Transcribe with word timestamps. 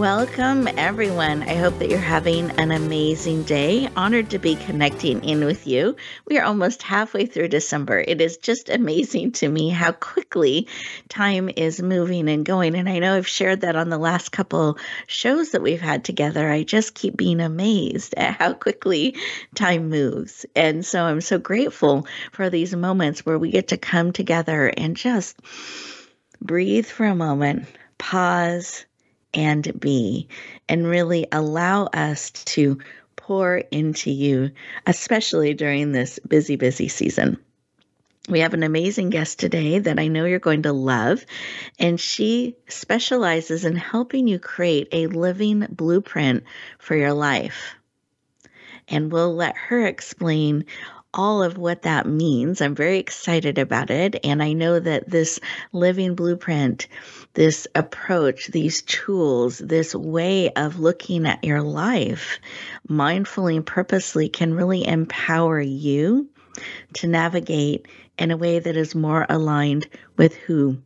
Welcome, 0.00 0.66
everyone. 0.78 1.42
I 1.42 1.56
hope 1.56 1.78
that 1.78 1.90
you're 1.90 1.98
having 1.98 2.52
an 2.52 2.70
amazing 2.70 3.42
day. 3.42 3.86
Honored 3.94 4.30
to 4.30 4.38
be 4.38 4.54
connecting 4.54 5.22
in 5.22 5.44
with 5.44 5.66
you. 5.66 5.94
We 6.24 6.38
are 6.38 6.44
almost 6.46 6.82
halfway 6.82 7.26
through 7.26 7.48
December. 7.48 8.02
It 8.08 8.22
is 8.22 8.38
just 8.38 8.70
amazing 8.70 9.32
to 9.32 9.48
me 9.50 9.68
how 9.68 9.92
quickly 9.92 10.68
time 11.10 11.50
is 11.54 11.82
moving 11.82 12.30
and 12.30 12.46
going. 12.46 12.76
And 12.76 12.88
I 12.88 12.98
know 12.98 13.14
I've 13.14 13.28
shared 13.28 13.60
that 13.60 13.76
on 13.76 13.90
the 13.90 13.98
last 13.98 14.32
couple 14.32 14.78
shows 15.06 15.50
that 15.50 15.60
we've 15.60 15.82
had 15.82 16.02
together. 16.02 16.48
I 16.48 16.62
just 16.62 16.94
keep 16.94 17.14
being 17.14 17.42
amazed 17.42 18.14
at 18.16 18.36
how 18.38 18.54
quickly 18.54 19.18
time 19.54 19.90
moves. 19.90 20.46
And 20.56 20.82
so 20.82 21.04
I'm 21.04 21.20
so 21.20 21.38
grateful 21.38 22.06
for 22.32 22.48
these 22.48 22.74
moments 22.74 23.26
where 23.26 23.38
we 23.38 23.50
get 23.50 23.68
to 23.68 23.76
come 23.76 24.12
together 24.12 24.72
and 24.74 24.96
just 24.96 25.38
breathe 26.40 26.86
for 26.86 27.04
a 27.04 27.14
moment, 27.14 27.66
pause 27.98 28.86
and 29.32 29.78
be, 29.78 30.28
and 30.68 30.86
really 30.86 31.26
allow 31.32 31.84
us 31.86 32.30
to 32.30 32.78
pour 33.16 33.58
into 33.58 34.10
you, 34.10 34.50
especially 34.86 35.54
during 35.54 35.92
this 35.92 36.18
busy, 36.18 36.56
busy 36.56 36.88
season. 36.88 37.38
We 38.28 38.40
have 38.40 38.54
an 38.54 38.62
amazing 38.62 39.10
guest 39.10 39.38
today 39.38 39.78
that 39.78 39.98
I 39.98 40.08
know 40.08 40.24
you're 40.24 40.38
going 40.38 40.62
to 40.62 40.72
love, 40.72 41.24
and 41.78 41.98
she 41.98 42.56
specializes 42.68 43.64
in 43.64 43.76
helping 43.76 44.28
you 44.28 44.38
create 44.38 44.88
a 44.92 45.06
living 45.06 45.66
blueprint 45.70 46.44
for 46.78 46.94
your 46.94 47.12
life. 47.12 47.74
And 48.88 49.10
we'll 49.10 49.34
let 49.34 49.56
her 49.56 49.86
explain 49.86 50.66
all 51.12 51.42
of 51.42 51.58
what 51.58 51.82
that 51.82 52.06
means. 52.06 52.60
I'm 52.60 52.74
very 52.74 52.98
excited 52.98 53.58
about 53.58 53.90
it. 53.90 54.16
And 54.24 54.42
I 54.42 54.52
know 54.52 54.78
that 54.78 55.08
this 55.08 55.40
living 55.72 56.14
blueprint, 56.14 56.86
this 57.34 57.66
approach, 57.74 58.48
these 58.48 58.82
tools, 58.82 59.58
this 59.58 59.94
way 59.94 60.50
of 60.50 60.80
looking 60.80 61.26
at 61.26 61.44
your 61.44 61.62
life 61.62 62.40
mindfully 62.88 63.56
and 63.56 63.66
purposely 63.66 64.28
can 64.28 64.54
really 64.54 64.86
empower 64.86 65.60
you 65.60 66.28
to 66.94 67.06
navigate 67.06 67.86
in 68.18 68.30
a 68.30 68.36
way 68.36 68.58
that 68.58 68.76
is 68.76 68.94
more 68.94 69.24
aligned 69.28 69.88
with 70.16 70.34
who 70.34 70.78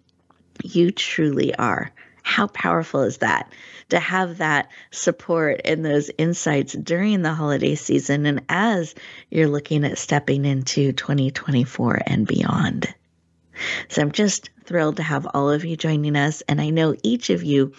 you 0.63 0.91
truly 0.91 1.55
are. 1.55 1.91
How 2.23 2.47
powerful 2.47 3.03
is 3.03 3.19
that? 3.19 3.53
To 3.91 3.99
have 3.99 4.39
that 4.39 4.69
support 4.91 5.61
and 5.65 5.85
those 5.85 6.11
insights 6.17 6.73
during 6.73 7.21
the 7.21 7.35
holiday 7.35 7.75
season 7.75 8.25
and 8.25 8.43
as 8.49 8.95
you're 9.31 9.49
looking 9.49 9.85
at 9.85 9.99
stepping 9.99 10.45
into 10.45 10.93
2024 10.93 12.01
and 12.07 12.27
beyond. 12.27 12.95
So 13.89 14.03
I'm 14.03 14.13
just 14.13 14.51
thrilled 14.65 14.97
to 14.97 15.03
have 15.03 15.27
all 15.33 15.51
of 15.51 15.65
you 15.65 15.77
joining 15.77 16.17
us. 16.17 16.43
And 16.49 16.61
I 16.61 16.71
know 16.71 16.95
each 17.03 17.31
of 17.31 17.43
you 17.43 17.73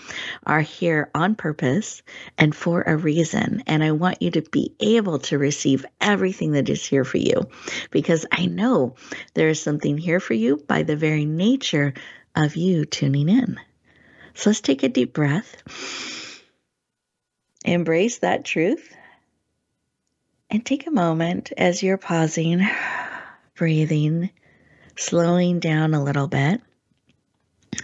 are 0.45 0.62
here 0.62 1.09
on 1.16 1.36
purpose 1.36 2.02
and 2.38 2.56
for 2.56 2.82
a 2.82 2.95
reason. 2.95 3.64
And 3.67 3.84
I 3.84 3.92
want 3.92 4.22
you 4.22 4.32
to 4.32 4.42
be 4.42 4.73
able 4.80 5.20
to 5.20 5.38
receive 5.38 5.86
everything 6.00 6.54
that 6.54 6.70
is 6.70 6.86
here 6.86 7.04
for 7.04 7.17
you 7.17 7.50
because 7.92 8.26
I 8.32 8.45
know 8.45 8.95
there 9.34 9.50
is 9.50 9.62
something 9.62 9.98
here 9.98 10.20
for 10.20 10.34
you 10.34 10.58
by 10.58 10.84
the 10.84 10.95
very 10.95 11.26
nature 11.26 11.94
of 12.36 12.56
you 12.56 12.86
tuning 12.86 13.30
in. 13.30 13.60
So 14.34 14.50
let's 14.50 14.62
take 14.62 14.84
a 14.84 14.89
deep 14.89 15.14
breath, 15.14 16.42
embrace 17.64 18.20
that 18.20 18.44
truth, 18.44 18.94
and 20.49 20.66
take 20.66 20.88
a 20.88 20.92
moment 20.92 21.54
as 21.58 21.82
you're 21.82 21.98
pausing, 21.98 22.67
breathing, 23.55 24.30
slowing 24.98 25.60
down 25.60 25.94
a 25.94 26.04
little 26.04 26.28
bit 26.28 26.61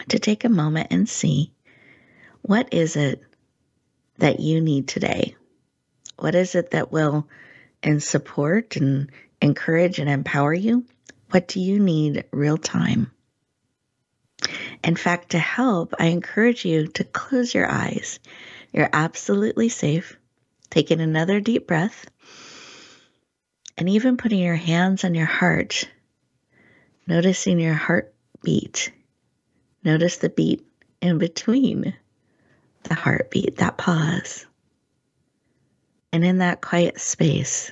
to 0.10 0.20
take 0.20 0.44
a 0.44 0.50
moment 0.50 0.88
and 0.92 1.08
see 1.08 1.52
what 2.42 2.74
is 2.74 2.96
it 2.96 3.22
that 4.18 4.40
you 4.40 4.62
need 4.62 4.88
today? 4.88 5.36
What 6.18 6.36
is 6.36 6.56
it 6.56 6.72
that 6.72 6.92
will 6.92 7.28
and 7.84 8.02
support 8.02 8.76
and 8.76 9.12
encourage 9.42 10.00
and 10.00 10.10
empower 10.10 10.54
you? 10.54 10.86
What 11.32 11.48
do 11.48 11.60
you 11.60 11.80
need 11.80 12.26
real 12.32 12.58
time? 12.58 13.12
In 14.84 14.96
fact, 14.96 15.32
to 15.32 15.40
help, 15.40 15.94
I 16.00 16.08
encourage 16.08 16.66
you 16.66 16.88
to 16.88 17.04
close 17.04 17.54
your 17.54 17.70
eyes. 17.70 18.20
You're 18.74 18.90
absolutely 18.92 19.70
safe. 19.70 20.18
Taking 20.70 21.02
another 21.02 21.40
deep 21.40 21.68
breath 21.68 22.06
and 23.78 23.90
even 23.90 24.18
putting 24.18 24.40
your 24.40 24.56
hands 24.56 25.04
on 25.04 25.16
your 25.16 25.26
heart, 25.26 25.88
noticing 27.08 27.60
your 27.60 27.74
heartbeat. 27.74 28.92
Notice 29.84 30.18
the 30.18 30.30
beat 30.30 30.66
in 31.02 31.18
between 31.18 31.96
the 32.84 32.94
heartbeat, 32.94 33.58
that 33.58 33.78
pause. 33.78 34.46
And 36.14 36.26
in 36.26 36.40
that 36.40 36.62
quiet 36.62 37.00
space, 37.00 37.72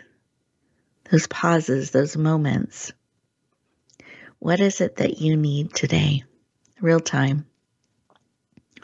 those 1.11 1.27
pauses, 1.27 1.91
those 1.91 2.15
moments, 2.15 2.91
what 4.39 4.59
is 4.59 4.81
it 4.81 4.97
that 4.97 5.19
you 5.19 5.35
need 5.35 5.73
today? 5.73 6.23
real 6.81 6.99
time 6.99 7.45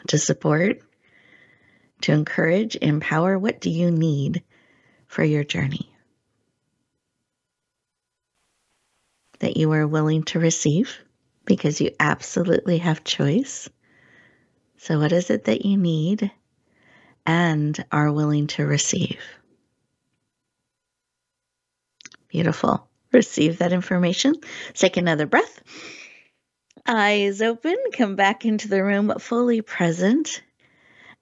to 0.08 0.18
support, 0.18 0.80
to 2.02 2.12
encourage, 2.12 2.76
empower. 2.76 3.38
What 3.38 3.60
do 3.60 3.70
you 3.70 3.90
need 3.90 4.42
for 5.06 5.24
your 5.24 5.44
journey? 5.44 5.95
That 9.40 9.56
you 9.56 9.72
are 9.72 9.86
willing 9.86 10.24
to 10.24 10.38
receive 10.38 10.98
because 11.44 11.80
you 11.80 11.90
absolutely 12.00 12.78
have 12.78 13.04
choice. 13.04 13.68
So, 14.78 14.98
what 14.98 15.12
is 15.12 15.30
it 15.30 15.44
that 15.44 15.64
you 15.64 15.76
need 15.76 16.30
and 17.26 17.84
are 17.92 18.12
willing 18.12 18.46
to 18.48 18.66
receive? 18.66 19.20
Beautiful. 22.28 22.88
Receive 23.12 23.58
that 23.58 23.72
information. 23.72 24.34
Take 24.74 24.96
another 24.96 25.26
breath 25.26 25.62
eyes 26.86 27.42
open, 27.42 27.76
come 27.92 28.16
back 28.16 28.44
into 28.44 28.68
the 28.68 28.82
room 28.82 29.12
fully 29.18 29.60
present, 29.60 30.42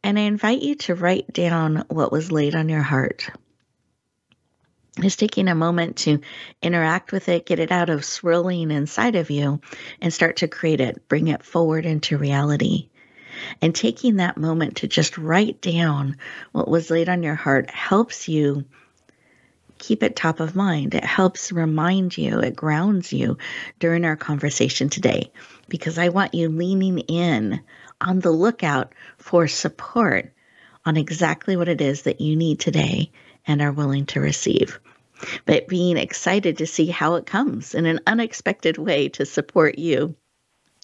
and 0.03 0.19
I 0.19 0.23
invite 0.23 0.63
you 0.63 0.75
to 0.77 0.95
write 0.95 1.33
down 1.33 1.85
what 1.89 2.13
was 2.13 2.31
laid 2.31 2.55
on 2.55 2.69
your 2.69 2.83
heart. 2.83 3.31
Just 5.01 5.19
taking 5.19 5.49
a 5.49 5.57
moment 5.57 5.97
to 5.99 6.21
interact 6.63 7.11
with 7.11 7.29
it, 7.29 7.47
get 7.47 7.59
it 7.59 7.73
out 7.73 7.91
of 7.91 8.05
swirling 8.05 8.71
inside 8.71 9.17
of 9.17 9.29
you, 9.29 9.61
and 10.01 10.13
start 10.13 10.37
to 10.37 10.49
create 10.49 10.81
it, 10.81 11.09
bring 11.09 11.29
it 11.29 11.43
forward 11.43 11.85
into 11.85 12.17
reality. 12.17 12.89
And 13.61 13.75
taking 13.75 14.17
that 14.17 14.37
moment 14.37 14.77
to 14.77 14.89
just 14.89 15.19
write 15.19 15.61
down 15.61 16.17
what 16.53 16.69
was 16.69 16.91
laid 16.91 17.09
on 17.09 17.25
your 17.25 17.35
heart 17.35 17.71
helps 17.71 18.29
you 18.29 18.65
keep 19.79 20.05
it 20.05 20.15
top 20.15 20.39
of 20.39 20.55
mind. 20.55 20.95
It 20.95 21.05
helps 21.05 21.51
remind 21.51 22.17
you, 22.17 22.39
it 22.39 22.55
grounds 22.55 23.13
you 23.13 23.39
during 23.81 24.05
our 24.05 24.17
conversation 24.17 24.89
today 24.89 25.33
because 25.69 25.99
I 25.99 26.11
want 26.11 26.35
you 26.35 26.49
leaning 26.49 27.01
in 27.01 27.61
on 28.01 28.21
the 28.21 28.31
lookout 28.31 28.95
for 29.19 29.49
support 29.49 30.33
on 30.87 30.97
exactly 30.97 31.57
what 31.57 31.69
it 31.69 31.81
is 31.81 32.03
that 32.03 32.21
you 32.21 32.37
need 32.37 32.61
today 32.61 33.11
and 33.47 33.61
are 33.61 33.73
willing 33.73 34.07
to 34.07 34.21
receive. 34.21 34.79
But 35.47 35.69
being 35.69 35.97
excited 35.97 36.59
to 36.59 36.67
see 36.67 36.87
how 36.87 37.15
it 37.15 37.27
comes 37.27 37.75
in 37.75 37.87
an 37.87 38.01
unexpected 38.07 38.79
way 38.79 39.09
to 39.11 39.27
support 39.27 39.79
you 39.79 40.15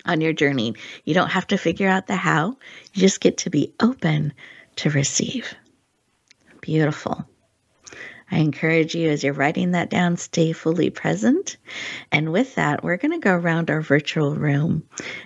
on 0.05 0.21
your 0.21 0.33
journey. 0.33 0.75
You 1.05 1.15
don't 1.15 1.31
have 1.31 1.47
to 1.49 1.59
figure 1.59 1.89
out 1.89 2.07
the 2.07 2.17
how, 2.17 2.57
you 2.95 3.01
just 3.01 3.21
get 3.21 3.39
to 3.39 3.51
be 3.51 3.75
open 3.81 4.33
to 4.77 4.91
receive. 4.91 5.55
Beautiful. 6.61 7.27
I 8.33 8.39
encourage 8.39 8.95
you 8.95 9.11
as 9.11 9.25
you're 9.25 9.33
writing 9.33 9.73
that 9.73 9.91
down, 9.91 10.17
stay 10.17 10.53
fully 10.53 10.91
present. 10.91 11.57
And 12.13 12.31
with 12.33 12.55
that, 12.55 12.85
we're 12.85 12.97
going 12.97 13.11
to 13.13 13.19
go 13.19 13.35
around 13.35 13.71
our 13.71 13.81
virtual 13.81 14.37
room 14.37 14.85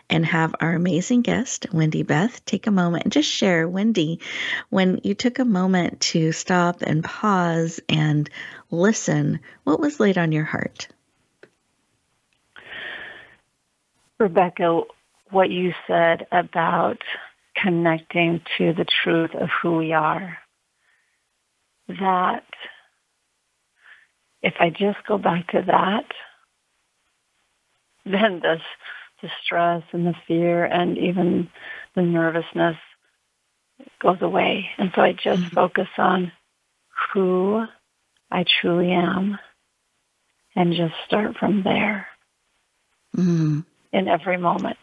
and 0.09 0.25
have 0.25 0.55
our 0.59 0.75
amazing 0.75 1.21
guest, 1.21 1.67
Wendy 1.71 2.03
Beth, 2.03 2.43
take 2.47 2.67
a 2.67 2.71
moment 2.71 3.05
and 3.05 3.13
just 3.13 3.31
share, 3.31 3.69
Wendy, 3.69 4.21
when 4.71 5.01
you 5.05 5.15
took 5.15 5.39
a 5.39 5.45
moment 5.45 6.01
to 6.01 6.33
stop 6.33 6.81
and 6.81 7.05
pause 7.05 7.79
and 7.91 8.31
listen, 8.79 9.41
what 9.65 9.81
was 9.81 10.01
laid 10.01 10.19
on 10.19 10.33
your 10.33 10.45
heart? 10.45 10.89
Rebecca, 14.19 14.83
what 15.31 15.51
you 15.51 15.73
said 15.87 16.27
about 16.31 16.99
connecting 17.57 18.41
to 18.59 18.73
the 18.73 18.87
truth 19.03 19.35
of 19.35 19.49
who 19.63 19.77
we 19.77 19.93
are, 19.93 20.39
that 21.89 22.45
if 24.43 24.55
I 24.61 24.71
just 24.71 24.99
go 25.07 25.19
back 25.19 25.49
to 25.49 25.63
that, 25.67 26.07
then 28.05 28.41
this 28.41 28.61
the 29.23 29.31
stress 29.43 29.83
and 29.93 30.07
the 30.07 30.15
fear 30.29 30.65
and 30.65 30.99
even 30.99 31.49
the 31.95 32.03
nervousness 32.03 32.77
goes 34.01 34.19
away. 34.21 34.67
And 34.77 34.93
so 34.95 35.01
I 35.01 35.13
just 35.13 35.43
mm-hmm. 35.43 35.55
focus 35.55 35.89
on 35.97 36.31
who 37.13 37.65
I 38.35 38.45
truly 38.61 38.91
am 38.91 39.39
and 40.57 40.75
just 40.75 40.95
start 41.07 41.37
from 41.39 41.63
there 41.63 42.09
mm-hmm. 43.17 43.61
in 43.93 44.09
every 44.09 44.39
moment. 44.39 44.77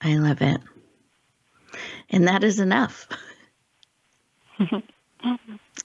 I 0.00 0.16
love 0.16 0.40
it. 0.40 0.62
And 2.08 2.26
that 2.26 2.42
is 2.42 2.58
enough. 2.58 3.06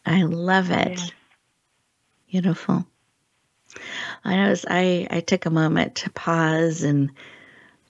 I 0.05 0.23
love 0.23 0.71
it. 0.71 0.99
Yeah. 0.99 1.05
Beautiful. 2.31 2.87
I 4.23 4.37
know 4.37 4.55
I, 4.69 5.05
I 5.11 5.19
took 5.19 5.47
a 5.47 5.51
moment 5.51 5.95
to 5.95 6.11
pause 6.11 6.83
and 6.83 7.11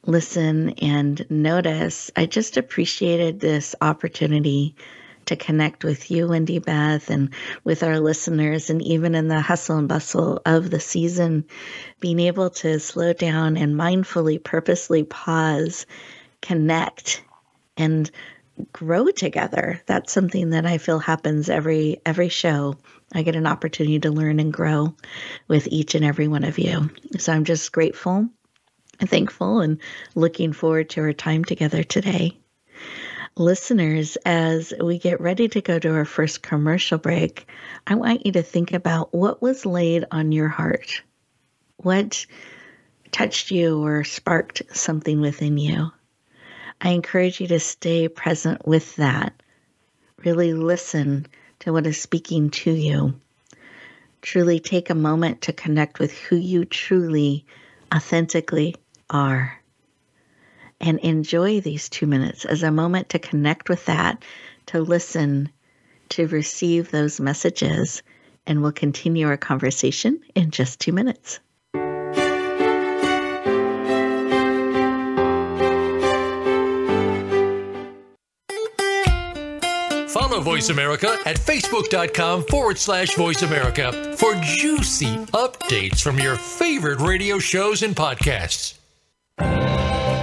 listen 0.04 0.72
and 0.82 1.24
notice. 1.30 2.10
I 2.16 2.26
just 2.26 2.58
appreciated 2.58 3.40
this 3.40 3.76
opportunity 3.80 4.76
to 5.30 5.36
connect 5.36 5.84
with 5.84 6.12
you, 6.12 6.28
Wendy 6.28 6.60
Beth, 6.60 7.10
and 7.10 7.30
with 7.64 7.84
our 7.84 8.00
listeners, 8.00 8.70
and 8.70 8.82
even 8.82 9.16
in 9.16 9.28
the 9.28 9.40
hustle 9.40 9.78
and 9.78 9.88
bustle 9.88 10.42
of 10.46 10.70
the 10.70 10.80
season, 10.80 11.46
being 12.00 12.20
able 12.20 12.50
to 12.50 12.80
slow 12.80 13.14
down 13.14 13.56
and 13.56 13.76
mindfully, 13.76 14.44
purposely 14.44 15.04
pause, 15.04 15.86
connect, 16.42 17.24
and 17.78 18.10
grow 18.74 19.08
together. 19.08 19.82
That's 19.86 20.12
something 20.12 20.50
that 20.50 20.66
I 20.66 20.80
feel 20.80 21.00
happens 21.00 21.50
every 21.50 22.02
every 22.06 22.30
show. 22.30 22.78
I 23.14 23.22
get 23.22 23.36
an 23.36 23.48
opportunity 23.48 24.00
to 24.00 24.12
learn 24.12 24.40
and 24.40 24.52
grow 24.52 24.96
with 25.48 25.68
each 25.68 25.96
and 25.96 26.04
every 26.04 26.28
one 26.28 26.44
of 26.44 26.58
you. 26.58 26.90
So 27.20 27.34
I'm 27.34 27.46
just 27.46 27.72
grateful 27.72 28.28
and 29.00 29.10
thankful 29.10 29.62
and 29.62 29.80
looking 30.16 30.54
forward 30.54 30.90
to 30.92 31.02
our 31.02 31.14
time 31.14 31.46
together 31.46 31.84
today. 31.84 32.38
Listeners, 33.40 34.18
as 34.26 34.74
we 34.82 35.00
get 35.00 35.22
ready 35.22 35.48
to 35.48 35.62
go 35.62 35.80
to 35.80 35.94
our 35.94 36.04
first 36.04 36.42
commercial 36.42 36.98
break, 36.98 37.48
I 37.88 37.96
want 37.96 38.26
you 38.26 38.34
to 38.34 38.44
think 38.44 38.74
about 38.74 39.14
what 39.14 39.42
was 39.42 39.66
laid 39.66 40.04
on 40.12 40.34
your 40.34 40.50
heart. 40.50 41.02
What 41.78 42.26
touched 43.14 43.50
you 43.50 43.82
or 43.82 44.04
sparked 44.04 44.64
something 44.74 45.22
within 45.22 45.58
you? 45.58 45.90
I 46.82 46.90
encourage 46.90 47.40
you 47.40 47.48
to 47.48 47.62
stay 47.62 48.10
present 48.10 48.68
with 48.68 48.98
that. 48.98 49.42
Really 50.26 50.54
listen 50.54 51.26
to 51.60 51.72
what 51.72 51.88
is 51.88 52.02
speaking 52.02 52.50
to 52.50 52.72
you. 52.72 53.14
Truly 54.22 54.60
take 54.60 54.90
a 54.90 54.96
moment 54.96 55.44
to 55.44 55.54
connect 55.54 55.98
with 55.98 56.12
who 56.12 56.36
you 56.36 56.66
truly, 56.66 57.46
authentically 57.96 58.76
are. 59.10 59.59
And 60.82 61.00
enjoy 61.00 61.62
these 61.62 61.90
two 61.90 62.08
minutes 62.08 62.46
as 62.46 62.64
a 62.64 62.72
moment 62.72 63.10
to 63.10 63.20
connect 63.20 63.70
with 63.70 63.86
that, 63.86 64.24
to 64.68 64.82
listen, 64.82 65.50
to 66.10 66.28
receive 66.28 66.92
those 66.92 67.20
messages. 67.20 68.02
And 68.48 68.62
we'll 68.62 68.72
continue 68.72 69.28
our 69.28 69.38
conversation 69.38 70.22
in 70.36 70.52
just 70.52 70.80
two 70.80 70.94
minutes. 70.94 71.40
Follow 80.10 80.42
Voice 80.42 80.70
America 80.70 81.18
at 81.26 81.38
facebook.com 81.38 82.44
forward 82.46 82.78
slash 82.78 83.16
voice 83.16 83.42
America 83.42 84.16
for 84.18 84.34
juicy 84.42 85.18
updates 85.34 86.02
from 86.02 86.18
your 86.18 86.36
favorite 86.36 87.00
radio 87.00 87.40
shows 87.40 87.84
and 87.84 87.96
podcasts. 87.96 88.79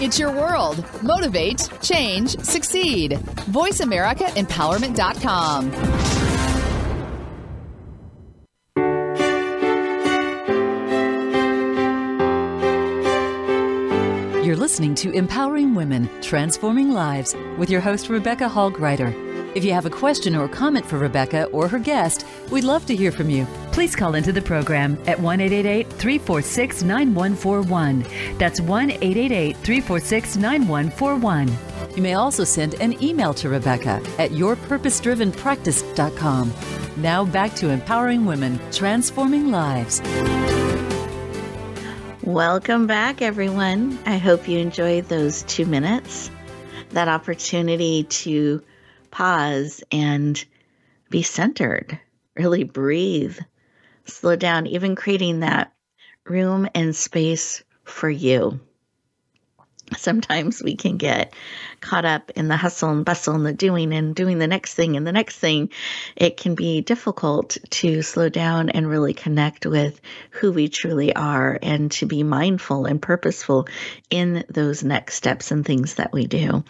It's 0.00 0.16
your 0.16 0.30
world. 0.30 0.84
Motivate, 1.02 1.68
change, 1.82 2.38
succeed. 2.38 3.18
VoiceAmericaEmpowerment.com. 3.50 5.72
You're 14.44 14.56
listening 14.56 14.94
to 14.94 15.10
Empowering 15.10 15.74
Women, 15.74 16.08
Transforming 16.22 16.92
Lives 16.92 17.34
with 17.58 17.68
your 17.68 17.80
host, 17.80 18.08
Rebecca 18.08 18.48
Hall 18.48 18.70
Gruyter. 18.70 19.12
If 19.56 19.64
you 19.64 19.72
have 19.72 19.84
a 19.84 19.90
question 19.90 20.36
or 20.36 20.48
comment 20.48 20.86
for 20.86 20.98
Rebecca 20.98 21.46
or 21.46 21.66
her 21.66 21.80
guest, 21.80 22.24
we'd 22.52 22.62
love 22.62 22.86
to 22.86 22.94
hear 22.94 23.10
from 23.10 23.30
you. 23.30 23.48
Please 23.78 23.94
call 23.94 24.16
into 24.16 24.32
the 24.32 24.42
program 24.42 24.98
at 25.06 25.20
1 25.20 25.38
346 25.38 26.82
9141. 26.82 28.04
That's 28.36 28.60
1 28.60 28.90
346 28.90 30.36
9141. 30.36 31.48
You 31.94 32.02
may 32.02 32.14
also 32.14 32.42
send 32.42 32.74
an 32.80 33.00
email 33.00 33.32
to 33.34 33.48
Rebecca 33.48 34.02
at 34.18 34.32
yourpurposedrivenpractice.com. 34.32 36.52
Now 36.96 37.24
back 37.24 37.54
to 37.54 37.68
empowering 37.68 38.26
women, 38.26 38.58
transforming 38.72 39.52
lives. 39.52 40.02
Welcome 42.24 42.88
back, 42.88 43.22
everyone. 43.22 43.96
I 44.06 44.16
hope 44.16 44.48
you 44.48 44.58
enjoyed 44.58 45.04
those 45.04 45.44
two 45.44 45.66
minutes, 45.66 46.32
that 46.90 47.06
opportunity 47.06 48.02
to 48.02 48.60
pause 49.12 49.84
and 49.92 50.44
be 51.10 51.22
centered, 51.22 52.00
really 52.34 52.64
breathe, 52.64 53.38
slow 54.08 54.36
down, 54.36 54.66
even 54.66 54.96
creating 54.96 55.40
that 55.40 55.72
room 56.24 56.68
and 56.74 56.94
space 56.94 57.62
for 57.84 58.10
you. 58.10 58.60
sometimes 59.96 60.62
we 60.62 60.76
can 60.76 60.96
get 60.96 61.32
caught 61.80 62.04
up 62.04 62.30
in 62.30 62.48
the 62.48 62.56
hustle 62.56 62.90
and 62.90 63.04
bustle 63.04 63.34
and 63.34 63.46
the 63.46 63.52
doing 63.52 63.92
and 63.92 64.14
doing 64.14 64.38
the 64.38 64.46
next 64.46 64.74
thing 64.74 64.96
and 64.96 65.06
the 65.06 65.12
next 65.12 65.36
thing. 65.36 65.70
It 66.16 66.36
can 66.36 66.54
be 66.54 66.80
difficult 66.80 67.56
to 67.70 68.02
slow 68.02 68.28
down 68.28 68.70
and 68.70 68.88
really 68.88 69.14
connect 69.14 69.66
with 69.66 70.00
who 70.30 70.52
we 70.52 70.68
truly 70.68 71.14
are 71.14 71.58
and 71.62 71.90
to 71.92 72.06
be 72.06 72.22
mindful 72.22 72.86
and 72.86 73.00
purposeful 73.00 73.68
in 74.10 74.44
those 74.48 74.82
next 74.82 75.14
steps 75.14 75.50
and 75.50 75.64
things 75.64 75.94
that 75.94 76.12
we 76.12 76.26
do. 76.26 76.64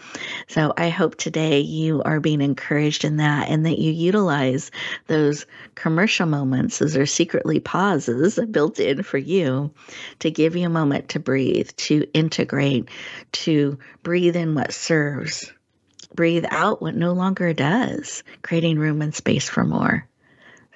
So 0.47 0.73
I 0.75 0.89
hope 0.89 1.15
today 1.15 1.61
you 1.61 2.01
are 2.03 2.19
being 2.19 2.41
encouraged 2.41 3.05
in 3.05 3.17
that 3.17 3.49
and 3.49 3.65
that 3.65 3.79
you 3.79 3.91
utilize 3.91 4.71
those 5.07 5.45
commercial 5.75 6.25
moments. 6.25 6.79
Those 6.79 6.97
are 6.97 7.05
secretly 7.05 7.59
pauses 7.59 8.39
built 8.51 8.79
in 8.79 9.03
for 9.03 9.17
you 9.17 9.71
to 10.19 10.31
give 10.31 10.55
you 10.55 10.65
a 10.65 10.69
moment 10.69 11.09
to 11.09 11.19
breathe, 11.19 11.69
to 11.77 12.07
integrate 12.13 12.89
to 13.31 13.77
breathe 14.03 14.35
in 14.35 14.55
what 14.55 14.73
serves, 14.73 14.98
breathe 16.13 16.45
out 16.49 16.81
what 16.81 16.95
no 16.95 17.13
longer 17.13 17.53
does, 17.53 18.23
creating 18.41 18.79
room 18.79 19.01
and 19.01 19.13
space 19.13 19.49
for 19.49 19.63
more. 19.63 20.07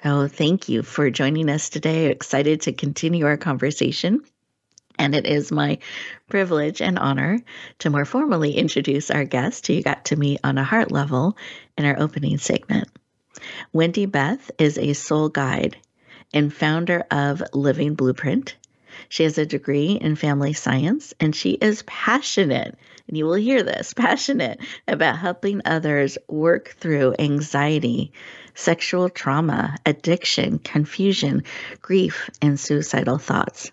So, 0.02 0.28
thank 0.28 0.68
you 0.68 0.82
for 0.82 1.10
joining 1.10 1.48
us 1.48 1.68
today. 1.70 2.06
Excited 2.06 2.62
to 2.62 2.72
continue 2.72 3.26
our 3.26 3.36
conversation. 3.36 4.20
And 4.98 5.14
it 5.14 5.26
is 5.26 5.50
my 5.50 5.78
privilege 6.28 6.80
and 6.80 6.98
honor 6.98 7.40
to 7.80 7.90
more 7.90 8.04
formally 8.04 8.52
introduce 8.52 9.10
our 9.10 9.24
guest 9.24 9.66
who 9.66 9.72
you 9.72 9.82
got 9.82 10.06
to 10.06 10.16
meet 10.16 10.40
on 10.44 10.58
a 10.58 10.64
heart 10.64 10.92
level 10.92 11.36
in 11.76 11.84
our 11.84 11.98
opening 11.98 12.38
segment. 12.38 12.88
Wendy 13.72 14.06
Beth 14.06 14.50
is 14.58 14.78
a 14.78 14.92
soul 14.92 15.28
guide 15.28 15.76
and 16.32 16.52
founder 16.52 17.04
of 17.10 17.42
Living 17.52 17.94
Blueprint, 17.94 18.56
she 19.08 19.24
has 19.24 19.38
a 19.38 19.46
degree 19.46 19.92
in 19.92 20.16
family 20.16 20.52
science 20.52 21.14
and 21.20 21.34
she 21.34 21.50
is 21.50 21.82
passionate, 21.82 22.78
and 23.08 23.16
you 23.16 23.24
will 23.24 23.34
hear 23.34 23.62
this 23.62 23.94
passionate 23.96 24.60
about 24.88 25.18
helping 25.18 25.62
others 25.64 26.18
work 26.28 26.74
through 26.78 27.14
anxiety, 27.18 28.12
sexual 28.54 29.08
trauma, 29.08 29.76
addiction, 29.84 30.58
confusion, 30.58 31.42
grief, 31.80 32.30
and 32.40 32.58
suicidal 32.58 33.18
thoughts. 33.18 33.70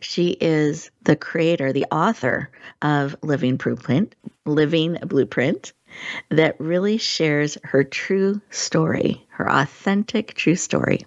She 0.00 0.30
is 0.30 0.90
the 1.02 1.16
creator, 1.16 1.72
the 1.72 1.86
author 1.90 2.50
of 2.82 3.16
Living 3.22 3.56
Blueprint, 3.56 4.14
Living 4.44 4.98
Blueprint, 5.06 5.72
that 6.28 6.60
really 6.60 6.98
shares 6.98 7.56
her 7.62 7.84
true 7.84 8.40
story, 8.50 9.24
her 9.28 9.48
authentic 9.50 10.34
true 10.34 10.56
story 10.56 11.06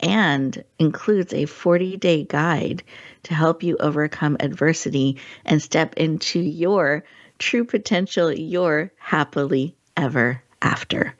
and 0.00 0.62
includes 0.78 1.32
a 1.32 1.46
40 1.46 1.96
day 1.96 2.24
guide 2.24 2.82
to 3.24 3.34
help 3.34 3.62
you 3.62 3.76
overcome 3.78 4.36
adversity 4.40 5.18
and 5.44 5.62
step 5.62 5.94
into 5.94 6.40
your 6.40 7.04
true 7.38 7.64
potential, 7.64 8.32
your 8.32 8.92
happily 8.98 9.74
ever 9.96 10.42
after. 10.62 11.14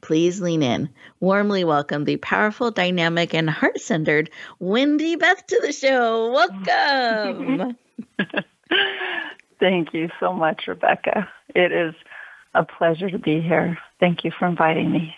Please 0.00 0.40
lean 0.40 0.62
in. 0.62 0.88
Warmly 1.20 1.64
welcome 1.64 2.04
the 2.04 2.16
powerful, 2.16 2.70
dynamic, 2.72 3.34
and 3.34 3.48
heart 3.48 3.80
centered 3.80 4.30
Wendy 4.58 5.16
Beth 5.16 5.46
to 5.46 5.60
the 5.62 5.72
show. 5.72 6.32
Welcome. 6.32 7.76
Thank 9.60 9.94
you 9.94 10.10
so 10.18 10.32
much, 10.32 10.64
Rebecca. 10.66 11.28
It 11.54 11.70
is 11.70 11.94
a 12.54 12.64
pleasure 12.64 13.10
to 13.10 13.18
be 13.18 13.40
here. 13.40 13.78
Thank 14.00 14.24
you 14.24 14.32
for 14.36 14.48
inviting 14.48 14.90
me. 14.90 15.14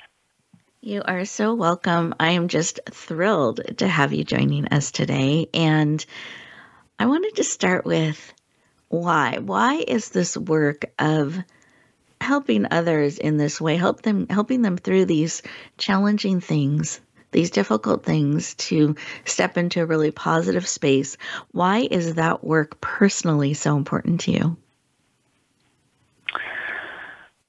You 0.86 1.00
are 1.02 1.24
so 1.24 1.54
welcome. 1.54 2.14
I 2.20 2.32
am 2.32 2.48
just 2.48 2.78
thrilled 2.90 3.78
to 3.78 3.88
have 3.88 4.12
you 4.12 4.22
joining 4.22 4.68
us 4.68 4.90
today. 4.90 5.48
And 5.54 6.04
I 6.98 7.06
wanted 7.06 7.36
to 7.36 7.42
start 7.42 7.86
with 7.86 8.34
why. 8.88 9.38
Why 9.38 9.76
is 9.76 10.10
this 10.10 10.36
work 10.36 10.84
of 10.98 11.38
helping 12.20 12.66
others 12.70 13.16
in 13.16 13.38
this 13.38 13.62
way, 13.62 13.76
help 13.76 14.02
them 14.02 14.28
helping 14.28 14.60
them 14.60 14.76
through 14.76 15.06
these 15.06 15.40
challenging 15.78 16.42
things, 16.42 17.00
these 17.30 17.50
difficult 17.50 18.04
things 18.04 18.52
to 18.56 18.94
step 19.24 19.56
into 19.56 19.80
a 19.80 19.86
really 19.86 20.10
positive 20.10 20.68
space. 20.68 21.16
Why 21.52 21.88
is 21.90 22.16
that 22.16 22.44
work 22.44 22.78
personally 22.82 23.54
so 23.54 23.78
important 23.78 24.20
to 24.22 24.32
you? 24.32 24.56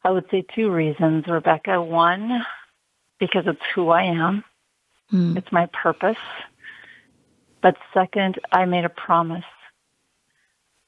I 0.06 0.12
would 0.12 0.30
say 0.32 0.46
two 0.56 0.72
reasons, 0.72 1.25
Rebecca. 1.27 1.82
One, 1.82 2.46
because 3.19 3.45
it's 3.48 3.62
who 3.74 3.89
I 3.89 4.03
am. 4.03 4.43
Mm. 5.12 5.38
It's 5.38 5.51
my 5.51 5.67
purpose. 5.67 6.17
But 7.62 7.77
second, 7.93 8.39
I 8.51 8.65
made 8.65 8.86
a 8.86 8.89
promise. 8.89 9.43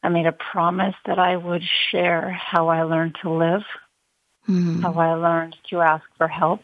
I 0.03 0.09
made 0.09 0.27
a 0.27 0.31
promise 0.31 0.95
that 1.05 1.19
I 1.19 1.35
would 1.35 1.63
share 1.89 2.31
how 2.31 2.67
I 2.67 2.83
learned 2.83 3.15
to 3.23 3.31
live, 3.31 3.63
mm. 4.47 4.81
how 4.81 4.93
I 4.93 5.13
learned 5.15 5.55
to 5.69 5.81
ask 5.81 6.03
for 6.17 6.27
help, 6.27 6.61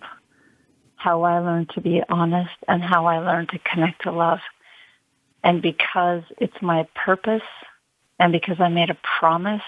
how 0.96 1.24
I 1.24 1.39
learned 1.39 1.70
to 1.72 1.82
be 1.82 2.01
honest, 2.08 2.55
and 2.67 2.84
how 2.84 3.05
I 3.05 3.20
learned 3.20 3.50
to 3.50 3.60
connect 3.60 4.03
to 4.03 4.12
love. 4.12 4.39
And 5.43 5.62
because 5.62 6.24
it's 6.38 6.62
my 6.62 6.88
purpose 6.96 7.41
and 8.20 8.32
because 8.32 8.60
I 8.60 8.70
made 8.70 8.89
a 8.89 8.98
promise, 9.20 9.63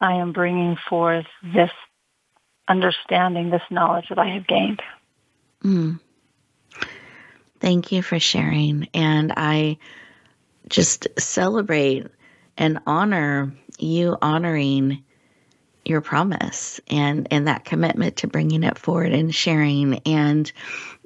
I 0.00 0.14
am 0.14 0.32
bringing 0.32 0.76
forth 0.88 1.26
this 1.42 1.70
understanding 2.68 3.50
this 3.50 3.62
knowledge 3.70 4.08
that 4.08 4.18
I 4.18 4.28
have 4.34 4.46
gained. 4.46 4.82
Mm. 5.64 6.00
Thank 7.60 7.92
you 7.92 8.02
for 8.02 8.18
sharing. 8.18 8.88
And 8.94 9.32
I 9.36 9.78
just 10.68 11.06
celebrate 11.18 12.06
and 12.56 12.80
honor 12.86 13.54
you 13.78 14.16
honoring 14.20 15.02
your 15.84 16.00
promise 16.00 16.80
and 16.88 17.28
and 17.30 17.46
that 17.46 17.64
commitment 17.64 18.16
to 18.16 18.26
bringing 18.26 18.64
it 18.64 18.76
forward 18.76 19.12
and 19.12 19.32
sharing 19.32 20.00
and 20.06 20.50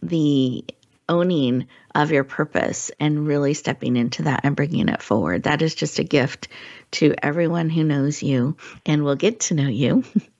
the 0.02 0.64
owning 1.08 1.66
of 1.94 2.12
your 2.12 2.24
purpose 2.24 2.90
and 3.00 3.26
really 3.26 3.52
stepping 3.52 3.96
into 3.96 4.22
that 4.22 4.40
and 4.44 4.56
bringing 4.56 4.88
it 4.88 5.02
forward. 5.02 5.42
That 5.42 5.60
is 5.60 5.74
just 5.74 5.98
a 5.98 6.04
gift 6.04 6.48
to 6.92 7.14
everyone 7.22 7.68
who 7.68 7.84
knows 7.84 8.22
you 8.22 8.56
and 8.86 9.04
will 9.04 9.16
get 9.16 9.40
to 9.40 9.54
know 9.54 9.68
you 9.68 10.04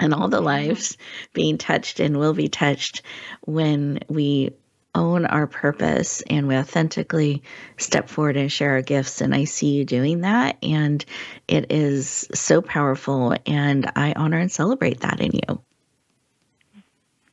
and 0.00 0.14
all 0.14 0.28
the 0.28 0.40
lives 0.40 0.96
being 1.32 1.58
touched 1.58 2.00
and 2.00 2.18
will 2.18 2.34
be 2.34 2.48
touched 2.48 3.02
when 3.42 4.00
we 4.08 4.52
own 4.94 5.24
our 5.24 5.46
purpose 5.46 6.22
and 6.22 6.48
we 6.48 6.56
authentically 6.56 7.42
step 7.76 8.08
forward 8.08 8.36
and 8.36 8.50
share 8.50 8.72
our 8.72 8.82
gifts. 8.82 9.20
And 9.20 9.34
I 9.34 9.44
see 9.44 9.68
you 9.68 9.84
doing 9.84 10.22
that. 10.22 10.56
And 10.62 11.04
it 11.46 11.70
is 11.70 12.28
so 12.34 12.60
powerful. 12.60 13.36
And 13.46 13.90
I 13.94 14.12
honor 14.16 14.38
and 14.38 14.50
celebrate 14.50 15.00
that 15.00 15.20
in 15.20 15.32
you. 15.32 15.62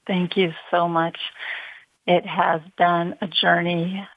Thank 0.05 0.37
you 0.37 0.53
so 0.71 0.87
much. 0.87 1.17
It 2.05 2.25
has 2.25 2.61
been 2.77 3.15
a 3.21 3.27
journey, 3.27 4.07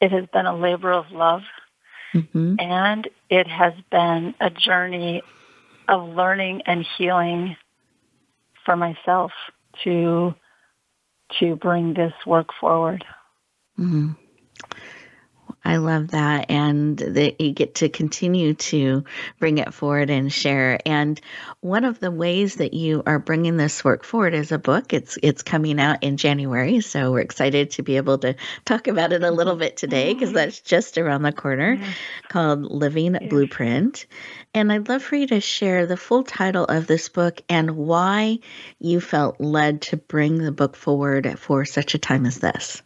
it 0.00 0.10
has 0.10 0.26
been 0.32 0.46
a 0.46 0.56
labor 0.56 0.92
of 0.92 1.12
love. 1.12 1.42
Mm-hmm. 2.14 2.56
And 2.58 3.08
it 3.30 3.46
has 3.46 3.72
been 3.90 4.34
a 4.40 4.50
journey 4.50 5.22
of 5.88 6.08
learning 6.08 6.62
and 6.66 6.84
healing 6.98 7.56
for 8.64 8.76
myself 8.76 9.32
to 9.84 10.34
to 11.40 11.56
bring 11.56 11.94
this 11.94 12.12
work 12.26 12.48
forward. 12.60 13.04
Mm-hmm. 13.78 14.10
I 15.64 15.76
love 15.76 16.08
that. 16.08 16.50
And 16.50 16.98
that 16.98 17.40
you 17.40 17.52
get 17.52 17.76
to 17.76 17.88
continue 17.88 18.54
to 18.54 19.04
bring 19.38 19.58
it 19.58 19.72
forward 19.72 20.10
and 20.10 20.32
share. 20.32 20.80
And 20.84 21.20
one 21.60 21.84
of 21.84 22.00
the 22.00 22.10
ways 22.10 22.56
that 22.56 22.74
you 22.74 23.02
are 23.06 23.18
bringing 23.18 23.56
this 23.56 23.84
work 23.84 24.04
forward 24.04 24.34
is 24.34 24.50
a 24.50 24.58
book. 24.58 24.92
It's, 24.92 25.18
it's 25.22 25.42
coming 25.42 25.80
out 25.80 26.02
in 26.02 26.16
January. 26.16 26.80
So 26.80 27.12
we're 27.12 27.20
excited 27.20 27.72
to 27.72 27.82
be 27.82 27.96
able 27.96 28.18
to 28.18 28.34
talk 28.64 28.88
about 28.88 29.12
it 29.12 29.22
a 29.22 29.26
mm-hmm. 29.26 29.36
little 29.36 29.56
bit 29.56 29.76
today 29.76 30.12
because 30.12 30.30
mm-hmm. 30.30 30.38
that's 30.38 30.60
just 30.60 30.98
around 30.98 31.22
the 31.22 31.32
corner 31.32 31.78
called 32.28 32.62
Living 32.62 33.16
Blueprint. 33.28 34.06
And 34.54 34.72
I'd 34.72 34.88
love 34.88 35.02
for 35.02 35.16
you 35.16 35.28
to 35.28 35.40
share 35.40 35.86
the 35.86 35.96
full 35.96 36.24
title 36.24 36.64
of 36.64 36.86
this 36.86 37.08
book 37.08 37.40
and 37.48 37.76
why 37.76 38.40
you 38.78 39.00
felt 39.00 39.40
led 39.40 39.82
to 39.82 39.96
bring 39.96 40.38
the 40.38 40.52
book 40.52 40.76
forward 40.76 41.38
for 41.38 41.64
such 41.64 41.94
a 41.94 41.98
time 41.98 42.26
as 42.26 42.38
this. 42.38 42.82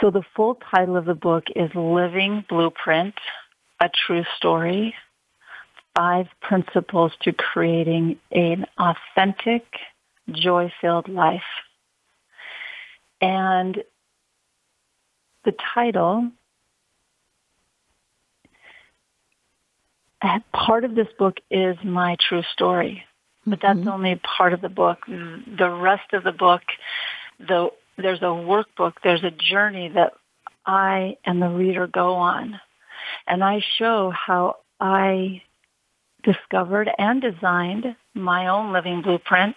So 0.00 0.10
the 0.10 0.22
full 0.34 0.58
title 0.70 0.96
of 0.96 1.04
the 1.04 1.14
book 1.14 1.44
is 1.54 1.70
Living 1.74 2.44
Blueprint, 2.48 3.14
A 3.80 3.88
True 4.06 4.24
Story, 4.36 4.94
Five 5.96 6.26
Principles 6.40 7.12
to 7.22 7.32
Creating 7.32 8.18
an 8.32 8.66
Authentic, 8.78 9.64
Joy-Filled 10.30 11.08
Life. 11.08 11.42
And 13.20 13.82
the 15.44 15.54
title, 15.74 16.30
part 20.52 20.84
of 20.84 20.94
this 20.94 21.08
book 21.18 21.36
is 21.50 21.76
my 21.84 22.16
true 22.28 22.42
story, 22.52 23.04
but 23.46 23.60
that's 23.62 23.78
mm-hmm. 23.78 23.88
only 23.88 24.20
part 24.36 24.52
of 24.52 24.60
the 24.60 24.68
book. 24.68 24.98
The 25.06 25.70
rest 25.70 26.12
of 26.12 26.24
the 26.24 26.32
book, 26.32 26.62
the 27.38 27.68
there's 27.96 28.22
a 28.22 28.24
workbook, 28.24 28.94
there's 29.02 29.24
a 29.24 29.30
journey 29.30 29.88
that 29.90 30.12
I 30.66 31.16
and 31.24 31.40
the 31.40 31.48
reader 31.48 31.86
go 31.86 32.14
on. 32.14 32.60
And 33.26 33.44
I 33.44 33.62
show 33.78 34.10
how 34.10 34.56
I 34.80 35.42
discovered 36.22 36.90
and 36.98 37.20
designed 37.20 37.96
my 38.14 38.48
own 38.48 38.72
living 38.72 39.02
blueprint 39.02 39.56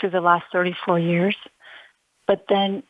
through 0.00 0.10
the 0.10 0.20
last 0.20 0.44
34 0.52 0.98
years. 0.98 1.36
But 2.26 2.46
then 2.48 2.82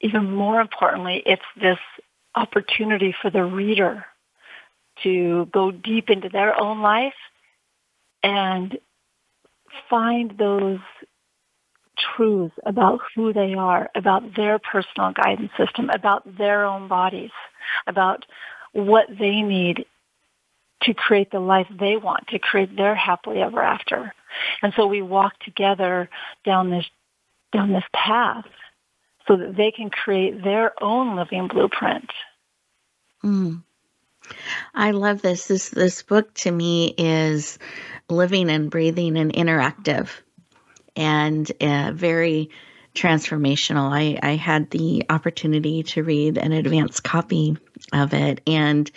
even 0.00 0.30
more 0.30 0.60
importantly, 0.60 1.22
it's 1.24 1.42
this 1.60 1.78
opportunity 2.34 3.14
for 3.20 3.30
the 3.30 3.44
reader 3.44 4.04
to 5.02 5.46
go 5.52 5.70
deep 5.70 6.10
into 6.10 6.28
their 6.28 6.58
own 6.60 6.82
life 6.82 7.14
and 8.22 8.78
find 9.88 10.36
those 10.38 10.80
truths 12.16 12.54
about 12.64 13.00
who 13.14 13.32
they 13.32 13.54
are, 13.54 13.90
about 13.94 14.34
their 14.36 14.58
personal 14.58 15.12
guidance 15.12 15.52
system, 15.56 15.90
about 15.90 16.36
their 16.38 16.64
own 16.64 16.88
bodies, 16.88 17.30
about 17.86 18.24
what 18.72 19.06
they 19.08 19.42
need 19.42 19.86
to 20.82 20.94
create 20.94 21.30
the 21.30 21.40
life 21.40 21.66
they 21.70 21.96
want, 21.96 22.26
to 22.28 22.38
create 22.38 22.76
their 22.76 22.94
happily 22.94 23.40
ever 23.40 23.62
after. 23.62 24.12
And 24.62 24.72
so 24.76 24.86
we 24.86 25.02
walk 25.02 25.38
together 25.40 26.08
down 26.44 26.70
this 26.70 26.86
down 27.52 27.72
this 27.72 27.84
path 27.94 28.46
so 29.28 29.36
that 29.36 29.56
they 29.56 29.70
can 29.70 29.90
create 29.90 30.42
their 30.42 30.72
own 30.82 31.16
living 31.16 31.48
blueprint. 31.48 32.10
Mm. 33.22 33.62
I 34.74 34.92
love 34.92 35.22
this. 35.22 35.46
This 35.46 35.68
this 35.68 36.02
book 36.02 36.32
to 36.34 36.50
me 36.50 36.94
is 36.96 37.58
living 38.08 38.50
and 38.50 38.70
breathing 38.70 39.16
and 39.16 39.32
interactive 39.32 40.08
and 40.96 41.50
uh, 41.60 41.92
very 41.94 42.50
transformational. 42.94 43.90
I, 43.90 44.18
I 44.22 44.36
had 44.36 44.70
the 44.70 45.04
opportunity 45.08 45.82
to 45.84 46.02
read 46.02 46.36
an 46.36 46.52
advanced 46.52 47.02
copy 47.02 47.56
of 47.92 48.12
it 48.12 48.42
and 48.46 48.90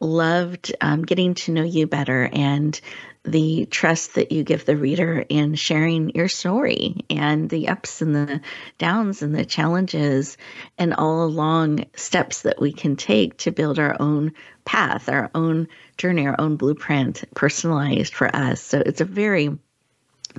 loved 0.00 0.74
um, 0.80 1.04
getting 1.04 1.34
to 1.34 1.52
know 1.52 1.62
you 1.62 1.86
better 1.86 2.28
and 2.32 2.78
the 3.24 3.66
trust 3.66 4.14
that 4.14 4.32
you 4.32 4.42
give 4.42 4.64
the 4.64 4.76
reader 4.76 5.24
in 5.28 5.54
sharing 5.54 6.10
your 6.10 6.28
story 6.28 7.04
and 7.10 7.48
the 7.50 7.68
ups 7.68 8.00
and 8.00 8.14
the 8.14 8.40
downs 8.78 9.22
and 9.22 9.34
the 9.34 9.44
challenges 9.44 10.36
and 10.78 10.94
all 10.94 11.24
along 11.24 11.84
steps 11.94 12.42
that 12.42 12.60
we 12.60 12.72
can 12.72 12.96
take 12.96 13.36
to 13.38 13.50
build 13.50 13.78
our 13.78 13.96
own 14.00 14.32
path, 14.64 15.08
our 15.08 15.30
own 15.34 15.68
journey, 15.96 16.26
our 16.26 16.36
own 16.38 16.56
blueprint 16.56 17.24
personalized 17.34 18.14
for 18.14 18.34
us. 18.34 18.60
So 18.62 18.82
it's 18.84 19.00
a 19.00 19.06
very 19.06 19.58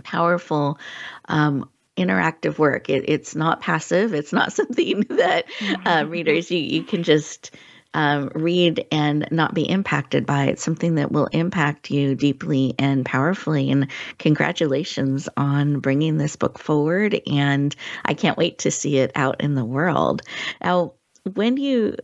powerful 0.04 0.80
um, 1.26 1.70
interactive 1.98 2.58
work. 2.58 2.90
It, 2.90 3.06
it's 3.08 3.36
not 3.36 3.62
passive. 3.62 4.14
It's 4.14 4.34
not 4.34 4.54
something 4.60 5.02
that 5.10 5.46
uh, 5.86 6.06
readers 6.08 6.50
you 6.52 6.60
you 6.60 6.84
can 6.84 7.04
just 7.04 7.52
um, 7.94 8.30
read 8.36 8.86
and 8.92 9.28
not 9.32 9.54
be 9.54 9.68
impacted 9.68 10.26
by. 10.26 10.46
It's 10.46 10.64
something 10.64 10.96
that 10.96 11.12
will 11.12 11.26
impact 11.28 11.90
you 11.90 12.16
deeply 12.16 12.76
and 12.78 13.06
powerfully. 13.06 13.72
And 13.72 13.88
congratulations 14.18 15.28
on 15.36 15.80
bringing 15.80 16.18
this 16.18 16.36
book 16.36 16.60
forward. 16.60 17.20
And 17.26 17.76
I 18.06 18.14
can't 18.14 18.38
wait 18.38 18.60
to 18.60 18.72
see 18.72 18.98
it 18.98 19.12
out 19.16 19.42
in 19.42 19.56
the 19.56 19.66
world. 19.66 20.22
Now, 20.62 20.94
when 21.34 21.58
you 21.58 21.96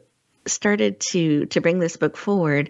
started 0.48 1.00
to 1.00 1.46
to 1.48 1.62
bring 1.62 1.80
this 1.80 1.98
book 1.98 2.18
forward 2.18 2.70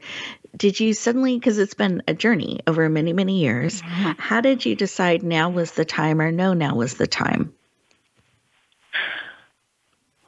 did 0.55 0.79
you 0.79 0.93
suddenly 0.93 1.37
because 1.37 1.57
it's 1.57 1.73
been 1.73 2.03
a 2.07 2.13
journey 2.13 2.59
over 2.67 2.87
many 2.89 3.13
many 3.13 3.39
years 3.39 3.81
mm-hmm. 3.81 4.11
how 4.17 4.41
did 4.41 4.65
you 4.65 4.75
decide 4.75 5.23
now 5.23 5.49
was 5.49 5.71
the 5.71 5.85
time 5.85 6.21
or 6.21 6.31
no 6.31 6.53
now 6.53 6.75
was 6.75 6.95
the 6.95 7.07
time 7.07 7.53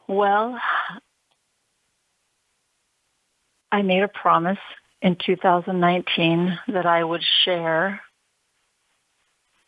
well 0.07 0.59
i 3.71 3.81
made 3.81 4.03
a 4.03 4.07
promise 4.07 4.59
in 5.01 5.15
2019 5.15 6.59
that 6.69 6.85
i 6.85 7.03
would 7.03 7.23
share 7.43 8.01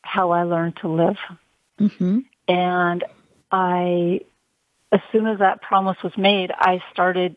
how 0.02 0.32
i 0.32 0.44
learned 0.44 0.76
to 0.78 0.88
live 0.88 1.18
mm-hmm. 1.80 2.20
and 2.48 3.04
i 3.52 4.22
as 4.92 5.00
soon 5.12 5.28
as 5.28 5.40
that 5.40 5.62
promise 5.62 5.98
was 6.04 6.18
made 6.18 6.52
i 6.52 6.82
started 6.92 7.36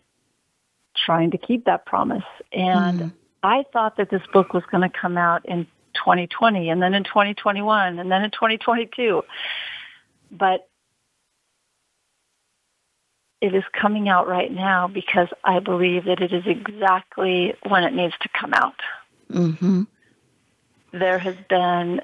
trying 1.04 1.30
to 1.32 1.38
keep 1.38 1.64
that 1.66 1.86
promise. 1.86 2.24
And 2.52 3.00
mm. 3.00 3.12
I 3.42 3.64
thought 3.72 3.96
that 3.96 4.10
this 4.10 4.22
book 4.32 4.52
was 4.52 4.62
going 4.70 4.88
to 4.88 4.98
come 4.98 5.16
out 5.16 5.44
in 5.46 5.66
2020 5.94 6.68
and 6.68 6.82
then 6.82 6.94
in 6.94 7.04
2021 7.04 7.98
and 7.98 8.10
then 8.10 8.22
in 8.22 8.30
2022. 8.30 9.22
But 10.30 10.68
it 13.40 13.54
is 13.54 13.64
coming 13.72 14.08
out 14.08 14.28
right 14.28 14.50
now 14.50 14.86
because 14.86 15.28
I 15.42 15.58
believe 15.58 16.04
that 16.04 16.20
it 16.20 16.32
is 16.32 16.44
exactly 16.46 17.54
when 17.68 17.82
it 17.82 17.92
needs 17.92 18.14
to 18.22 18.28
come 18.28 18.54
out. 18.54 18.80
Mm-hmm. 19.30 19.82
There 20.92 21.18
has 21.18 21.34
been 21.48 22.00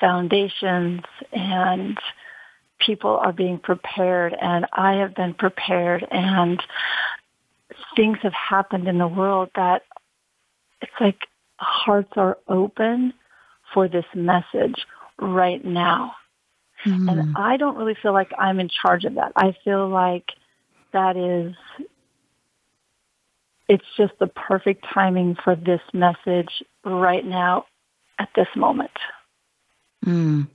foundations 0.00 1.02
and 1.32 1.98
people 2.78 3.10
are 3.10 3.32
being 3.32 3.58
prepared 3.58 4.34
and 4.40 4.66
I 4.72 4.94
have 4.94 5.14
been 5.14 5.34
prepared 5.34 6.06
and 6.10 6.62
things 7.96 8.18
have 8.22 8.32
happened 8.32 8.88
in 8.88 8.98
the 8.98 9.08
world 9.08 9.50
that 9.54 9.82
it's 10.80 10.92
like 11.00 11.26
hearts 11.58 12.12
are 12.16 12.38
open 12.48 13.12
for 13.74 13.88
this 13.88 14.04
message 14.14 14.86
right 15.20 15.64
now. 15.64 16.14
Mm-hmm. 16.84 17.08
And 17.08 17.36
I 17.36 17.56
don't 17.56 17.76
really 17.76 17.96
feel 18.02 18.12
like 18.12 18.30
I'm 18.38 18.58
in 18.60 18.68
charge 18.68 19.04
of 19.04 19.16
that. 19.16 19.32
I 19.36 19.54
feel 19.64 19.88
like 19.88 20.30
that 20.92 21.16
is, 21.16 21.54
it's 23.68 23.84
just 23.96 24.12
the 24.18 24.26
perfect 24.26 24.84
timing 24.92 25.36
for 25.44 25.54
this 25.54 25.82
message 25.92 26.62
right 26.84 27.24
now 27.24 27.66
at 28.18 28.28
this 28.34 28.48
moment. 28.56 28.90
Mm. 30.04 30.48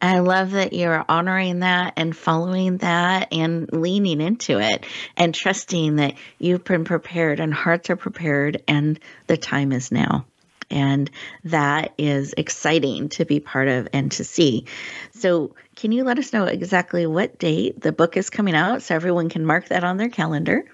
I 0.00 0.20
love 0.20 0.52
that 0.52 0.72
you're 0.72 1.04
honoring 1.08 1.60
that 1.60 1.94
and 1.96 2.16
following 2.16 2.78
that 2.78 3.32
and 3.32 3.68
leaning 3.72 4.20
into 4.20 4.60
it 4.60 4.86
and 5.16 5.34
trusting 5.34 5.96
that 5.96 6.14
you've 6.38 6.64
been 6.64 6.84
prepared 6.84 7.40
and 7.40 7.52
hearts 7.52 7.90
are 7.90 7.96
prepared 7.96 8.62
and 8.68 9.00
the 9.26 9.36
time 9.36 9.72
is 9.72 9.90
now. 9.90 10.26
And 10.70 11.10
that 11.44 11.92
is 11.98 12.34
exciting 12.36 13.08
to 13.10 13.24
be 13.24 13.40
part 13.40 13.68
of 13.68 13.88
and 13.92 14.10
to 14.12 14.24
see. 14.24 14.66
So, 15.12 15.54
can 15.76 15.92
you 15.92 16.04
let 16.04 16.18
us 16.18 16.32
know 16.32 16.44
exactly 16.44 17.06
what 17.06 17.38
date 17.38 17.80
the 17.80 17.92
book 17.92 18.16
is 18.16 18.30
coming 18.30 18.54
out 18.54 18.82
so 18.82 18.94
everyone 18.94 19.28
can 19.28 19.44
mark 19.44 19.68
that 19.68 19.84
on 19.84 19.98
their 19.98 20.08
calendar? 20.08 20.64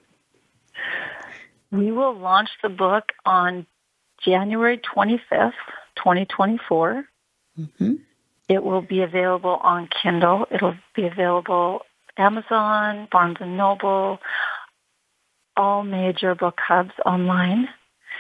We 1.73 1.91
will 1.91 2.17
launch 2.17 2.51
the 2.63 2.69
book 2.69 3.05
on 3.25 3.67
January 4.23 4.79
25th, 4.79 5.53
2024. 5.97 7.05
Mm-hmm. 7.59 7.95
It 8.51 8.65
will 8.65 8.83
be 8.83 9.03
available 9.03 9.61
on 9.63 9.89
Kindle. 10.03 10.45
It'll 10.51 10.75
be 10.97 11.07
available 11.07 11.83
Amazon, 12.17 13.07
Barnes 13.11 13.37
and 13.39 13.57
Noble, 13.57 14.19
all 15.57 15.85
major 15.85 16.35
book 16.35 16.59
hubs 16.59 16.91
online. 17.07 17.69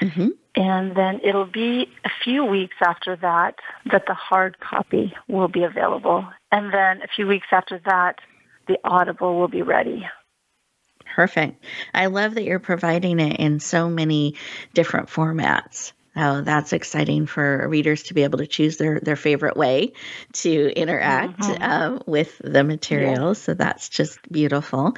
Mm-hmm. 0.01 0.29
And 0.55 0.97
then 0.97 1.21
it'll 1.25 1.51
be 1.51 1.89
a 2.05 2.11
few 2.23 2.45
weeks 2.45 2.77
after 2.81 3.17
that 3.17 3.57
that 3.91 4.05
the 4.07 4.15
hard 4.15 4.61
copy 4.61 5.13
will 5.27 5.49
be 5.49 5.65
available. 5.65 6.25
And 6.53 6.73
then 6.73 7.03
a 7.03 7.09
few 7.09 7.27
weeks 7.27 7.49
after 7.51 7.81
that, 7.87 8.21
the 8.69 8.79
Audible 8.85 9.37
will 9.37 9.49
be 9.49 9.63
ready. 9.63 10.07
Perfect. 11.17 11.65
I 11.93 12.07
love 12.07 12.35
that 12.35 12.45
you're 12.45 12.61
providing 12.61 13.19
it 13.19 13.41
in 13.41 13.59
so 13.59 13.91
many 13.91 14.37
different 14.75 15.09
formats. 15.09 15.93
Oh, 16.17 16.41
that's 16.41 16.73
exciting 16.73 17.27
for 17.27 17.69
readers 17.69 18.03
to 18.05 18.15
be 18.15 18.25
able 18.25 18.39
to 18.39 18.47
choose 18.47 18.79
their, 18.79 18.99
their 18.99 19.15
favorite 19.15 19.57
way 19.57 19.93
to 20.33 20.73
interact 20.77 21.39
mm-hmm. 21.39 21.63
um, 21.63 22.03
with 22.05 22.37
the 22.43 22.65
material. 22.65 23.29
Yeah. 23.29 23.33
So 23.35 23.55
that's 23.55 23.89
just 23.89 24.19
beautiful. 24.31 24.95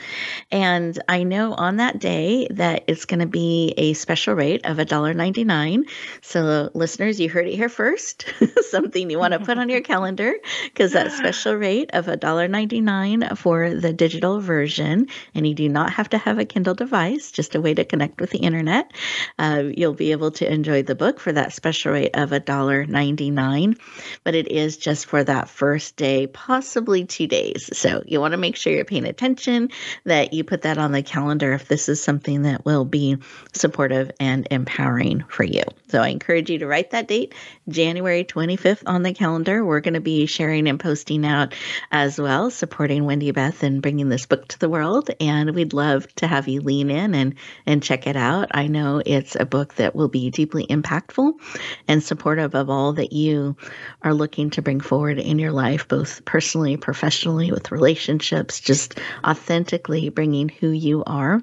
And 0.50 0.98
I 1.10 1.24
know 1.24 1.52
on 1.52 1.76
that 1.76 1.98
day 1.98 2.48
that 2.52 2.84
it's 2.86 3.04
going 3.04 3.20
to 3.20 3.26
be 3.26 3.74
a 3.76 3.92
special 3.92 4.34
rate 4.34 4.64
of 4.64 4.78
$1.99. 4.78 5.82
So, 6.22 6.70
listeners, 6.72 7.20
you 7.20 7.28
heard 7.28 7.46
it 7.46 7.56
here 7.56 7.68
first. 7.68 8.32
Something 8.70 9.10
you 9.10 9.18
want 9.18 9.34
to 9.34 9.40
put 9.40 9.58
on 9.58 9.68
your 9.68 9.82
calendar 9.82 10.32
because 10.64 10.92
that 10.92 11.12
special 11.12 11.54
rate 11.56 11.90
of 11.92 12.06
$1.99 12.06 13.36
for 13.36 13.74
the 13.74 13.92
digital 13.92 14.40
version. 14.40 15.08
And 15.34 15.46
you 15.46 15.54
do 15.54 15.68
not 15.68 15.92
have 15.92 16.08
to 16.10 16.18
have 16.18 16.38
a 16.38 16.46
Kindle 16.46 16.74
device, 16.74 17.32
just 17.32 17.54
a 17.54 17.60
way 17.60 17.74
to 17.74 17.84
connect 17.84 18.18
with 18.18 18.30
the 18.30 18.38
internet. 18.38 18.90
Uh, 19.38 19.64
you'll 19.76 19.92
be 19.92 20.12
able 20.12 20.30
to 20.30 20.50
enjoy 20.50 20.82
the 20.82 21.01
book 21.02 21.18
for 21.18 21.32
that 21.32 21.52
special 21.52 21.90
rate 21.94 22.12
of 22.14 22.30
$1.99, 22.30 23.76
but 24.22 24.36
it 24.36 24.46
is 24.46 24.76
just 24.76 25.06
for 25.06 25.24
that 25.24 25.48
first 25.48 25.96
day, 25.96 26.28
possibly 26.28 27.06
two 27.06 27.26
days. 27.26 27.76
So 27.76 28.04
you 28.06 28.20
want 28.20 28.34
to 28.34 28.38
make 28.38 28.54
sure 28.54 28.72
you're 28.72 28.84
paying 28.84 29.04
attention, 29.04 29.70
that 30.04 30.32
you 30.32 30.44
put 30.44 30.62
that 30.62 30.78
on 30.78 30.92
the 30.92 31.02
calendar 31.02 31.54
if 31.54 31.66
this 31.66 31.88
is 31.88 32.00
something 32.00 32.42
that 32.42 32.64
will 32.64 32.84
be 32.84 33.16
supportive 33.52 34.12
and 34.20 34.46
empowering 34.52 35.24
for 35.26 35.42
you. 35.42 35.64
So 35.88 36.00
I 36.00 36.10
encourage 36.10 36.50
you 36.50 36.60
to 36.60 36.68
write 36.68 36.92
that 36.92 37.08
date, 37.08 37.34
January 37.68 38.22
25th 38.22 38.84
on 38.86 39.02
the 39.02 39.12
calendar. 39.12 39.64
We're 39.64 39.80
going 39.80 39.94
to 39.94 40.00
be 40.00 40.26
sharing 40.26 40.68
and 40.68 40.78
posting 40.78 41.26
out 41.26 41.52
as 41.90 42.16
well, 42.16 42.52
supporting 42.52 43.06
Wendy 43.06 43.32
Beth 43.32 43.64
and 43.64 43.82
bringing 43.82 44.08
this 44.08 44.26
book 44.26 44.46
to 44.48 44.58
the 44.60 44.68
world. 44.68 45.10
And 45.18 45.52
we'd 45.52 45.72
love 45.72 46.06
to 46.16 46.28
have 46.28 46.46
you 46.46 46.60
lean 46.60 46.90
in 46.90 47.16
and, 47.16 47.34
and 47.66 47.82
check 47.82 48.06
it 48.06 48.14
out. 48.14 48.52
I 48.52 48.68
know 48.68 49.02
it's 49.04 49.34
a 49.34 49.44
book 49.44 49.74
that 49.74 49.96
will 49.96 50.06
be 50.06 50.30
deeply 50.30 50.64
impactful 50.64 50.91
and 51.88 52.02
supportive 52.02 52.54
of 52.54 52.70
all 52.70 52.94
that 52.94 53.12
you 53.12 53.56
are 54.02 54.14
looking 54.14 54.50
to 54.50 54.62
bring 54.62 54.80
forward 54.80 55.18
in 55.18 55.38
your 55.38 55.52
life, 55.52 55.88
both 55.88 56.24
personally, 56.24 56.76
professionally, 56.76 57.50
with 57.50 57.72
relationships, 57.72 58.60
just 58.60 58.98
authentically 59.24 60.08
bringing 60.08 60.48
who 60.48 60.68
you 60.68 61.02
are 61.04 61.40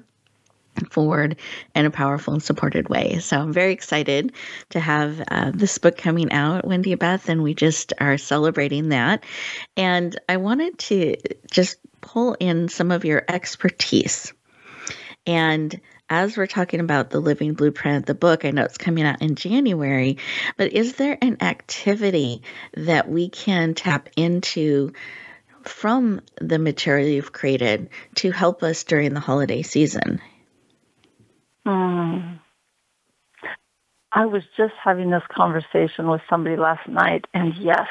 forward 0.90 1.36
in 1.74 1.86
a 1.86 1.90
powerful 1.90 2.32
and 2.32 2.42
supported 2.42 2.88
way. 2.88 3.18
So 3.18 3.38
I'm 3.38 3.52
very 3.52 3.72
excited 3.72 4.32
to 4.70 4.80
have 4.80 5.22
uh, 5.28 5.50
this 5.52 5.78
book 5.78 5.96
coming 5.98 6.32
out, 6.32 6.66
Wendy 6.66 6.94
Beth, 6.94 7.28
and 7.28 7.42
we 7.42 7.54
just 7.54 7.92
are 7.98 8.16
celebrating 8.16 8.90
that. 8.90 9.24
And 9.76 10.18
I 10.28 10.36
wanted 10.38 10.78
to 10.78 11.16
just 11.50 11.78
pull 12.00 12.36
in 12.40 12.68
some 12.68 12.90
of 12.90 13.04
your 13.04 13.24
expertise. 13.28 14.32
And 15.26 15.80
as 16.10 16.36
we're 16.36 16.48
talking 16.48 16.80
about 16.80 17.08
the 17.08 17.20
Living 17.20 17.54
Blueprint, 17.54 18.04
the 18.04 18.14
book, 18.14 18.44
I 18.44 18.50
know 18.50 18.64
it's 18.64 18.76
coming 18.76 19.04
out 19.04 19.22
in 19.22 19.36
January, 19.36 20.18
but 20.56 20.72
is 20.72 20.94
there 20.94 21.16
an 21.22 21.38
activity 21.40 22.42
that 22.74 23.08
we 23.08 23.28
can 23.28 23.74
tap 23.74 24.08
into? 24.16 24.92
From 25.62 26.22
the 26.40 26.58
material 26.58 27.06
you've 27.06 27.34
created 27.34 27.90
to 28.14 28.30
help 28.30 28.62
us 28.62 28.84
during 28.84 29.12
the 29.12 29.20
holiday 29.20 29.60
season? 29.60 30.22
Mm. 31.66 32.40
I 34.10 34.24
was 34.24 34.42
just 34.56 34.72
having 34.82 35.10
this 35.10 35.22
conversation 35.30 36.08
with 36.08 36.22
somebody 36.30 36.56
last 36.56 36.88
night, 36.88 37.26
and 37.34 37.54
yes, 37.56 37.86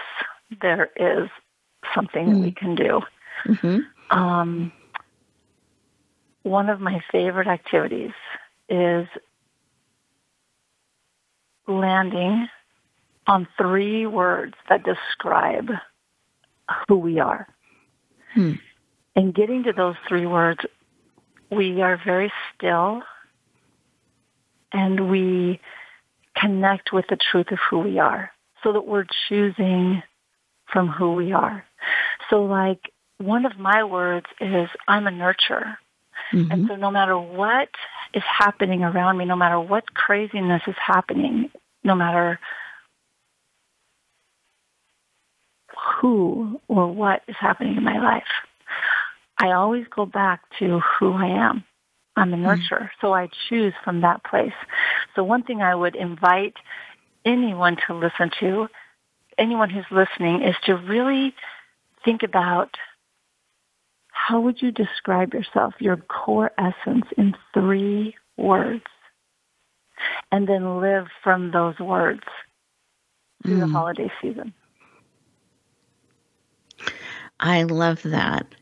there 0.61 0.89
is 0.95 1.29
something 1.93 2.27
mm. 2.27 2.33
that 2.33 2.39
we 2.39 2.51
mm. 2.51 2.55
can 2.55 2.75
do. 2.75 3.01
Mm-hmm. 3.45 4.17
Um, 4.17 4.71
one 6.43 6.69
of 6.69 6.79
my 6.79 7.01
favorite 7.11 7.47
activities 7.47 8.11
is 8.69 9.07
landing 11.67 12.47
on 13.27 13.47
three 13.57 14.05
words 14.05 14.55
that 14.69 14.83
describe 14.83 15.69
who 16.87 16.97
we 16.97 17.19
are. 17.19 17.47
Hmm. 18.33 18.53
And 19.15 19.33
getting 19.33 19.63
to 19.63 19.73
those 19.73 19.95
three 20.07 20.25
words, 20.25 20.61
we 21.51 21.81
are 21.81 21.99
very 22.03 22.31
still 22.55 23.01
and 24.71 25.09
we 25.09 25.59
connect 26.35 26.93
with 26.93 27.05
the 27.09 27.17
truth 27.31 27.51
of 27.51 27.57
who 27.69 27.79
we 27.79 27.99
are 27.99 28.31
so 28.63 28.73
that 28.73 28.85
we're 28.85 29.05
choosing 29.27 30.03
from 30.71 30.87
who 30.87 31.13
we 31.13 31.31
are. 31.31 31.63
So 32.29 32.43
like 32.43 32.79
one 33.17 33.45
of 33.45 33.57
my 33.57 33.83
words 33.83 34.27
is 34.39 34.69
I'm 34.87 35.07
a 35.07 35.11
nurturer. 35.11 35.75
Mm-hmm. 36.33 36.51
And 36.51 36.67
so 36.67 36.75
no 36.75 36.91
matter 36.91 37.17
what 37.17 37.69
is 38.13 38.23
happening 38.23 38.83
around 38.83 39.17
me, 39.17 39.25
no 39.25 39.35
matter 39.35 39.59
what 39.59 39.93
craziness 39.93 40.61
is 40.67 40.75
happening, 40.83 41.49
no 41.83 41.95
matter 41.95 42.39
who 46.01 46.59
or 46.67 46.87
what 46.87 47.23
is 47.27 47.35
happening 47.39 47.77
in 47.77 47.83
my 47.83 47.99
life, 47.99 48.23
I 49.37 49.51
always 49.51 49.85
go 49.89 50.05
back 50.05 50.41
to 50.59 50.79
who 50.79 51.13
I 51.13 51.27
am. 51.27 51.63
I'm 52.15 52.33
a 52.33 52.37
mm-hmm. 52.37 52.45
nurturer, 52.45 52.83
mm-hmm. 52.83 52.99
so 53.01 53.13
I 53.13 53.29
choose 53.47 53.73
from 53.83 54.01
that 54.01 54.23
place. 54.23 54.53
So 55.15 55.23
one 55.23 55.43
thing 55.43 55.61
I 55.61 55.73
would 55.73 55.95
invite 55.95 56.55
anyone 57.25 57.77
to 57.87 57.93
listen 57.93 58.31
to, 58.39 58.67
anyone 59.37 59.69
who's 59.69 59.85
listening, 59.91 60.43
is 60.43 60.55
to 60.65 60.75
really 60.75 61.33
think 62.03 62.23
about 62.23 62.77
how 64.27 64.41
would 64.41 64.61
you 64.61 64.71
describe 64.71 65.33
yourself, 65.33 65.73
your 65.79 65.97
core 65.97 66.51
essence 66.57 67.05
in 67.17 67.33
three 67.53 68.15
words? 68.37 68.83
And 70.31 70.47
then 70.47 70.81
live 70.81 71.07
from 71.23 71.51
those 71.51 71.79
words 71.79 72.23
through 73.43 73.57
mm. 73.57 73.59
the 73.61 73.67
holiday 73.67 74.11
season. 74.21 74.53
I 77.39 77.63
love 77.63 78.03
that. 78.03 78.53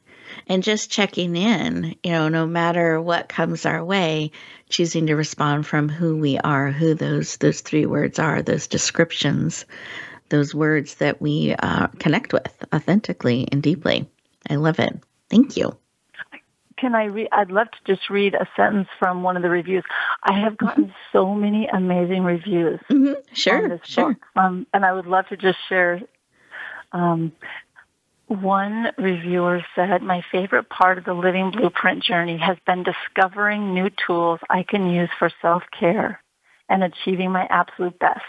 And 0.47 0.63
just 0.63 0.91
checking 0.91 1.35
in, 1.35 1.95
you 2.03 2.11
know, 2.11 2.29
no 2.29 2.45
matter 2.45 3.01
what 3.01 3.27
comes 3.27 3.65
our 3.65 3.83
way, 3.83 4.31
choosing 4.69 5.07
to 5.07 5.15
respond 5.15 5.65
from 5.65 5.89
who 5.89 6.17
we 6.17 6.37
are, 6.37 6.71
who 6.71 6.93
those 6.93 7.37
those 7.37 7.61
three 7.61 7.85
words 7.85 8.19
are, 8.19 8.41
those 8.41 8.67
descriptions, 8.67 9.65
those 10.29 10.55
words 10.55 10.95
that 10.95 11.21
we 11.21 11.55
uh, 11.57 11.87
connect 11.99 12.31
with 12.31 12.55
authentically 12.73 13.47
and 13.51 13.61
deeply. 13.61 14.07
I 14.49 14.55
love 14.55 14.79
it. 14.79 14.97
Thank 15.29 15.57
you. 15.57 15.77
Can 16.77 16.93
I 16.93 17.05
read? 17.05 17.29
I'd 17.31 17.49
love 17.49 17.67
to 17.71 17.95
just 17.95 18.09
read 18.09 18.35
a 18.35 18.47
sentence 18.55 18.87
from 18.99 19.23
one 19.23 19.35
of 19.35 19.41
the 19.41 19.49
reviews. 19.49 19.83
I 20.23 20.39
have 20.39 20.57
gotten 20.57 20.85
mm-hmm. 20.85 20.93
so 21.11 21.33
many 21.33 21.67
amazing 21.67 22.23
reviews. 22.23 22.79
Mm-hmm. 22.91 23.13
Sure, 23.33 23.79
sure. 23.83 24.15
Um, 24.35 24.67
and 24.73 24.85
I 24.85 24.93
would 24.93 25.07
love 25.07 25.27
to 25.29 25.37
just 25.37 25.57
share. 25.67 26.01
Um, 26.91 27.31
one 28.27 28.91
reviewer 28.97 29.61
said, 29.73 30.03
my 30.03 30.21
favorite 30.31 30.69
part 30.69 30.97
of 30.97 31.05
the 31.05 31.13
living 31.13 31.51
blueprint 31.51 32.03
journey 32.03 32.37
has 32.37 32.57
been 32.67 32.83
discovering 32.83 33.73
new 33.73 33.89
tools 34.05 34.39
I 34.49 34.63
can 34.63 34.89
use 34.89 35.09
for 35.17 35.31
self-care 35.41 36.21
and 36.69 36.83
achieving 36.83 37.31
my 37.31 37.47
absolute 37.49 37.97
best. 37.99 38.21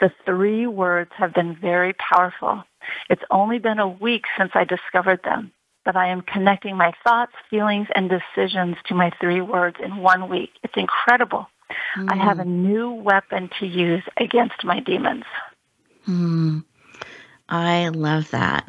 The 0.00 0.10
three 0.24 0.66
words 0.66 1.10
have 1.16 1.34
been 1.34 1.54
very 1.54 1.92
powerful. 1.92 2.64
It's 3.10 3.22
only 3.30 3.58
been 3.58 3.78
a 3.78 3.88
week 3.88 4.24
since 4.38 4.52
I 4.54 4.64
discovered 4.64 5.20
them 5.22 5.52
that 5.88 5.96
I 5.96 6.08
am 6.08 6.20
connecting 6.20 6.76
my 6.76 6.92
thoughts, 7.02 7.32
feelings, 7.48 7.88
and 7.94 8.10
decisions 8.10 8.76
to 8.88 8.94
my 8.94 9.10
three 9.22 9.40
words 9.40 9.78
in 9.82 9.96
one 9.96 10.28
week. 10.28 10.50
It's 10.62 10.74
incredible. 10.76 11.46
Mm. 11.96 12.12
I 12.12 12.16
have 12.22 12.38
a 12.40 12.44
new 12.44 12.90
weapon 12.90 13.48
to 13.58 13.66
use 13.66 14.02
against 14.18 14.64
my 14.64 14.80
demons. 14.80 15.24
Mm. 16.06 16.62
I 17.48 17.88
love 17.88 18.30
that. 18.32 18.68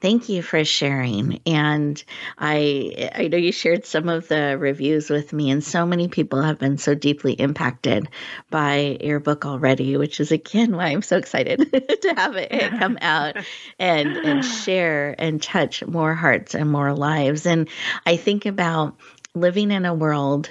Thank 0.00 0.30
you 0.30 0.40
for 0.42 0.64
sharing. 0.64 1.40
And 1.44 2.02
I 2.38 3.10
I 3.14 3.28
know 3.28 3.36
you 3.36 3.52
shared 3.52 3.84
some 3.84 4.08
of 4.08 4.28
the 4.28 4.56
reviews 4.58 5.10
with 5.10 5.32
me, 5.34 5.50
and 5.50 5.62
so 5.62 5.84
many 5.84 6.08
people 6.08 6.40
have 6.40 6.58
been 6.58 6.78
so 6.78 6.94
deeply 6.94 7.34
impacted 7.34 8.08
by 8.50 8.96
your 9.02 9.20
book 9.20 9.44
already, 9.44 9.98
which 9.98 10.18
is 10.20 10.32
again 10.32 10.74
why 10.74 10.86
I'm 10.86 11.02
so 11.02 11.18
excited 11.18 11.58
to 12.02 12.14
have 12.16 12.34
it 12.36 12.78
come 12.78 12.96
out 13.02 13.36
and 13.78 14.16
and 14.24 14.42
share 14.42 15.14
and 15.18 15.42
touch 15.42 15.84
more 15.84 16.14
hearts 16.14 16.54
and 16.54 16.70
more 16.70 16.94
lives. 16.94 17.44
And 17.44 17.68
I 18.06 18.16
think 18.16 18.46
about 18.46 18.96
living 19.34 19.70
in 19.70 19.84
a 19.84 19.94
world 19.94 20.50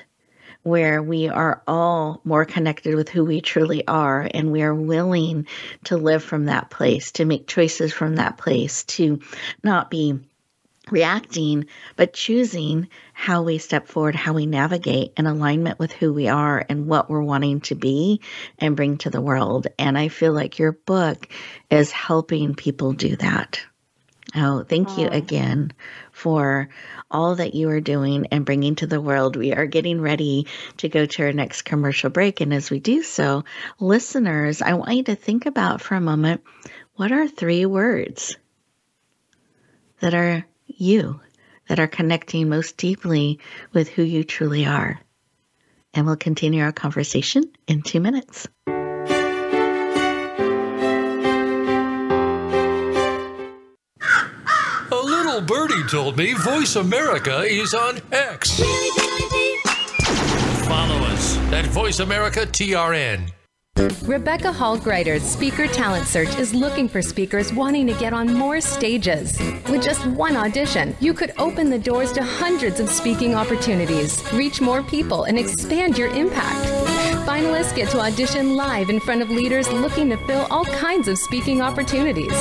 where 0.70 1.02
we 1.02 1.28
are 1.28 1.62
all 1.68 2.22
more 2.24 2.46
connected 2.46 2.96
with 2.96 3.10
who 3.10 3.26
we 3.26 3.42
truly 3.42 3.86
are 3.88 4.30
and 4.34 4.52
we 4.52 4.62
are 4.62 4.76
willing 4.76 5.48
to 5.86 5.98
live 5.98 6.24
from 6.24 6.46
that 6.46 6.70
place, 6.70 7.12
to 7.14 7.26
make 7.26 7.48
choices 7.48 7.92
from 7.92 8.16
that 8.16 8.38
place, 8.38 8.84
to 8.84 9.20
not 9.64 9.90
be 9.90 10.20
reacting, 10.92 11.66
but 11.96 12.14
choosing 12.14 12.88
how 13.14 13.44
we 13.44 13.58
step 13.58 13.88
forward, 13.88 14.16
how 14.16 14.34
we 14.34 14.46
navigate 14.46 15.14
in 15.18 15.26
alignment 15.28 15.80
with 15.80 15.92
who 15.92 16.14
we 16.14 16.28
are 16.28 16.66
and 16.68 16.88
what 16.88 17.10
we're 17.10 17.22
wanting 17.22 17.62
to 17.62 17.76
be 17.76 18.22
and 18.58 18.76
bring 18.76 18.98
to 18.98 19.10
the 19.10 19.22
world. 19.22 19.68
And 19.78 19.98
I 19.98 20.08
feel 20.08 20.34
like 20.34 20.60
your 20.60 20.72
book 20.72 21.28
is 21.70 21.92
helping 21.92 22.56
people 22.56 22.94
do 22.94 23.16
that. 23.18 23.62
Oh, 24.36 24.64
thank 24.64 24.98
you 24.98 25.08
oh. 25.08 25.16
again 25.16 25.72
for 26.12 26.70
all 27.10 27.36
that 27.36 27.56
you 27.56 27.70
are 27.70 27.82
doing 27.82 28.28
and 28.28 28.46
bringing 28.46 28.76
to 28.76 28.88
the 28.88 29.02
world. 29.02 29.36
We 29.36 29.54
are 29.54 29.66
getting 29.66 30.02
ready 30.02 30.48
to 30.78 30.90
go 30.90 31.06
to 31.06 31.24
our 31.24 31.34
next 31.34 31.64
commercial 31.64 32.10
break. 32.10 32.42
And 32.42 32.54
as 32.54 32.70
we 32.70 32.80
do 32.80 33.02
so, 33.02 33.44
listeners, 33.80 34.62
I 34.62 34.74
want 34.74 34.96
you 34.96 35.04
to 35.04 35.16
think 35.16 35.46
about 35.46 35.82
for 35.82 35.96
a 35.96 36.02
moment 36.02 36.44
what 36.96 37.12
are 37.12 37.28
three 37.28 37.66
words 37.66 38.38
that 40.02 40.14
are 40.14 40.46
you, 40.68 41.20
that 41.68 41.80
are 41.80 41.88
connecting 41.88 42.50
most 42.50 42.78
deeply 42.78 43.40
with 43.74 43.90
who 43.90 44.04
you 44.04 44.24
truly 44.24 44.66
are? 44.66 45.00
And 45.94 46.06
we'll 46.06 46.18
continue 46.18 46.64
our 46.64 46.72
conversation 46.72 47.52
in 47.68 47.82
two 47.82 48.00
minutes. 48.00 48.48
Birdie 55.38 55.84
told 55.88 56.18
me 56.18 56.34
Voice 56.34 56.76
America 56.76 57.42
is 57.42 57.76
on 57.76 58.00
X. 58.12 58.60
Follow 60.68 60.98
us 61.06 61.38
at 61.54 61.66
Voice 61.68 62.00
America 62.00 62.42
TRN. 62.42 63.32
Rebecca 64.04 64.52
Hall 64.52 64.78
Gruyter's 64.78 65.24
Speaker 65.24 65.68
Talent 65.68 66.08
Search 66.08 66.36
is 66.40 66.54
looking 66.54 66.90
for 66.90 67.02
speakers 67.02 67.54
wanting 67.54 67.86
to 67.88 67.94
get 67.94 68.12
on 68.12 68.34
more 68.34 68.60
stages. 68.60 69.40
With 69.70 69.84
just 69.84 70.06
one 70.08 70.36
audition, 70.36 70.98
you 71.00 71.14
could 71.14 71.34
open 71.38 71.70
the 71.70 71.80
doors 71.80 72.12
to 72.14 72.24
hundreds 72.24 72.80
of 72.80 72.90
speaking 72.90 73.36
opportunities, 73.36 74.22
reach 74.34 74.60
more 74.60 74.82
people, 74.82 75.26
and 75.26 75.38
expand 75.38 75.98
your 75.98 76.10
impact. 76.10 77.09
Finalists 77.26 77.76
get 77.76 77.90
to 77.90 78.00
audition 78.00 78.56
live 78.56 78.90
in 78.90 79.00
front 79.00 79.22
of 79.22 79.30
leaders 79.30 79.72
looking 79.72 80.10
to 80.10 80.18
fill 80.18 80.48
all 80.52 80.66
kinds 80.66 81.08
of 81.08 81.18
speaking 81.18 81.62
opportunities. 81.62 82.34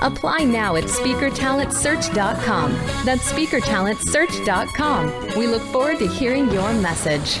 Apply 0.00 0.44
now 0.44 0.76
at 0.76 0.84
speakertalentsearch.com. 0.84 2.72
That's 3.04 3.32
speakertalentsearch.com. 3.32 5.38
We 5.38 5.46
look 5.46 5.62
forward 5.62 5.98
to 5.98 6.06
hearing 6.06 6.50
your 6.50 6.72
message. 6.74 7.40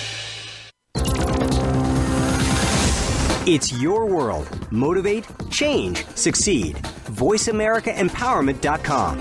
It's 3.47 3.73
your 3.73 4.05
world. 4.05 4.47
Motivate, 4.71 5.25
change, 5.49 6.05
succeed. 6.15 6.75
VoiceAmericaEmpowerment.com. 6.75 9.19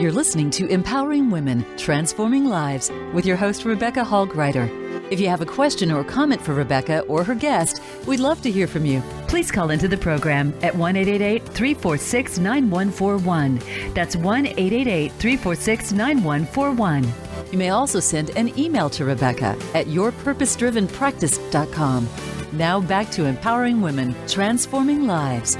You're 0.00 0.12
listening 0.12 0.50
to 0.50 0.68
Empowering 0.68 1.30
Women, 1.30 1.66
Transforming 1.76 2.44
Lives 2.44 2.92
with 3.12 3.26
your 3.26 3.36
host, 3.36 3.64
Rebecca 3.64 4.04
Hall 4.04 4.26
Gruyter. 4.26 4.70
If 5.10 5.18
you 5.18 5.28
have 5.28 5.40
a 5.40 5.46
question 5.46 5.90
or 5.90 6.04
comment 6.04 6.40
for 6.40 6.54
Rebecca 6.54 7.00
or 7.00 7.24
her 7.24 7.34
guest, 7.34 7.82
we'd 8.06 8.20
love 8.20 8.40
to 8.42 8.50
hear 8.50 8.68
from 8.68 8.86
you. 8.86 9.02
Please 9.26 9.50
call 9.50 9.70
into 9.70 9.88
the 9.88 9.96
program 9.96 10.54
at 10.62 10.76
1 10.76 10.94
346 10.94 12.38
9141. 12.38 13.60
That's 13.92 14.14
1 14.14 14.46
346 14.46 15.92
9141. 15.92 17.12
You 17.50 17.58
may 17.58 17.70
also 17.70 17.98
send 17.98 18.30
an 18.36 18.56
email 18.56 18.88
to 18.90 19.04
Rebecca 19.04 19.58
at 19.74 19.86
yourpurposedrivenpractice.com. 19.86 22.08
Now 22.52 22.80
back 22.80 23.10
to 23.10 23.24
Empowering 23.24 23.80
Women, 23.80 24.14
Transforming 24.28 25.08
Lives. 25.08 25.56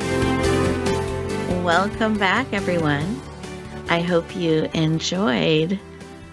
Welcome 1.64 2.16
back, 2.18 2.52
everyone. 2.52 3.20
I 3.88 4.00
hope 4.00 4.36
you 4.36 4.68
enjoyed 4.74 5.80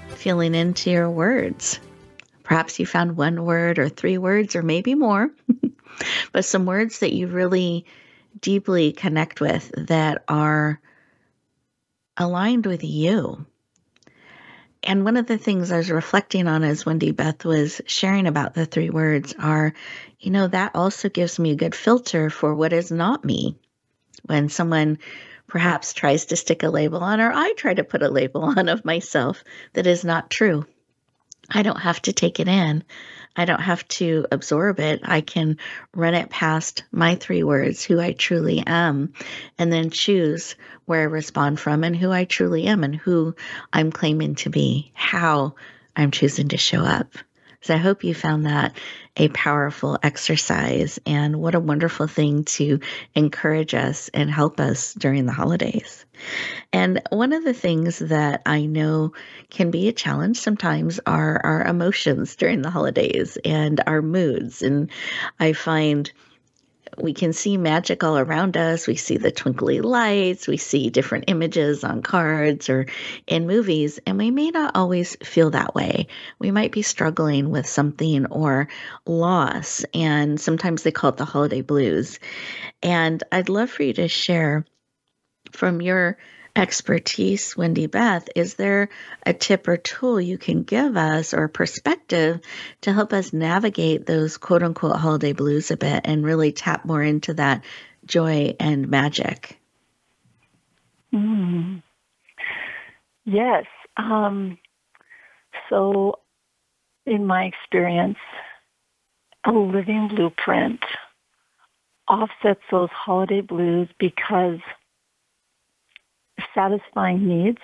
feeling 0.10 0.54
into 0.54 0.92
your 0.92 1.10
words. 1.10 1.80
Perhaps 2.48 2.80
you 2.80 2.86
found 2.86 3.18
one 3.18 3.44
word 3.44 3.78
or 3.78 3.90
three 3.90 4.18
words 4.18 4.56
or 4.56 4.64
maybe 4.64 4.96
more, 4.96 5.30
but 6.32 6.46
some 6.46 6.66
words 6.66 7.00
that 7.00 7.12
you 7.12 7.28
really 7.28 7.86
deeply 8.40 8.94
connect 8.94 9.42
with 9.42 9.70
that 9.76 10.24
are 10.30 10.80
aligned 12.16 12.66
with 12.66 12.86
you. 12.86 13.46
And 14.82 15.04
one 15.04 15.18
of 15.18 15.28
the 15.28 15.38
things 15.38 15.74
I 15.74 15.78
was 15.78 15.92
reflecting 15.92 16.48
on 16.48 16.64
as 16.64 16.86
Wendy 16.86 17.12
Beth 17.12 17.44
was 17.44 17.82
sharing 17.86 18.28
about 18.28 18.54
the 18.54 18.66
three 18.66 18.92
words 18.92 19.36
are, 19.38 19.74
you 20.18 20.32
know, 20.32 20.48
that 20.48 20.72
also 20.74 21.10
gives 21.10 21.40
me 21.40 21.52
a 21.52 21.56
good 21.56 21.76
filter 21.76 22.30
for 22.30 22.56
what 22.56 22.72
is 22.72 22.94
not 22.94 23.26
me. 23.26 23.58
When 24.24 24.48
someone 24.48 25.00
perhaps 25.48 25.94
tries 25.94 26.28
to 26.28 26.38
stick 26.38 26.64
a 26.64 26.70
label 26.70 27.00
on, 27.00 27.20
or 27.20 27.30
I 27.34 27.52
try 27.58 27.74
to 27.74 27.84
put 27.84 28.04
a 28.04 28.10
label 28.10 28.44
on 28.58 28.70
of 28.70 28.86
myself 28.86 29.44
that 29.74 29.86
is 29.86 30.06
not 30.06 30.30
true. 30.30 30.66
I 31.50 31.64
don't 31.64 31.80
have 31.80 32.02
to 32.04 32.14
take 32.14 32.40
it 32.40 32.48
in. 32.48 32.84
I 33.36 33.46
don't 33.46 33.62
have 33.62 33.88
to 33.90 34.26
absorb 34.32 34.80
it. 34.80 35.02
I 35.04 35.22
can 35.22 35.58
run 35.96 36.16
it 36.16 36.30
past 36.30 36.84
my 36.92 37.16
three 37.16 37.44
words, 37.44 37.84
who 37.84 38.00
I 38.00 38.14
truly 38.14 38.64
am, 38.66 39.14
and 39.60 39.72
then 39.72 39.92
choose 39.92 40.56
where 40.86 41.02
I 41.02 41.06
respond 41.06 41.60
from 41.60 41.84
and 41.84 41.96
who 41.96 42.12
I 42.12 42.26
truly 42.26 42.66
am 42.66 42.84
and 42.84 42.96
who 42.96 43.36
I'm 43.72 43.92
claiming 43.92 44.36
to 44.36 44.50
be, 44.50 44.92
how 44.96 45.54
I'm 45.96 46.12
choosing 46.12 46.48
to 46.50 46.58
show 46.58 46.82
up. 46.82 47.16
So 47.68 47.74
I 47.74 47.80
hope 47.80 48.06
you 48.06 48.14
found 48.14 48.46
that 48.46 48.78
a 49.18 49.28
powerful 49.28 50.00
exercise 50.02 51.00
and 51.06 51.36
what 51.36 51.54
a 51.54 51.60
wonderful 51.60 52.08
thing 52.08 52.46
to 52.46 52.80
encourage 53.14 53.74
us 53.74 54.10
and 54.14 54.32
help 54.32 54.62
us 54.62 54.94
during 54.94 55.26
the 55.26 55.34
holidays. 55.34 56.06
And 56.72 57.02
one 57.10 57.34
of 57.34 57.44
the 57.44 57.54
things 57.54 58.00
that 58.00 58.42
I 58.46 58.68
know 58.68 59.12
can 59.50 59.70
be 59.70 59.90
a 59.90 59.92
challenge 59.92 60.38
sometimes 60.40 61.02
are 61.06 61.42
our 61.44 61.66
emotions 61.66 62.38
during 62.38 62.62
the 62.62 62.70
holidays 62.70 63.38
and 63.44 63.82
our 63.86 64.02
moods. 64.02 64.62
And 64.62 64.90
I 65.38 65.52
find 65.52 66.10
we 66.98 67.14
can 67.14 67.32
see 67.32 67.58
magic 67.58 68.04
all 68.04 68.18
around 68.18 68.58
us. 68.58 68.88
We 68.88 68.96
see 68.96 69.18
the 69.18 69.32
twinkly 69.32 69.82
lights, 69.82 70.48
we 70.48 70.58
see 70.58 70.90
different 70.90 71.26
images 71.28 71.84
on 71.84 72.02
cards 72.02 72.70
or 72.70 72.88
in 73.28 73.48
movies, 73.48 74.00
and 74.06 74.18
we 74.18 74.32
may 74.32 74.50
not 74.50 74.76
always 74.76 75.16
feel 75.18 75.52
that 75.52 75.76
way. 75.76 76.08
We 76.40 76.52
might 76.52 76.72
be 76.72 76.82
struggling 76.82 77.50
with 77.50 77.68
something 77.68 78.26
or 78.28 78.68
loss, 79.06 79.86
and 79.94 80.40
sometimes 80.40 80.84
they 80.84 80.92
call 80.92 81.12
it 81.12 81.18
the 81.18 81.26
holiday 81.26 81.62
blues. 81.62 82.20
And 82.82 83.24
I'd 83.32 83.50
love 83.50 83.70
for 83.70 83.84
you 83.84 83.94
to 83.94 84.08
share 84.08 84.66
from 85.52 85.82
your 85.82 86.18
expertise, 86.58 87.56
Wendy 87.56 87.86
Beth, 87.86 88.28
is 88.36 88.56
there 88.56 88.90
a 89.26 89.34
tip 89.34 89.68
or 89.68 89.78
tool 89.78 90.20
you 90.20 90.38
can 90.38 90.64
give 90.64 90.98
us 90.98 91.34
or 91.34 91.48
perspective 91.48 92.42
to 92.82 92.94
help 92.94 93.14
us 93.14 93.32
navigate 93.32 94.06
those 94.06 94.38
quote 94.38 94.64
unquote 94.64 94.96
holiday 94.96 95.34
blues 95.34 95.70
a 95.72 95.78
bit 95.78 96.02
and 96.06 96.26
really 96.26 96.52
tap 96.52 96.84
more 96.84 97.04
into 97.04 97.36
that 97.36 97.64
joy 98.06 98.56
and 98.60 98.90
magic? 98.90 99.60
Mm. 101.14 101.84
Yes. 103.26 103.66
Um, 103.96 104.58
so, 105.70 106.20
in 107.06 107.26
my 107.26 107.44
experience, 107.44 108.18
a 109.46 109.52
living 109.52 110.10
blueprint 110.10 110.82
offsets 112.08 112.62
those 112.72 112.90
holiday 112.90 113.42
blues 113.42 113.90
because 114.00 114.60
satisfying 116.54 117.28
needs, 117.28 117.60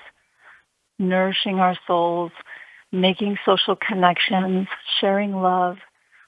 nourishing 1.00 1.60
our 1.60 1.78
souls, 1.88 2.32
making 2.92 3.38
social 3.46 3.76
connections, 3.76 4.68
sharing 5.00 5.34
love, 5.34 5.78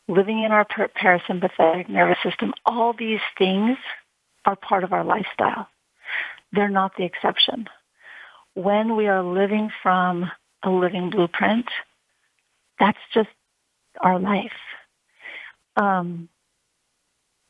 living 0.08 0.44
in 0.44 0.52
our 0.52 0.66
parasympathetic 0.66 1.90
nervous 1.90 2.18
system, 2.24 2.54
all 2.66 2.94
these 2.94 3.20
things 3.38 3.78
are 4.46 4.56
part 4.56 4.84
of 4.84 4.94
our 4.94 5.04
lifestyle. 5.04 5.68
They're 6.52 6.70
not 6.70 6.94
the 6.98 7.04
exception. 7.04 7.68
When 8.54 8.96
we 8.96 9.08
are 9.08 9.24
living 9.24 9.70
from 9.84 10.32
a 10.64 10.70
living 10.70 11.10
blueprint, 11.10 11.68
that's 12.80 13.00
just 13.14 13.30
our 14.02 14.20
life. 14.20 14.52
Um, 15.76 16.30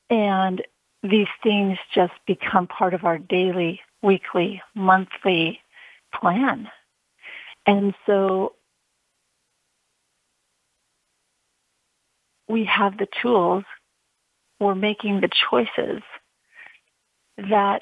and 0.09 0.61
these 1.03 1.27
things 1.43 1.77
just 1.93 2.13
become 2.25 2.67
part 2.67 2.93
of 2.93 3.03
our 3.03 3.17
daily 3.17 3.81
weekly, 4.05 4.61
monthly 4.75 5.59
plan. 6.13 6.69
And 7.65 7.95
so 8.05 8.53
we 12.47 12.65
have 12.65 12.97
the 12.97 13.07
tools, 13.21 13.63
we're 14.59 14.75
making 14.75 15.21
the 15.21 15.29
choices 15.49 16.03
that 17.37 17.81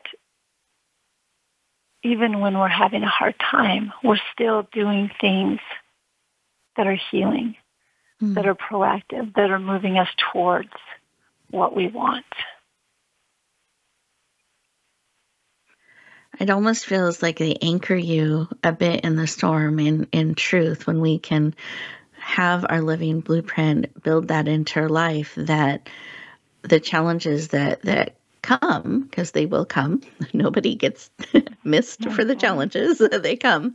even 2.04 2.40
when 2.40 2.58
we're 2.58 2.68
having 2.68 3.04
a 3.04 3.10
hard 3.10 3.36
time, 3.40 3.92
we're 4.04 4.18
still 4.34 4.68
doing 4.72 5.12
things 5.22 5.60
that 6.76 6.88
are 6.88 6.98
healing, 7.12 7.56
mm. 8.22 8.36
that 8.36 8.48
are 8.48 8.56
proactive, 8.56 9.34
that 9.36 9.52
are 9.52 9.60
moving 9.60 9.98
us 9.98 10.10
towards 10.32 10.72
what 11.52 11.76
we 11.76 11.88
want. 11.88 12.26
It 16.44 16.50
almost 16.50 16.86
feels 16.86 17.24
like 17.24 17.40
they 17.40 17.56
anchor 17.62 17.96
you 17.96 18.50
a 18.62 18.74
bit 18.74 19.06
in 19.06 19.16
the 19.16 19.28
storm 19.28 19.80
in, 19.80 20.10
in 20.12 20.36
truth 20.36 20.86
when 20.86 21.00
we 21.00 21.18
can 21.18 21.56
have 22.18 22.66
our 22.68 22.82
living 22.82 23.22
blueprint, 23.22 24.04
build 24.04 24.28
that 24.28 24.50
into 24.50 24.82
our 24.82 24.90
life 24.90 25.36
that 25.38 25.88
the 26.64 26.82
challenges 26.82 27.48
that, 27.48 27.84
that 27.84 28.18
come, 28.42 29.04
because 29.10 29.32
they 29.32 29.46
will 29.46 29.64
come, 29.64 30.02
nobody 30.34 30.76
gets 30.76 31.12
missed 31.64 32.10
for 32.10 32.26
the 32.26 32.36
challenges, 32.36 32.98
that 32.98 33.24
they 33.24 33.38
come. 33.38 33.74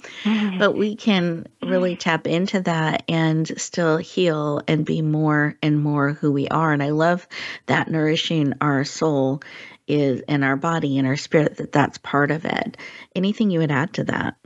But 0.59 0.73
we 0.73 0.95
can 0.95 1.47
really 1.63 1.97
tap 1.97 2.27
into 2.27 2.61
that 2.61 3.03
and 3.09 3.51
still 3.59 3.97
heal 3.97 4.61
and 4.69 4.85
be 4.85 5.01
more 5.01 5.57
and 5.63 5.81
more 5.81 6.13
who 6.13 6.31
we 6.33 6.49
are. 6.49 6.75
And 6.75 6.83
I 6.83 6.91
love 6.91 7.27
that 7.65 7.91
nourishing 7.91 8.53
our 8.61 8.85
soul 8.85 9.41
is 9.89 10.21
in 10.29 10.43
our 10.43 10.57
body 10.57 10.99
and 10.99 11.07
our 11.07 11.17
spirit 11.17 11.57
that 11.57 11.73
that's 11.73 11.99
part 11.99 12.31
of 12.31 12.45
it. 12.45 12.77
Anything 13.17 13.51
you 13.51 13.61
would 13.61 13.71
add 13.71 13.95
to 13.95 14.05
that? 14.05 14.37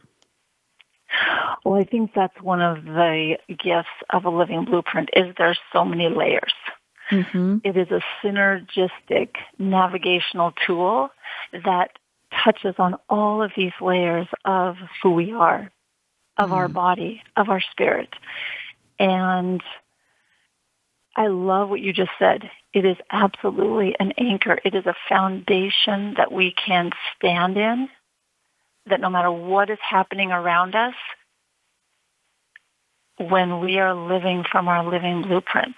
Well, 1.64 1.80
I 1.80 1.84
think 1.84 2.12
that's 2.14 2.40
one 2.40 2.60
of 2.60 2.84
the 2.84 3.36
gifts 3.48 3.88
of 4.10 4.24
a 4.24 4.30
living 4.30 4.64
blueprint 4.64 5.10
is 5.14 5.34
there's 5.38 5.60
so 5.72 5.84
many 5.84 6.08
layers. 6.08 6.52
Mm-hmm. 7.10 7.58
It 7.64 7.76
is 7.76 7.88
a 7.90 8.00
synergistic 8.24 9.36
navigational 9.58 10.52
tool 10.66 11.10
that 11.52 11.90
touches 12.44 12.74
on 12.78 12.96
all 13.08 13.42
of 13.42 13.52
these 13.56 13.72
layers 13.80 14.26
of 14.44 14.76
who 15.02 15.10
we 15.12 15.32
are, 15.32 15.70
of 16.38 16.50
mm. 16.50 16.52
our 16.52 16.68
body, 16.68 17.22
of 17.36 17.48
our 17.50 17.60
spirit. 17.70 18.08
And 18.98 19.62
I 21.14 21.26
love 21.26 21.68
what 21.68 21.80
you 21.80 21.92
just 21.92 22.10
said. 22.18 22.50
It 22.72 22.84
is 22.84 22.96
absolutely 23.10 23.94
an 24.00 24.12
anchor. 24.16 24.58
It 24.64 24.74
is 24.74 24.86
a 24.86 24.94
foundation 25.08 26.14
that 26.16 26.32
we 26.32 26.54
can 26.66 26.90
stand 27.16 27.56
in, 27.56 27.88
that 28.86 29.00
no 29.00 29.10
matter 29.10 29.30
what 29.30 29.68
is 29.68 29.78
happening 29.88 30.32
around 30.32 30.74
us, 30.74 30.94
when 33.18 33.60
we 33.60 33.78
are 33.78 33.94
living 33.94 34.44
from 34.50 34.68
our 34.68 34.90
living 34.90 35.22
blueprint, 35.22 35.76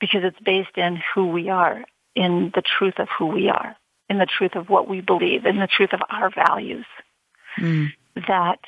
because 0.00 0.20
it's 0.22 0.38
based 0.44 0.76
in 0.76 1.00
who 1.14 1.26
we 1.28 1.48
are, 1.48 1.84
in 2.14 2.52
the 2.54 2.62
truth 2.62 2.94
of 2.98 3.08
who 3.18 3.26
we 3.26 3.48
are, 3.48 3.76
in 4.08 4.18
the 4.18 4.26
truth 4.26 4.54
of 4.54 4.68
what 4.68 4.88
we 4.88 5.00
believe, 5.00 5.44
in 5.44 5.58
the 5.58 5.66
truth 5.66 5.92
of 5.92 6.00
our 6.08 6.30
values, 6.30 6.86
mm. 7.58 7.88
that 8.28 8.60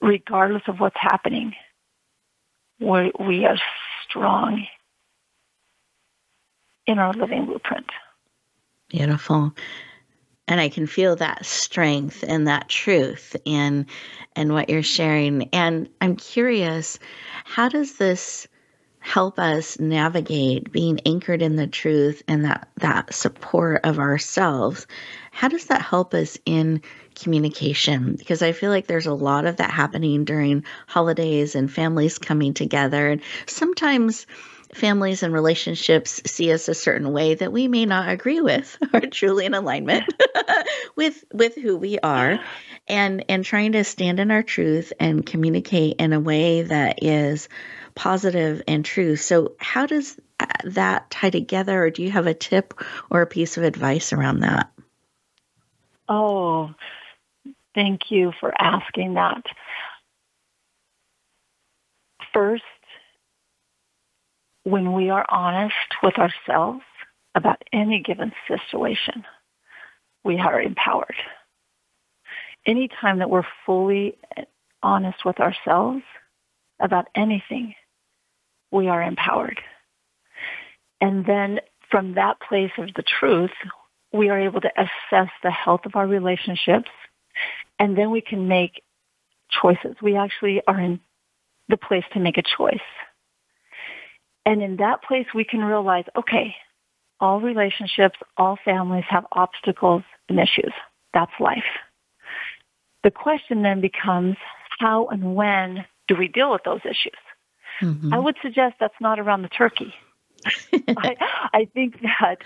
regardless 0.00 0.62
of 0.66 0.80
what's 0.80 0.96
happening, 0.98 1.54
we 2.80 3.12
we 3.18 3.46
are 3.46 3.56
strong 4.16 4.66
in 6.86 6.98
our 6.98 7.12
living 7.12 7.46
blueprint. 7.46 7.86
Beautiful. 8.88 9.52
And 10.48 10.60
I 10.60 10.68
can 10.68 10.86
feel 10.86 11.16
that 11.16 11.44
strength 11.44 12.24
and 12.26 12.46
that 12.46 12.68
truth 12.68 13.34
in 13.44 13.86
and 14.36 14.52
what 14.52 14.70
you're 14.70 14.82
sharing. 14.82 15.48
And 15.52 15.88
I'm 16.00 16.14
curious, 16.16 17.00
how 17.44 17.68
does 17.68 17.96
this 17.96 18.46
help 19.00 19.38
us 19.38 19.78
navigate 19.78 20.70
being 20.72 21.00
anchored 21.04 21.42
in 21.42 21.56
the 21.56 21.66
truth 21.66 22.22
and 22.28 22.44
that 22.44 22.68
that 22.76 23.12
support 23.12 23.80
of 23.84 23.98
ourselves? 23.98 24.86
How 25.32 25.48
does 25.48 25.66
that 25.66 25.82
help 25.82 26.14
us 26.14 26.38
in 26.46 26.82
communication? 27.16 28.14
Because 28.16 28.42
I 28.42 28.52
feel 28.52 28.70
like 28.70 28.86
there's 28.86 29.06
a 29.06 29.14
lot 29.14 29.46
of 29.46 29.56
that 29.56 29.70
happening 29.70 30.24
during 30.24 30.64
holidays 30.86 31.54
and 31.54 31.72
families 31.72 32.18
coming 32.18 32.54
together. 32.54 33.08
And 33.08 33.22
sometimes 33.46 34.26
families 34.74 35.22
and 35.22 35.32
relationships 35.32 36.22
see 36.26 36.52
us 36.52 36.68
a 36.68 36.74
certain 36.74 37.12
way 37.12 37.34
that 37.34 37.52
we 37.52 37.68
may 37.68 37.86
not 37.86 38.08
agree 38.08 38.40
with 38.40 38.76
or 38.92 39.00
truly 39.00 39.46
in 39.46 39.54
alignment 39.54 40.04
with 40.96 41.24
with 41.32 41.54
who 41.54 41.76
we 41.76 41.98
are 41.98 42.38
and 42.88 43.24
and 43.28 43.44
trying 43.44 43.72
to 43.72 43.84
stand 43.84 44.20
in 44.20 44.30
our 44.30 44.42
truth 44.42 44.92
and 45.00 45.24
communicate 45.24 45.96
in 45.98 46.12
a 46.12 46.20
way 46.20 46.62
that 46.62 47.02
is 47.02 47.48
positive 47.94 48.62
and 48.68 48.84
true. 48.84 49.16
So 49.16 49.54
how 49.58 49.86
does 49.86 50.18
uh, 50.38 50.46
that 50.64 51.10
tie 51.10 51.30
together 51.30 51.82
or 51.82 51.90
do 51.90 52.02
you 52.02 52.10
have 52.10 52.26
a 52.26 52.34
tip 52.34 52.74
or 53.10 53.22
a 53.22 53.26
piece 53.26 53.56
of 53.56 53.64
advice 53.64 54.12
around 54.12 54.40
that? 54.40 54.70
Oh 56.08 56.74
thank 57.76 58.10
you 58.10 58.32
for 58.40 58.52
asking 58.60 59.14
that 59.14 59.44
first 62.32 62.64
when 64.64 64.94
we 64.94 65.10
are 65.10 65.24
honest 65.28 65.74
with 66.02 66.14
ourselves 66.18 66.82
about 67.36 67.62
any 67.72 68.02
given 68.02 68.32
situation, 68.48 69.24
we 70.24 70.38
are 70.38 70.60
empowered. 70.60 71.14
Anytime 72.66 73.20
that 73.20 73.30
we're 73.30 73.46
fully 73.64 74.18
honest 74.82 75.24
with 75.24 75.38
ourselves 75.38 76.02
about 76.80 77.06
anything, 77.14 77.74
we 78.72 78.88
are 78.88 79.02
empowered. 79.02 79.60
And 81.00 81.24
then 81.24 81.60
from 81.90 82.14
that 82.14 82.40
place 82.40 82.72
of 82.78 82.88
the 82.96 83.04
truth, 83.20 83.52
we 84.12 84.30
are 84.30 84.40
able 84.40 84.62
to 84.62 84.72
assess 84.76 85.30
the 85.42 85.50
health 85.50 85.82
of 85.84 85.94
our 85.94 86.06
relationships 86.06 86.90
and 87.78 87.96
then 87.96 88.10
we 88.10 88.20
can 88.20 88.48
make 88.48 88.82
choices. 89.50 89.96
We 90.02 90.16
actually 90.16 90.62
are 90.66 90.80
in 90.80 91.00
the 91.68 91.76
place 91.76 92.04
to 92.12 92.20
make 92.20 92.38
a 92.38 92.42
choice. 92.42 92.78
And 94.44 94.62
in 94.62 94.76
that 94.76 95.02
place, 95.02 95.26
we 95.34 95.44
can 95.44 95.60
realize, 95.60 96.04
okay, 96.16 96.54
all 97.18 97.40
relationships, 97.40 98.18
all 98.36 98.58
families 98.64 99.04
have 99.08 99.24
obstacles 99.32 100.02
and 100.28 100.38
issues. 100.38 100.72
That's 101.12 101.32
life. 101.40 101.64
The 103.02 103.10
question 103.10 103.62
then 103.62 103.80
becomes, 103.80 104.36
how 104.78 105.06
and 105.08 105.34
when 105.34 105.84
do 106.08 106.16
we 106.16 106.28
deal 106.28 106.52
with 106.52 106.62
those 106.64 106.80
issues? 106.84 107.18
Mm-hmm. 107.80 108.12
I 108.12 108.18
would 108.18 108.36
suggest 108.42 108.76
that's 108.78 109.00
not 109.00 109.18
around 109.18 109.42
the 109.42 109.48
turkey. 109.48 109.92
I, 110.96 111.16
I 111.52 111.68
think 111.74 112.00
that 112.02 112.38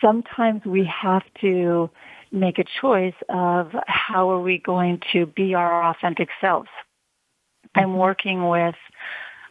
sometimes 0.00 0.64
we 0.64 0.84
have 0.84 1.22
to 1.40 1.90
make 2.34 2.58
a 2.58 2.64
choice 2.80 3.14
of 3.28 3.68
how 3.86 4.30
are 4.30 4.40
we 4.40 4.58
going 4.58 5.00
to 5.12 5.26
be 5.26 5.54
our 5.54 5.90
authentic 5.90 6.28
selves. 6.40 6.68
Mm-hmm. 7.76 7.80
I'm 7.80 7.96
working 7.96 8.48
with 8.48 8.74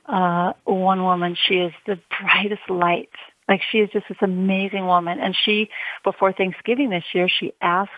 uh, 0.05 0.53
one 0.65 1.03
woman, 1.03 1.37
she 1.47 1.55
is 1.55 1.73
the 1.87 1.97
brightest 2.19 2.69
light. 2.69 3.09
Like 3.47 3.61
she 3.71 3.79
is 3.79 3.89
just 3.91 4.07
this 4.09 4.17
amazing 4.21 4.85
woman. 4.85 5.19
And 5.19 5.35
she, 5.45 5.69
before 6.03 6.33
Thanksgiving 6.33 6.89
this 6.89 7.03
year, 7.13 7.27
she 7.29 7.53
asked 7.61 7.91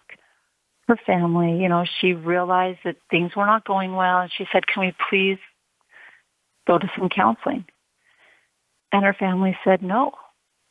her 0.87 0.97
family, 1.05 1.61
you 1.61 1.69
know, 1.69 1.83
she 1.99 2.13
realized 2.13 2.79
that 2.85 2.97
things 3.09 3.35
were 3.35 3.45
not 3.45 3.65
going 3.65 3.95
well. 3.95 4.19
And 4.19 4.31
she 4.35 4.45
said, 4.51 4.67
can 4.67 4.81
we 4.81 4.93
please 5.09 5.39
go 6.67 6.77
to 6.77 6.87
some 6.97 7.09
counseling? 7.09 7.65
And 8.91 9.03
her 9.03 9.13
family 9.13 9.57
said, 9.63 9.81
no, 9.81 10.11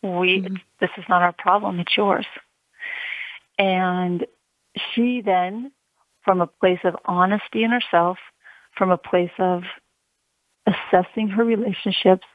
we, 0.02 0.40
mm-hmm. 0.40 0.54
this 0.80 0.90
is 0.96 1.04
not 1.08 1.22
our 1.22 1.32
problem. 1.32 1.80
It's 1.80 1.96
yours. 1.96 2.26
And 3.58 4.26
she 4.94 5.22
then, 5.24 5.72
from 6.24 6.40
a 6.40 6.46
place 6.46 6.80
of 6.84 6.96
honesty 7.04 7.62
in 7.62 7.70
herself, 7.70 8.18
from 8.76 8.90
a 8.90 8.98
place 8.98 9.30
of 9.38 9.62
assessing 10.66 11.28
her 11.28 11.44
relationships, 11.44 12.26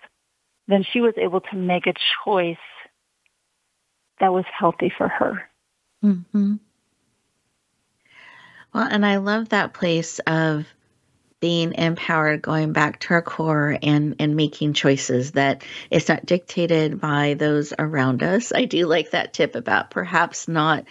then 0.68 0.86
she 0.92 1.02
was 1.02 1.14
able 1.18 1.42
to 1.42 1.56
make 1.56 1.88
a 1.88 1.94
choice 2.24 2.58
that 4.20 4.32
was 4.32 4.46
healthy 4.58 4.92
for 4.96 5.08
her. 5.08 5.50
Mm-hmm. 6.04 6.56
Well, 8.74 8.88
and 8.90 9.06
I 9.06 9.18
love 9.18 9.50
that 9.50 9.74
place 9.74 10.20
of 10.20 10.66
being 11.40 11.74
empowered, 11.74 12.42
going 12.42 12.74
back 12.74 13.00
to 13.00 13.14
our 13.14 13.22
core 13.22 13.78
and 13.82 14.16
and 14.20 14.36
making 14.36 14.74
choices 14.74 15.32
that 15.32 15.64
it's 15.90 16.10
not 16.10 16.26
dictated 16.26 17.00
by 17.00 17.36
those 17.36 17.74
around 17.78 18.24
us. 18.24 18.52
I 18.54 18.66
do 18.66 18.86
like 18.86 19.12
that 19.12 19.34
tip 19.34 19.56
about 19.56 19.92
perhaps 19.92 20.48
not 20.48 20.86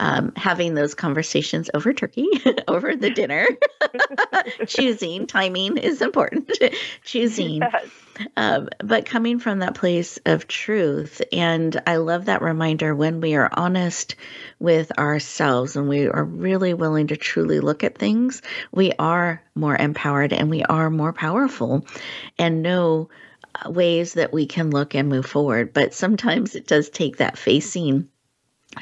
um, 0.00 0.32
having 0.34 0.74
those 0.74 0.94
conversations 0.94 1.68
over 1.74 1.92
turkey, 1.92 2.26
over 2.68 2.96
the 2.96 3.10
dinner. 3.10 3.46
Choosing 4.66 5.26
timing 5.26 5.76
is 5.76 6.00
important. 6.00 6.50
Choosing. 7.04 7.56
Yes. 7.58 7.86
Um, 8.36 8.70
but 8.82 9.04
coming 9.04 9.38
from 9.38 9.58
that 9.58 9.74
place 9.74 10.18
of 10.24 10.48
truth. 10.48 11.20
And 11.32 11.80
I 11.86 11.96
love 11.96 12.24
that 12.24 12.40
reminder 12.40 12.94
when 12.94 13.20
we 13.20 13.34
are 13.34 13.50
honest 13.52 14.14
with 14.58 14.90
ourselves 14.98 15.76
and 15.76 15.86
we 15.88 16.08
are 16.08 16.24
really 16.24 16.72
willing 16.72 17.08
to 17.08 17.16
truly 17.16 17.60
look 17.60 17.84
at 17.84 17.98
things, 17.98 18.40
we 18.72 18.92
are 18.98 19.42
more 19.54 19.76
empowered 19.76 20.32
and 20.32 20.48
we 20.48 20.62
are 20.62 20.90
more 20.90 21.12
powerful 21.12 21.86
and 22.38 22.62
know 22.62 23.10
ways 23.66 24.14
that 24.14 24.32
we 24.32 24.46
can 24.46 24.70
look 24.70 24.94
and 24.94 25.10
move 25.10 25.26
forward. 25.26 25.74
But 25.74 25.92
sometimes 25.92 26.54
it 26.54 26.66
does 26.66 26.88
take 26.88 27.18
that 27.18 27.36
facing 27.36 28.08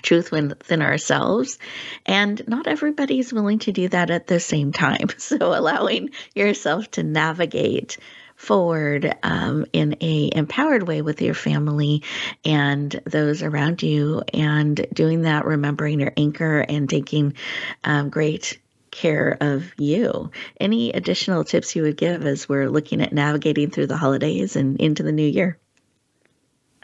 truth 0.02 0.30
within 0.30 0.82
ourselves. 0.82 1.58
And 2.04 2.46
not 2.46 2.66
everybody's 2.66 3.32
willing 3.32 3.60
to 3.60 3.72
do 3.72 3.88
that 3.88 4.10
at 4.10 4.26
the 4.26 4.40
same 4.40 4.72
time. 4.72 5.08
So 5.18 5.52
allowing 5.54 6.10
yourself 6.34 6.90
to 6.92 7.02
navigate 7.02 7.98
forward 8.38 9.14
um, 9.22 9.66
in 9.72 9.96
a 10.00 10.30
empowered 10.32 10.86
way 10.86 11.02
with 11.02 11.20
your 11.20 11.34
family 11.34 12.02
and 12.44 12.98
those 13.04 13.42
around 13.42 13.82
you 13.82 14.22
and 14.32 14.86
doing 14.92 15.22
that 15.22 15.44
remembering 15.44 15.98
your 15.98 16.12
anchor 16.16 16.60
and 16.60 16.88
taking 16.88 17.34
um, 17.82 18.10
great 18.10 18.58
care 18.92 19.36
of 19.40 19.72
you 19.76 20.30
any 20.60 20.92
additional 20.92 21.42
tips 21.42 21.74
you 21.74 21.82
would 21.82 21.96
give 21.96 22.24
as 22.24 22.48
we're 22.48 22.70
looking 22.70 23.02
at 23.02 23.12
navigating 23.12 23.70
through 23.70 23.88
the 23.88 23.96
holidays 23.96 24.54
and 24.54 24.80
into 24.80 25.02
the 25.02 25.12
new 25.12 25.26
year 25.26 25.58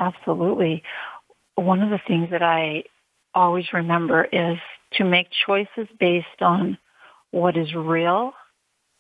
absolutely 0.00 0.82
one 1.55 1.80
of 1.80 1.88
the 1.88 2.00
things 2.07 2.28
that 2.30 2.42
i 2.42 2.82
always 3.35 3.66
remember 3.72 4.24
is 4.24 4.59
to 4.93 5.05
make 5.05 5.28
choices 5.47 5.89
based 5.99 6.41
on 6.41 6.78
what 7.30 7.57
is 7.57 7.74
real 7.74 8.32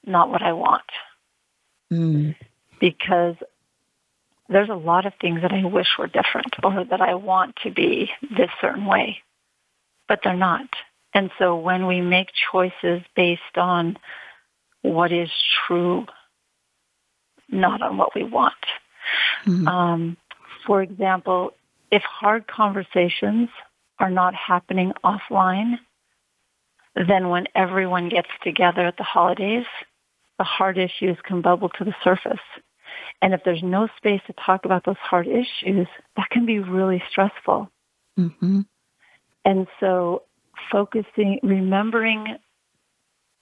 not 0.04 0.28
what 0.28 0.42
i 0.42 0.52
want 0.52 0.82
Mm. 1.92 2.34
Because 2.80 3.36
there's 4.48 4.68
a 4.68 4.74
lot 4.74 5.06
of 5.06 5.12
things 5.20 5.42
that 5.42 5.52
I 5.52 5.64
wish 5.64 5.86
were 5.98 6.06
different 6.06 6.54
or 6.62 6.84
that 6.84 7.00
I 7.00 7.14
want 7.14 7.56
to 7.62 7.70
be 7.70 8.10
this 8.36 8.50
certain 8.60 8.86
way, 8.86 9.18
but 10.08 10.20
they're 10.22 10.36
not. 10.36 10.68
And 11.14 11.30
so 11.38 11.56
when 11.56 11.86
we 11.86 12.00
make 12.00 12.28
choices 12.52 13.02
based 13.14 13.56
on 13.56 13.96
what 14.82 15.12
is 15.12 15.30
true, 15.66 16.06
not 17.48 17.80
on 17.80 17.96
what 17.96 18.14
we 18.14 18.24
want. 18.24 18.54
Mm-hmm. 19.46 19.68
Um, 19.68 20.16
for 20.66 20.82
example, 20.82 21.54
if 21.90 22.02
hard 22.02 22.46
conversations 22.46 23.48
are 23.98 24.10
not 24.10 24.34
happening 24.34 24.92
offline, 25.04 25.78
then 26.94 27.28
when 27.28 27.46
everyone 27.54 28.08
gets 28.08 28.28
together 28.42 28.86
at 28.86 28.96
the 28.96 29.02
holidays, 29.02 29.66
the 30.38 30.44
hard 30.44 30.78
issues 30.78 31.16
can 31.24 31.40
bubble 31.40 31.68
to 31.70 31.84
the 31.84 31.94
surface. 32.02 32.40
And 33.22 33.34
if 33.34 33.42
there's 33.44 33.62
no 33.62 33.88
space 33.96 34.20
to 34.26 34.34
talk 34.34 34.64
about 34.64 34.84
those 34.84 34.96
hard 34.98 35.26
issues, 35.26 35.86
that 36.16 36.30
can 36.30 36.46
be 36.46 36.58
really 36.58 37.02
stressful. 37.10 37.70
Mm-hmm. 38.18 38.60
And 39.44 39.66
so 39.80 40.22
focusing, 40.70 41.40
remembering 41.42 42.36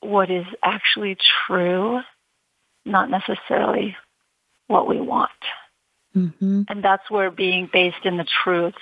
what 0.00 0.30
is 0.30 0.46
actually 0.62 1.16
true, 1.46 2.00
not 2.84 3.10
necessarily 3.10 3.96
what 4.66 4.88
we 4.88 5.00
want. 5.00 5.30
Mm-hmm. 6.16 6.62
And 6.68 6.84
that's 6.84 7.10
where 7.10 7.30
being 7.30 7.68
based 7.72 8.04
in 8.04 8.16
the 8.16 8.26
truth. 8.44 8.74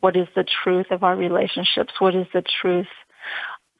What 0.00 0.16
is 0.16 0.28
the 0.34 0.44
truth 0.64 0.86
of 0.90 1.04
our 1.04 1.14
relationships? 1.16 1.92
What 1.98 2.14
is 2.14 2.26
the 2.32 2.42
truth 2.62 2.88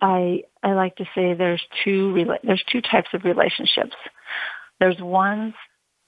I 0.00 0.44
I 0.62 0.72
like 0.72 0.96
to 0.96 1.04
say 1.14 1.34
there's 1.34 1.62
two 1.84 2.26
there's 2.42 2.64
two 2.70 2.80
types 2.80 3.08
of 3.12 3.24
relationships. 3.24 3.96
There's 4.78 4.98
ones 4.98 5.54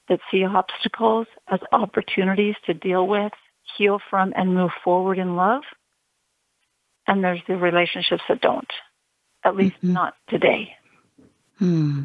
that 0.09 0.21
see 0.31 0.45
obstacles 0.45 1.27
as 1.49 1.61
opportunities 1.73 2.55
to 2.67 2.75
deal 2.75 3.07
with, 3.07 3.33
heal 3.77 3.99
from, 4.11 4.33
and 4.35 4.55
move 4.55 4.71
forward 4.83 5.19
in 5.19 5.37
love. 5.37 5.63
And 7.07 7.23
there's 7.23 7.41
the 7.47 7.57
relationships 7.57 8.23
that 8.29 8.41
don't, 8.41 8.71
at 9.45 9.57
least 9.57 9.77
mm-hmm. 9.77 9.93
not 9.93 10.15
today. 10.29 10.77
Hmm. 11.59 12.05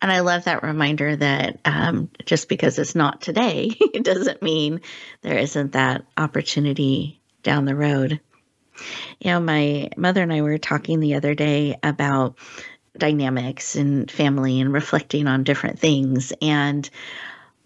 And 0.00 0.10
I 0.10 0.20
love 0.20 0.44
that 0.44 0.62
reminder 0.62 1.16
that 1.16 1.58
um, 1.64 2.10
just 2.24 2.48
because 2.48 2.78
it's 2.78 2.94
not 2.94 3.20
today, 3.20 3.74
it 3.80 4.04
doesn't 4.04 4.42
mean 4.42 4.80
there 5.22 5.38
isn't 5.38 5.72
that 5.72 6.04
opportunity 6.16 7.20
down 7.42 7.64
the 7.64 7.76
road. 7.76 8.20
You 9.20 9.30
know, 9.30 9.40
my 9.40 9.90
mother 9.96 10.22
and 10.22 10.32
I 10.32 10.42
were 10.42 10.58
talking 10.58 11.00
the 11.00 11.14
other 11.14 11.34
day 11.34 11.78
about 11.82 12.36
dynamics 12.96 13.76
and 13.76 14.10
family 14.10 14.60
and 14.60 14.72
reflecting 14.72 15.26
on 15.26 15.44
different 15.44 15.78
things. 15.78 16.32
And 16.42 16.88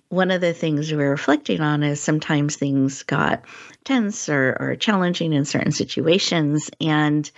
one 0.09 0.31
of 0.31 0.41
the 0.41 0.53
things 0.53 0.91
we 0.91 0.97
were 0.99 1.11
reflecting 1.11 1.61
on 1.61 1.83
is 1.83 2.01
sometimes 2.01 2.57
things 2.57 3.05
got 3.05 3.43
tense 3.85 4.28
or, 4.28 4.57
or 4.59 4.76
challenging 4.76 5.33
in 5.33 5.45
certain 5.45 5.72
situations. 5.72 6.70
And 6.81 7.31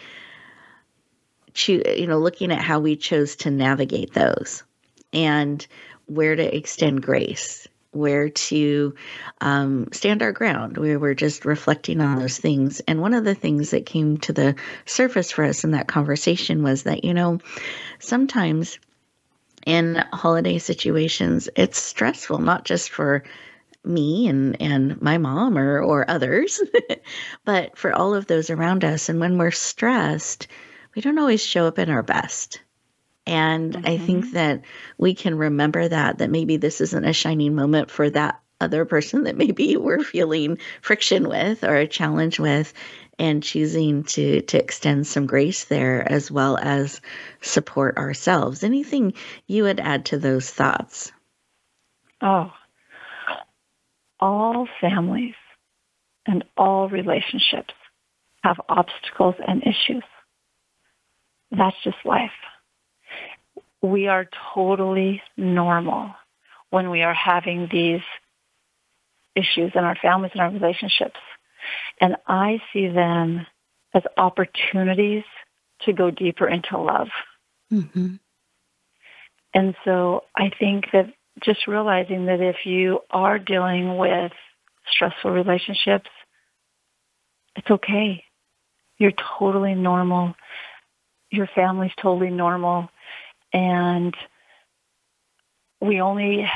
to, 1.55 2.00
you 2.00 2.07
know, 2.07 2.18
looking 2.18 2.50
at 2.50 2.61
how 2.61 2.80
we 2.80 2.96
chose 2.96 3.36
to 3.36 3.50
navigate 3.50 4.12
those 4.14 4.62
and 5.12 5.66
where 6.07 6.34
to 6.34 6.57
extend 6.57 7.03
grace 7.03 7.68
where 7.92 8.30
to 8.30 8.94
um, 9.40 9.88
stand 9.92 10.22
our 10.22 10.32
ground. 10.32 10.78
We 10.78 10.96
were 10.96 11.14
just 11.14 11.44
reflecting 11.44 12.00
on 12.00 12.18
those 12.18 12.38
things. 12.38 12.80
And 12.80 13.00
one 13.00 13.14
of 13.14 13.24
the 13.24 13.34
things 13.34 13.70
that 13.70 13.86
came 13.86 14.16
to 14.18 14.32
the 14.32 14.57
surface 14.86 15.30
for 15.30 15.44
us 15.44 15.62
in 15.62 15.72
that 15.72 15.88
conversation 15.88 16.62
was 16.62 16.84
that, 16.84 17.05
you 17.05 17.14
know, 17.14 17.38
sometimes 17.98 18.78
in 19.66 20.03
holiday 20.12 20.59
situations, 20.59 21.48
it's 21.55 21.78
stressful, 21.78 22.38
not 22.38 22.64
just 22.64 22.90
for 22.90 23.22
me 23.84 24.26
and, 24.26 24.61
and 24.61 25.00
my 25.03 25.18
mom 25.18 25.59
or, 25.59 25.80
or 25.80 26.11
others, 26.11 26.61
but 27.44 27.76
for 27.76 27.92
all 27.92 28.14
of 28.14 28.26
those 28.26 28.48
around 28.48 28.84
us. 28.84 29.11
And 29.11 29.20
when 29.20 29.36
we're 29.36 29.50
stressed, 29.50 30.46
we 30.95 31.03
don't 31.03 31.18
always 31.18 31.45
show 31.45 31.66
up 31.66 31.78
in 31.78 31.90
our 31.90 32.03
best. 32.03 32.61
And 33.26 33.72
mm-hmm. 33.72 33.86
I 33.86 33.99
think 33.99 34.24
mm-hmm. 34.24 34.34
that 34.34 34.62
we 34.99 35.14
can 35.14 35.36
remember 35.36 35.86
that, 35.86 36.18
that 36.18 36.30
maybe 36.30 36.57
this 36.57 36.80
isn't 36.80 37.05
a 37.05 37.12
shining 37.12 37.55
moment 37.55 37.90
for 37.90 38.11
that 38.11 38.40
other 38.62 38.84
person 38.84 39.24
that 39.24 39.36
maybe 39.36 39.76
we're 39.78 40.03
feeling 40.03 40.59
friction 40.80 41.28
with 41.28 41.64
or 41.64 41.76
a 41.76 41.86
challenge 41.86 42.38
with 42.38 42.72
and 43.18 43.43
choosing 43.43 44.05
to 44.05 44.40
to 44.43 44.59
extend 44.59 45.07
some 45.07 45.26
grace 45.26 45.64
there 45.64 46.11
as 46.11 46.30
well 46.30 46.57
as 46.57 47.01
support 47.40 47.99
ourselves 47.99 48.64
anything 48.64 49.12
you 49.47 49.64
would 49.64 49.80
add 49.80 50.07
to 50.07 50.18
those 50.18 50.49
thoughts 50.49 51.12
oh 52.22 52.51
all 54.18 54.66
families 54.80 55.34
and 56.24 56.45
all 56.57 56.88
relationships 56.88 57.74
have 58.43 58.61
obstacles 58.68 59.34
and 59.47 59.62
issues 59.62 60.05
that's 61.53 61.76
just 61.84 61.98
life 62.05 62.30
we 63.82 64.07
are 64.07 64.26
totally 64.55 65.20
normal 65.36 66.14
when 66.70 66.90
we 66.90 67.03
are 67.03 67.14
having 67.14 67.68
these 67.70 68.00
issues 69.34 69.72
in 69.74 69.84
our 69.84 69.96
families 70.00 70.30
and 70.34 70.40
our 70.40 70.50
relationships. 70.50 71.18
And 72.00 72.16
I 72.26 72.61
see 72.72 72.88
them 72.88 73.46
as 73.92 74.03
opportunities 74.16 75.24
to 75.82 75.92
go 75.92 76.11
deeper 76.11 76.48
into 76.48 76.78
love. 76.78 77.09
Mm-hmm. 77.72 78.14
And 79.55 79.74
so 79.84 80.24
I 80.34 80.50
think 80.59 80.86
that 80.92 81.12
just 81.42 81.66
realizing 81.66 82.26
that 82.26 82.40
if 82.40 82.64
you 82.64 83.00
are 83.11 83.38
dealing 83.38 83.98
with 83.98 84.32
stressful 84.90 85.30
relationships, 85.30 86.09
it's 87.57 87.70
okay. 87.70 88.24
You're 88.98 89.12
totally 89.38 89.74
normal. 89.74 90.34
Your 91.33 91.49
family's 91.55 91.93
totally 92.01 92.30
normal 92.30 92.91
and 93.53 94.14
we 95.80 96.01
only 96.01 96.49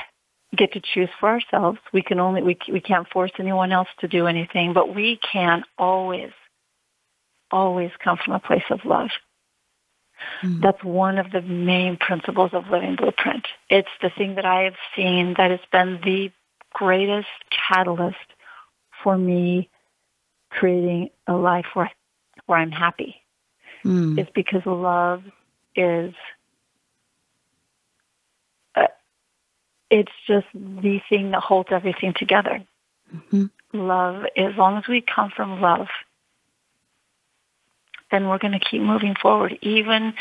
get 0.56 0.72
to 0.72 0.80
choose 0.80 1.08
for 1.18 1.28
ourselves. 1.28 1.78
We 1.92 2.02
can 2.02 2.20
only 2.20 2.42
we 2.42 2.56
we 2.72 2.80
can't 2.80 3.08
force 3.08 3.32
anyone 3.38 3.72
else 3.72 3.88
to 4.00 4.08
do 4.08 4.26
anything, 4.26 4.72
but 4.72 4.94
we 4.94 5.18
can 5.32 5.64
always 5.78 6.30
always 7.50 7.90
come 8.02 8.18
from 8.22 8.34
a 8.34 8.38
place 8.38 8.64
of 8.70 8.84
love. 8.84 9.10
Mm. 10.42 10.62
That's 10.62 10.82
one 10.82 11.18
of 11.18 11.30
the 11.30 11.42
main 11.42 11.96
principles 11.96 12.50
of 12.52 12.68
Living 12.70 12.96
Blueprint. 12.96 13.46
It's 13.68 13.88
the 14.00 14.10
thing 14.16 14.36
that 14.36 14.46
I 14.46 14.62
have 14.62 14.76
seen 14.94 15.34
that 15.36 15.50
has 15.50 15.60
been 15.72 16.00
the 16.02 16.30
greatest 16.72 17.28
catalyst 17.68 18.16
for 19.02 19.16
me 19.16 19.68
creating 20.50 21.10
a 21.26 21.34
life 21.34 21.66
where 21.74 21.90
where 22.46 22.58
I'm 22.58 22.70
happy. 22.70 23.25
Mm. 23.86 24.18
It's 24.18 24.30
because 24.34 24.62
love 24.66 25.22
is 25.74 26.14
it's 29.90 30.12
just 30.26 30.46
the 30.52 31.00
thing 31.08 31.30
that 31.30 31.40
holds 31.40 31.68
everything 31.70 32.12
together. 32.16 32.64
Mm-hmm. 33.14 33.46
Love, 33.72 34.24
as 34.36 34.56
long 34.56 34.78
as 34.78 34.84
we 34.88 35.00
come 35.02 35.30
from 35.34 35.60
love, 35.60 35.86
then 38.10 38.28
we're 38.28 38.38
going 38.38 38.58
to 38.58 38.64
keep 38.70 38.80
moving 38.80 39.14
forward, 39.20 39.58
even 39.62 40.14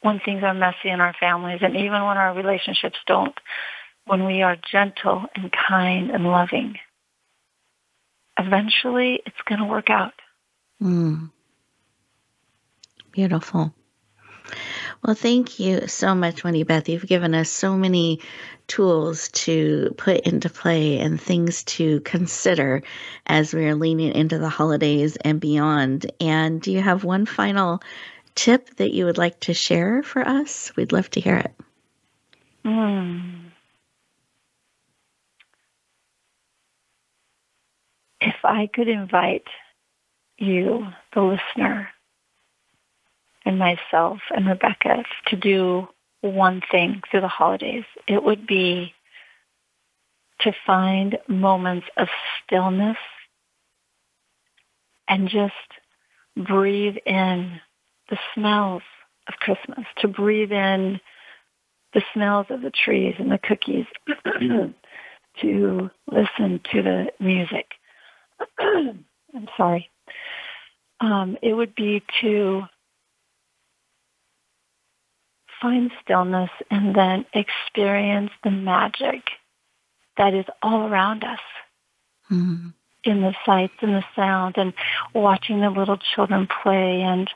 when 0.00 0.20
things 0.20 0.42
are 0.42 0.54
messy 0.54 0.90
in 0.90 1.00
our 1.00 1.14
families 1.18 1.60
and 1.62 1.76
even 1.76 2.04
when 2.04 2.16
our 2.16 2.34
relationships 2.34 2.98
don't. 3.06 3.34
When 4.06 4.26
we 4.26 4.42
are 4.42 4.56
gentle 4.70 5.24
and 5.34 5.50
kind 5.50 6.10
and 6.10 6.24
loving, 6.24 6.76
eventually 8.38 9.22
it's 9.24 9.40
going 9.48 9.60
to 9.60 9.64
work 9.64 9.88
out. 9.88 10.12
Mm. 10.82 11.30
Beautiful. 13.14 13.72
Well, 15.04 15.14
thank 15.14 15.60
you 15.60 15.86
so 15.86 16.16
much, 16.16 16.42
Wendy 16.42 16.64
Beth. 16.64 16.88
You've 16.88 17.06
given 17.06 17.32
us 17.32 17.48
so 17.48 17.76
many 17.76 18.20
tools 18.66 19.28
to 19.28 19.94
put 19.96 20.22
into 20.22 20.50
play 20.50 20.98
and 20.98 21.20
things 21.20 21.62
to 21.64 22.00
consider 22.00 22.82
as 23.24 23.54
we 23.54 23.66
are 23.66 23.76
leaning 23.76 24.12
into 24.12 24.38
the 24.38 24.48
holidays 24.48 25.14
and 25.14 25.40
beyond. 25.40 26.10
And 26.20 26.60
do 26.60 26.72
you 26.72 26.80
have 26.80 27.04
one 27.04 27.24
final 27.24 27.82
tip 28.34 28.74
that 28.76 28.92
you 28.92 29.04
would 29.04 29.18
like 29.18 29.38
to 29.40 29.54
share 29.54 30.02
for 30.02 30.26
us? 30.26 30.72
We'd 30.74 30.90
love 30.90 31.08
to 31.10 31.20
hear 31.20 31.36
it. 31.36 31.54
Mm. 32.64 33.52
If 38.20 38.36
I 38.42 38.68
could 38.74 38.88
invite 38.88 39.46
you, 40.36 40.88
the 41.14 41.20
listener, 41.20 41.93
and 43.44 43.58
myself 43.58 44.18
and 44.34 44.46
Rebecca 44.46 45.04
to 45.26 45.36
do 45.36 45.88
one 46.20 46.62
thing 46.70 47.02
through 47.10 47.20
the 47.20 47.28
holidays, 47.28 47.84
it 48.08 48.22
would 48.22 48.46
be 48.46 48.94
to 50.40 50.52
find 50.66 51.18
moments 51.28 51.86
of 51.96 52.08
stillness 52.42 52.96
and 55.06 55.28
just 55.28 55.52
breathe 56.36 56.96
in 57.06 57.60
the 58.10 58.18
smells 58.34 58.82
of 59.28 59.34
Christmas, 59.34 59.86
to 59.98 60.08
breathe 60.08 60.52
in 60.52 61.00
the 61.92 62.02
smells 62.12 62.46
of 62.50 62.62
the 62.62 62.72
trees 62.72 63.14
and 63.18 63.30
the 63.30 63.38
cookies, 63.38 63.86
to 65.40 65.90
listen 66.10 66.60
to 66.72 66.82
the 66.82 67.06
music. 67.20 67.66
I'm 68.58 69.48
sorry. 69.56 69.90
Um, 71.00 71.36
it 71.42 71.54
would 71.54 71.74
be 71.74 72.02
to 72.20 72.62
find 75.64 75.90
stillness 76.02 76.50
and 76.70 76.94
then 76.94 77.24
experience 77.32 78.30
the 78.42 78.50
magic 78.50 79.22
that 80.18 80.34
is 80.34 80.44
all 80.60 80.86
around 80.86 81.24
us 81.24 81.40
mm-hmm. 82.30 82.68
in 83.02 83.20
the 83.22 83.34
sights 83.46 83.72
and 83.80 83.94
the 83.94 84.04
sound 84.14 84.56
and 84.58 84.74
watching 85.14 85.60
the 85.60 85.70
little 85.70 85.96
children 86.14 86.46
play 86.62 87.00
and 87.00 87.30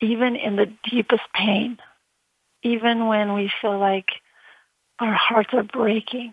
even 0.00 0.36
in 0.36 0.54
the 0.54 0.72
deepest 0.88 1.22
pain, 1.34 1.78
even 2.62 3.06
when 3.08 3.34
we 3.34 3.50
feel 3.60 3.78
like 3.78 4.08
our 5.00 5.14
hearts 5.14 5.50
are 5.52 5.64
breaking, 5.64 6.32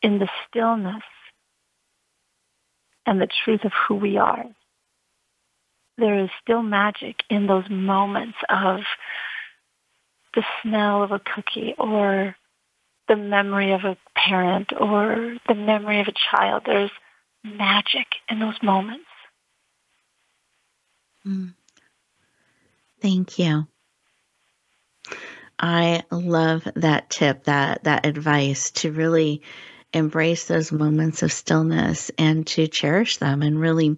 in 0.00 0.18
the 0.18 0.28
stillness 0.46 1.02
and 3.04 3.20
the 3.20 3.28
truth 3.44 3.64
of 3.64 3.72
who 3.88 3.96
we 3.96 4.16
are 4.16 4.44
there 5.98 6.24
is 6.24 6.30
still 6.42 6.62
magic 6.62 7.22
in 7.30 7.46
those 7.46 7.68
moments 7.70 8.36
of 8.48 8.80
the 10.34 10.44
smell 10.62 11.02
of 11.02 11.12
a 11.12 11.20
cookie 11.20 11.74
or 11.78 12.34
the 13.08 13.16
memory 13.16 13.72
of 13.72 13.84
a 13.84 13.96
parent 14.16 14.72
or 14.78 15.36
the 15.46 15.54
memory 15.54 16.00
of 16.00 16.08
a 16.08 16.14
child. 16.30 16.62
There's 16.66 16.90
magic 17.44 18.06
in 18.28 18.40
those 18.40 18.60
moments. 18.62 19.04
Mm. 21.26 21.54
Thank 23.00 23.38
you. 23.38 23.66
I 25.58 26.02
love 26.10 26.66
that 26.74 27.10
tip, 27.10 27.44
that 27.44 27.84
that 27.84 28.06
advice 28.06 28.72
to 28.72 28.90
really 28.90 29.42
embrace 29.92 30.46
those 30.46 30.72
moments 30.72 31.22
of 31.22 31.32
stillness 31.32 32.10
and 32.18 32.46
to 32.48 32.66
cherish 32.66 33.18
them 33.18 33.42
and 33.42 33.60
really 33.60 33.96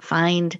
find 0.00 0.58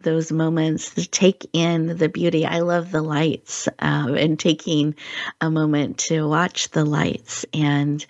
those 0.00 0.30
moments 0.30 0.94
to 0.94 1.06
take 1.06 1.48
in 1.52 1.96
the 1.96 2.08
beauty. 2.08 2.46
I 2.46 2.60
love 2.60 2.90
the 2.90 3.02
lights 3.02 3.68
uh, 3.78 4.14
and 4.16 4.38
taking 4.38 4.94
a 5.40 5.50
moment 5.50 5.98
to 5.98 6.28
watch 6.28 6.70
the 6.70 6.84
lights 6.84 7.44
and 7.52 8.04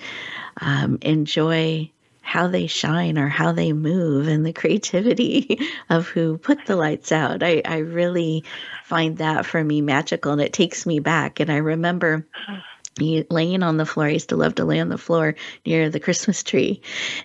um, 0.60 0.98
enjoy 1.02 1.90
how 2.20 2.46
they 2.46 2.66
shine 2.66 3.16
or 3.16 3.28
how 3.28 3.52
they 3.52 3.72
move 3.72 4.28
and 4.28 4.44
the 4.44 4.52
creativity 4.60 5.58
of 5.88 6.08
who 6.08 6.36
put 6.36 6.66
the 6.66 6.76
lights 6.76 7.10
out. 7.10 7.42
I, 7.42 7.62
I 7.64 7.78
really 7.78 8.44
find 8.84 9.16
that 9.16 9.46
for 9.46 9.64
me 9.64 9.80
magical 9.80 10.32
and 10.32 10.40
it 10.42 10.52
takes 10.52 10.84
me 10.84 11.00
back. 11.00 11.40
And 11.40 11.50
I 11.50 11.56
remember 11.56 12.26
laying 12.98 13.62
on 13.62 13.76
the 13.76 13.86
floor. 13.86 14.06
I 14.06 14.10
used 14.10 14.30
to 14.30 14.36
love 14.36 14.54
to 14.56 14.64
lay 14.64 14.80
on 14.80 14.88
the 14.88 14.98
floor 14.98 15.34
near 15.64 15.90
the 15.90 16.00
Christmas 16.00 16.42
tree. 16.42 16.82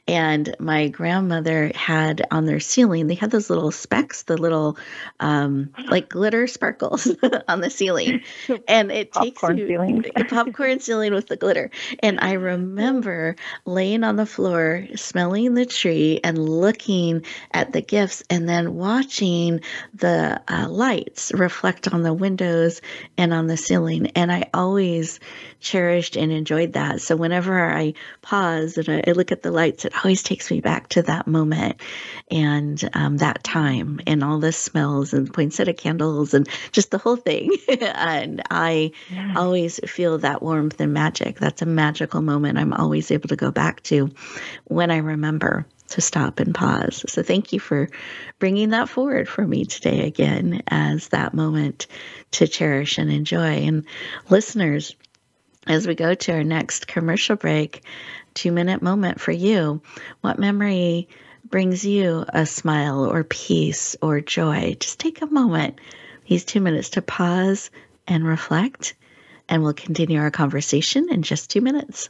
And 0.07 0.55
my 0.59 0.87
grandmother 0.87 1.71
had 1.75 2.25
on 2.31 2.45
their 2.45 2.59
ceiling, 2.59 3.07
they 3.07 3.15
had 3.15 3.31
those 3.31 3.49
little 3.49 3.71
specks, 3.71 4.23
the 4.23 4.37
little 4.37 4.77
um, 5.19 5.69
like 5.87 6.09
glitter 6.09 6.47
sparkles 6.47 7.07
on 7.47 7.61
the 7.61 7.69
ceiling. 7.69 8.21
And 8.67 8.91
it 8.91 9.11
popcorn 9.11 9.57
takes 9.57 9.67
ceiling. 9.67 10.03
popcorn 10.29 10.79
ceiling 10.79 11.13
with 11.13 11.27
the 11.27 11.37
glitter. 11.37 11.71
And 12.01 12.19
I 12.19 12.33
remember 12.33 13.35
laying 13.65 14.03
on 14.03 14.15
the 14.15 14.25
floor, 14.25 14.87
smelling 14.95 15.53
the 15.53 15.65
tree 15.65 16.19
and 16.23 16.37
looking 16.37 17.25
at 17.51 17.73
the 17.73 17.81
gifts 17.81 18.23
and 18.29 18.47
then 18.47 18.75
watching 18.75 19.61
the 19.93 20.41
uh, 20.47 20.67
lights 20.69 21.31
reflect 21.33 21.87
on 21.93 22.03
the 22.03 22.13
windows 22.13 22.81
and 23.17 23.33
on 23.33 23.47
the 23.47 23.57
ceiling. 23.57 24.07
And 24.15 24.31
I 24.31 24.49
always 24.53 25.19
cherished 25.63 26.15
and 26.15 26.31
enjoyed 26.31 26.73
that. 26.73 27.01
So 27.01 27.15
whenever 27.15 27.71
I 27.71 27.93
pause 28.21 28.77
and 28.77 29.03
I, 29.07 29.11
look 29.13 29.31
at 29.31 29.41
the 29.41 29.51
lights, 29.51 29.85
it 29.85 29.93
always 30.03 30.21
takes 30.21 30.51
me 30.51 30.61
back 30.61 30.89
to 30.89 31.01
that 31.03 31.25
moment 31.25 31.79
and 32.29 32.89
um, 32.93 33.17
that 33.17 33.43
time 33.43 33.99
and 34.05 34.23
all 34.23 34.39
the 34.39 34.51
smells 34.51 35.13
and 35.13 35.33
poinsettia 35.33 35.73
candles 35.73 36.33
and 36.33 36.47
just 36.71 36.91
the 36.91 36.97
whole 36.97 37.15
thing. 37.15 37.51
and 37.81 38.41
I 38.51 38.91
yeah. 39.09 39.33
always 39.37 39.79
feel 39.87 40.19
that 40.19 40.43
warmth 40.43 40.79
and 40.79 40.93
magic. 40.93 41.39
That's 41.39 41.61
a 41.61 41.65
magical 41.65 42.21
moment 42.21 42.59
I'm 42.59 42.73
always 42.73 43.09
able 43.09 43.29
to 43.29 43.35
go 43.35 43.49
back 43.49 43.81
to 43.83 44.11
when 44.65 44.91
I 44.91 44.97
remember 44.97 45.65
to 45.89 46.01
stop 46.01 46.39
and 46.39 46.55
pause. 46.55 47.05
So 47.07 47.21
thank 47.21 47.53
you 47.53 47.59
for 47.59 47.89
bringing 48.39 48.69
that 48.69 48.89
forward 48.89 49.29
for 49.29 49.45
me 49.45 49.65
today 49.65 50.07
again 50.07 50.63
as 50.67 51.09
that 51.09 51.33
moment 51.33 51.87
to 52.31 52.47
cherish 52.47 52.97
and 52.97 53.11
enjoy. 53.11 53.65
And 53.67 53.85
listeners, 54.29 54.95
as 55.67 55.87
we 55.87 55.95
go 55.95 56.13
to 56.13 56.33
our 56.33 56.43
next 56.43 56.87
commercial 56.87 57.35
break, 57.35 57.83
two 58.33 58.51
minute 58.51 58.81
moment 58.81 59.19
for 59.19 59.31
you. 59.31 59.81
What 60.21 60.39
memory 60.39 61.09
brings 61.49 61.85
you 61.85 62.25
a 62.29 62.45
smile 62.45 63.05
or 63.05 63.23
peace 63.23 63.95
or 64.01 64.21
joy? 64.21 64.75
Just 64.79 64.99
take 64.99 65.21
a 65.21 65.27
moment, 65.27 65.79
these 66.27 66.45
two 66.45 66.61
minutes 66.61 66.91
to 66.91 67.01
pause 67.01 67.69
and 68.07 68.25
reflect, 68.25 68.95
and 69.47 69.63
we'll 69.63 69.73
continue 69.73 70.19
our 70.19 70.31
conversation 70.31 71.09
in 71.11 71.21
just 71.21 71.49
two 71.49 71.61
minutes. 71.61 72.09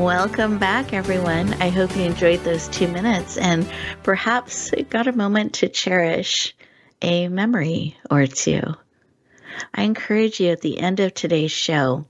Welcome 0.00 0.56
back, 0.56 0.94
everyone. 0.94 1.52
I 1.60 1.68
hope 1.68 1.94
you 1.94 2.04
enjoyed 2.04 2.42
those 2.42 2.68
two 2.68 2.88
minutes 2.88 3.36
and 3.36 3.70
perhaps 4.02 4.70
got 4.88 5.06
a 5.06 5.12
moment 5.12 5.52
to 5.56 5.68
cherish 5.68 6.56
a 7.02 7.28
memory 7.28 7.98
or 8.10 8.26
two. 8.26 8.62
I 9.74 9.82
encourage 9.82 10.40
you 10.40 10.52
at 10.52 10.62
the 10.62 10.78
end 10.78 11.00
of 11.00 11.12
today's 11.12 11.52
show, 11.52 12.06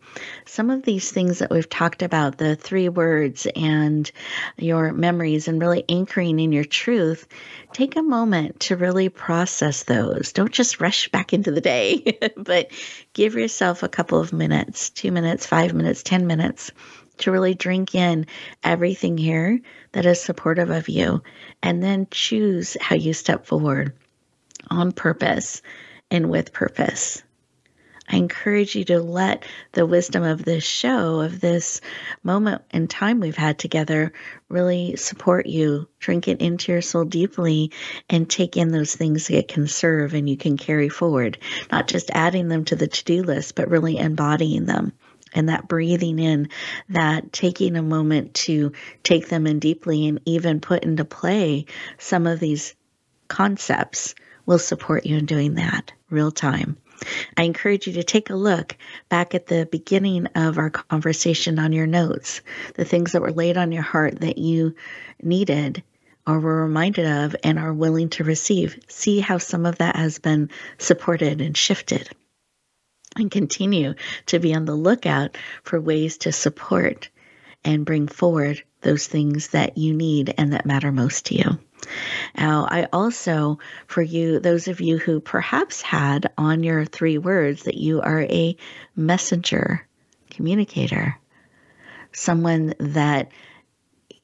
some 0.46 0.70
of 0.70 0.84
these 0.84 1.10
things 1.10 1.40
that 1.40 1.50
we've 1.50 1.68
talked 1.68 2.02
about, 2.02 2.38
the 2.38 2.54
three 2.54 2.88
words 2.88 3.48
and 3.56 4.08
your 4.56 4.92
memories, 4.92 5.48
and 5.48 5.60
really 5.60 5.84
anchoring 5.88 6.38
in 6.38 6.52
your 6.52 6.64
truth, 6.64 7.26
take 7.72 7.96
a 7.96 8.02
moment 8.02 8.60
to 8.60 8.76
really 8.76 9.08
process 9.08 9.82
those. 9.82 10.32
Don't 10.32 10.52
just 10.52 10.80
rush 10.80 11.08
back 11.08 11.32
into 11.32 11.50
the 11.50 11.60
day, 11.60 12.18
but 12.36 12.70
give 13.14 13.34
yourself 13.34 13.82
a 13.82 13.88
couple 13.88 14.20
of 14.20 14.32
minutes 14.32 14.90
two 14.90 15.10
minutes, 15.10 15.44
five 15.44 15.74
minutes, 15.74 16.04
10 16.04 16.28
minutes 16.28 16.70
to 17.20 17.32
really 17.32 17.54
drink 17.54 17.94
in 17.94 18.26
everything 18.62 19.16
here 19.16 19.60
that 19.92 20.06
is 20.06 20.20
supportive 20.20 20.70
of 20.70 20.88
you, 20.88 21.22
and 21.62 21.82
then 21.82 22.06
choose 22.10 22.76
how 22.80 22.96
you 22.96 23.12
step 23.12 23.46
forward 23.46 23.94
on 24.68 24.92
purpose 24.92 25.62
and 26.10 26.30
with 26.30 26.52
purpose. 26.52 27.22
I 28.12 28.16
encourage 28.16 28.74
you 28.74 28.84
to 28.86 29.00
let 29.00 29.44
the 29.70 29.86
wisdom 29.86 30.24
of 30.24 30.44
this 30.44 30.64
show, 30.64 31.20
of 31.20 31.40
this 31.40 31.80
moment 32.24 32.62
in 32.72 32.88
time 32.88 33.20
we've 33.20 33.36
had 33.36 33.56
together, 33.56 34.12
really 34.48 34.96
support 34.96 35.46
you. 35.46 35.86
Drink 36.00 36.26
it 36.26 36.40
into 36.40 36.72
your 36.72 36.82
soul 36.82 37.04
deeply 37.04 37.70
and 38.08 38.28
take 38.28 38.56
in 38.56 38.72
those 38.72 38.96
things 38.96 39.28
that 39.28 39.46
can 39.46 39.68
serve 39.68 40.14
and 40.14 40.28
you 40.28 40.36
can 40.36 40.56
carry 40.56 40.88
forward. 40.88 41.38
Not 41.70 41.86
just 41.86 42.10
adding 42.10 42.48
them 42.48 42.64
to 42.64 42.74
the 42.74 42.88
to 42.88 43.04
do 43.04 43.22
list, 43.22 43.54
but 43.54 43.70
really 43.70 43.96
embodying 43.96 44.64
them 44.64 44.92
and 45.32 45.48
that 45.48 45.68
breathing 45.68 46.18
in, 46.18 46.48
that 46.88 47.32
taking 47.32 47.76
a 47.76 47.82
moment 47.82 48.34
to 48.34 48.72
take 49.02 49.28
them 49.28 49.46
in 49.46 49.58
deeply 49.58 50.06
and 50.08 50.20
even 50.24 50.60
put 50.60 50.84
into 50.84 51.04
play 51.04 51.66
some 51.98 52.26
of 52.26 52.40
these 52.40 52.74
concepts 53.28 54.14
will 54.46 54.58
support 54.58 55.06
you 55.06 55.16
in 55.16 55.26
doing 55.26 55.54
that 55.54 55.92
real 56.10 56.30
time. 56.30 56.76
I 57.36 57.44
encourage 57.44 57.86
you 57.86 57.94
to 57.94 58.02
take 58.02 58.30
a 58.30 58.34
look 58.34 58.76
back 59.08 59.34
at 59.34 59.46
the 59.46 59.66
beginning 59.70 60.26
of 60.34 60.58
our 60.58 60.70
conversation 60.70 61.58
on 61.58 61.72
your 61.72 61.86
notes, 61.86 62.42
the 62.74 62.84
things 62.84 63.12
that 63.12 63.22
were 63.22 63.32
laid 63.32 63.56
on 63.56 63.72
your 63.72 63.82
heart 63.82 64.20
that 64.20 64.38
you 64.38 64.74
needed 65.22 65.82
or 66.26 66.38
were 66.38 66.62
reminded 66.62 67.06
of 67.06 67.34
and 67.42 67.58
are 67.58 67.72
willing 67.72 68.10
to 68.10 68.24
receive. 68.24 68.78
See 68.88 69.20
how 69.20 69.38
some 69.38 69.64
of 69.64 69.78
that 69.78 69.96
has 69.96 70.18
been 70.18 70.50
supported 70.78 71.40
and 71.40 71.56
shifted 71.56 72.10
and 73.16 73.30
continue 73.30 73.94
to 74.26 74.38
be 74.38 74.54
on 74.54 74.64
the 74.64 74.74
lookout 74.74 75.36
for 75.62 75.80
ways 75.80 76.18
to 76.18 76.32
support 76.32 77.08
and 77.64 77.84
bring 77.84 78.08
forward 78.08 78.62
those 78.80 79.06
things 79.06 79.48
that 79.48 79.76
you 79.76 79.92
need 79.94 80.34
and 80.38 80.52
that 80.52 80.66
matter 80.66 80.90
most 80.90 81.26
to 81.26 81.34
you. 81.34 81.58
Now, 82.36 82.66
I 82.70 82.88
also, 82.92 83.58
for 83.86 84.02
you, 84.02 84.38
those 84.38 84.68
of 84.68 84.80
you 84.80 84.98
who 84.98 85.20
perhaps 85.20 85.82
had 85.82 86.30
on 86.38 86.62
your 86.62 86.84
three 86.84 87.18
words 87.18 87.64
that 87.64 87.76
you 87.76 88.00
are 88.00 88.22
a 88.22 88.56
messenger, 88.96 89.86
communicator, 90.30 91.18
someone 92.12 92.74
that 92.78 93.30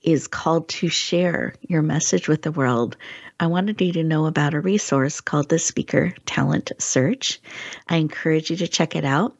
is 0.02 0.28
called 0.28 0.68
to 0.68 0.88
share 0.88 1.54
your 1.60 1.82
message 1.82 2.28
with 2.28 2.42
the 2.42 2.52
world, 2.52 2.96
I 3.38 3.48
wanted 3.48 3.78
you 3.80 3.92
to 3.94 4.02
know 4.02 4.26
about 4.26 4.54
a 4.54 4.60
resource 4.60 5.20
called 5.20 5.50
the 5.50 5.58
Speaker 5.58 6.14
Talent 6.24 6.72
Search. 6.78 7.40
I 7.86 7.96
encourage 7.96 8.50
you 8.50 8.56
to 8.58 8.68
check 8.68 8.94
it 8.96 9.04
out. 9.04 9.36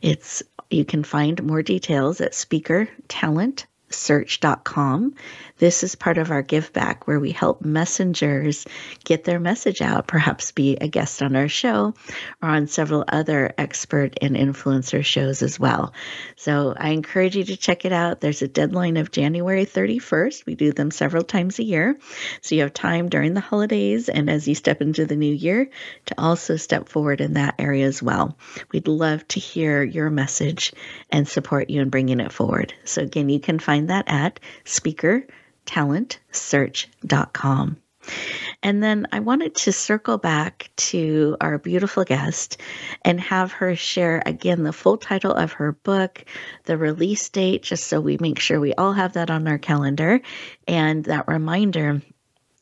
It's 0.00 0.42
you 0.70 0.84
can 0.84 1.02
find 1.04 1.42
more 1.42 1.62
details 1.62 2.20
at 2.20 2.32
speakertalentsearch.com. 2.32 5.14
This 5.62 5.84
is 5.84 5.94
part 5.94 6.18
of 6.18 6.32
our 6.32 6.42
give 6.42 6.72
back 6.72 7.06
where 7.06 7.20
we 7.20 7.30
help 7.30 7.64
messengers 7.64 8.66
get 9.04 9.22
their 9.22 9.38
message 9.38 9.80
out, 9.80 10.08
perhaps 10.08 10.50
be 10.50 10.74
a 10.74 10.88
guest 10.88 11.22
on 11.22 11.36
our 11.36 11.46
show 11.46 11.94
or 12.42 12.48
on 12.48 12.66
several 12.66 13.04
other 13.06 13.54
expert 13.56 14.18
and 14.20 14.34
influencer 14.34 15.04
shows 15.04 15.40
as 15.40 15.60
well. 15.60 15.92
So 16.34 16.74
I 16.76 16.88
encourage 16.88 17.36
you 17.36 17.44
to 17.44 17.56
check 17.56 17.84
it 17.84 17.92
out. 17.92 18.20
There's 18.20 18.42
a 18.42 18.48
deadline 18.48 18.96
of 18.96 19.12
January 19.12 19.64
31st. 19.64 20.46
We 20.46 20.56
do 20.56 20.72
them 20.72 20.90
several 20.90 21.22
times 21.22 21.60
a 21.60 21.64
year. 21.64 21.96
So 22.40 22.56
you 22.56 22.62
have 22.62 22.74
time 22.74 23.08
during 23.08 23.34
the 23.34 23.40
holidays 23.40 24.08
and 24.08 24.28
as 24.28 24.48
you 24.48 24.56
step 24.56 24.82
into 24.82 25.06
the 25.06 25.14
new 25.14 25.32
year 25.32 25.70
to 26.06 26.14
also 26.18 26.56
step 26.56 26.88
forward 26.88 27.20
in 27.20 27.34
that 27.34 27.54
area 27.60 27.86
as 27.86 28.02
well. 28.02 28.36
We'd 28.72 28.88
love 28.88 29.28
to 29.28 29.38
hear 29.38 29.84
your 29.84 30.10
message 30.10 30.72
and 31.08 31.28
support 31.28 31.70
you 31.70 31.82
in 31.82 31.88
bringing 31.88 32.18
it 32.18 32.32
forward. 32.32 32.74
So 32.84 33.02
again, 33.02 33.28
you 33.28 33.38
can 33.38 33.60
find 33.60 33.90
that 33.90 34.08
at 34.08 34.40
speaker 34.64 35.24
talentsearch.com. 35.66 37.76
And 38.64 38.82
then 38.82 39.06
I 39.12 39.20
wanted 39.20 39.54
to 39.56 39.72
circle 39.72 40.18
back 40.18 40.70
to 40.76 41.36
our 41.40 41.58
beautiful 41.58 42.04
guest 42.04 42.60
and 43.04 43.20
have 43.20 43.52
her 43.52 43.76
share 43.76 44.22
again 44.26 44.64
the 44.64 44.72
full 44.72 44.98
title 44.98 45.32
of 45.32 45.52
her 45.52 45.72
book, 45.72 46.24
the 46.64 46.76
release 46.76 47.28
date, 47.28 47.62
just 47.62 47.84
so 47.84 48.00
we 48.00 48.18
make 48.20 48.38
sure 48.38 48.60
we 48.60 48.74
all 48.74 48.92
have 48.92 49.14
that 49.14 49.30
on 49.30 49.48
our 49.48 49.58
calendar, 49.58 50.20
and 50.66 51.04
that 51.04 51.28
reminder 51.28 52.02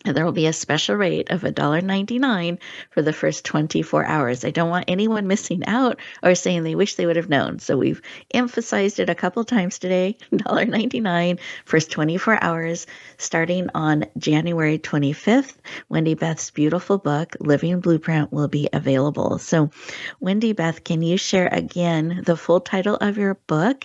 and 0.06 0.16
there 0.16 0.24
will 0.24 0.32
be 0.32 0.46
a 0.46 0.52
special 0.52 0.96
rate 0.96 1.30
of 1.30 1.42
$1.99 1.42 2.58
for 2.90 3.02
the 3.02 3.12
first 3.12 3.44
24 3.44 4.06
hours. 4.06 4.44
I 4.46 4.50
don't 4.50 4.70
want 4.70 4.86
anyone 4.88 5.26
missing 5.26 5.66
out 5.66 6.00
or 6.22 6.34
saying 6.34 6.62
they 6.62 6.74
wish 6.74 6.94
they 6.94 7.04
would 7.04 7.16
have 7.16 7.28
known. 7.28 7.58
So 7.58 7.76
we've 7.76 8.00
emphasized 8.32 8.98
it 8.98 9.10
a 9.10 9.14
couple 9.14 9.44
times 9.44 9.78
today 9.78 10.16
$1.99 10.32 11.38
first 11.66 11.90
24 11.90 12.42
hours 12.42 12.86
starting 13.18 13.68
on 13.74 14.06
January 14.16 14.78
25th. 14.78 15.56
Wendy 15.90 16.14
Beth's 16.14 16.50
beautiful 16.50 16.96
book, 16.96 17.36
Living 17.38 17.80
Blueprint, 17.80 18.32
will 18.32 18.48
be 18.48 18.70
available. 18.72 19.38
So, 19.38 19.70
Wendy 20.18 20.54
Beth, 20.54 20.82
can 20.82 21.02
you 21.02 21.18
share 21.18 21.48
again 21.48 22.22
the 22.24 22.36
full 22.36 22.60
title 22.60 22.96
of 22.96 23.18
your 23.18 23.34
book? 23.34 23.84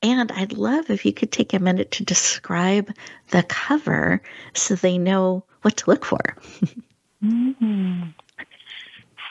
And 0.00 0.30
I'd 0.30 0.52
love 0.52 0.90
if 0.90 1.04
you 1.04 1.12
could 1.12 1.32
take 1.32 1.54
a 1.54 1.58
minute 1.58 1.90
to 1.92 2.04
describe 2.04 2.92
the 3.30 3.42
cover 3.42 4.22
so 4.54 4.76
they 4.76 4.98
know 4.98 5.44
what 5.66 5.76
to 5.78 5.90
look 5.90 6.04
for. 6.04 6.20
mm-hmm. 7.24 8.02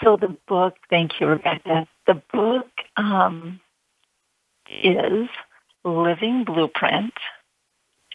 So 0.04 0.18
the 0.18 0.36
book, 0.50 0.76
thank 0.90 1.22
you, 1.22 1.28
Rebecca. 1.28 1.88
The 2.08 2.22
book 2.34 2.68
um, 2.98 3.62
is 4.70 5.30
Living 5.86 6.44
Blueprint, 6.44 7.14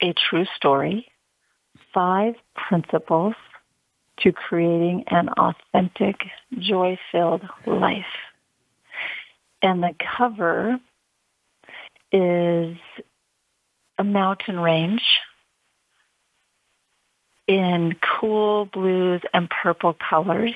a 0.02 0.12
true 0.12 0.44
story, 0.54 1.06
five 1.94 2.34
principles 2.54 3.36
to 4.18 4.32
creating 4.32 5.04
an 5.06 5.30
authentic, 5.30 6.16
joy-filled 6.58 7.48
life. 7.66 8.04
And 9.62 9.82
the 9.82 9.94
cover 10.18 10.78
is 12.12 12.76
a 13.96 14.04
mountain 14.04 14.60
range 14.60 15.04
in 17.50 17.96
cool 18.20 18.66
blues 18.66 19.22
and 19.34 19.50
purple 19.50 19.96
colors 20.08 20.54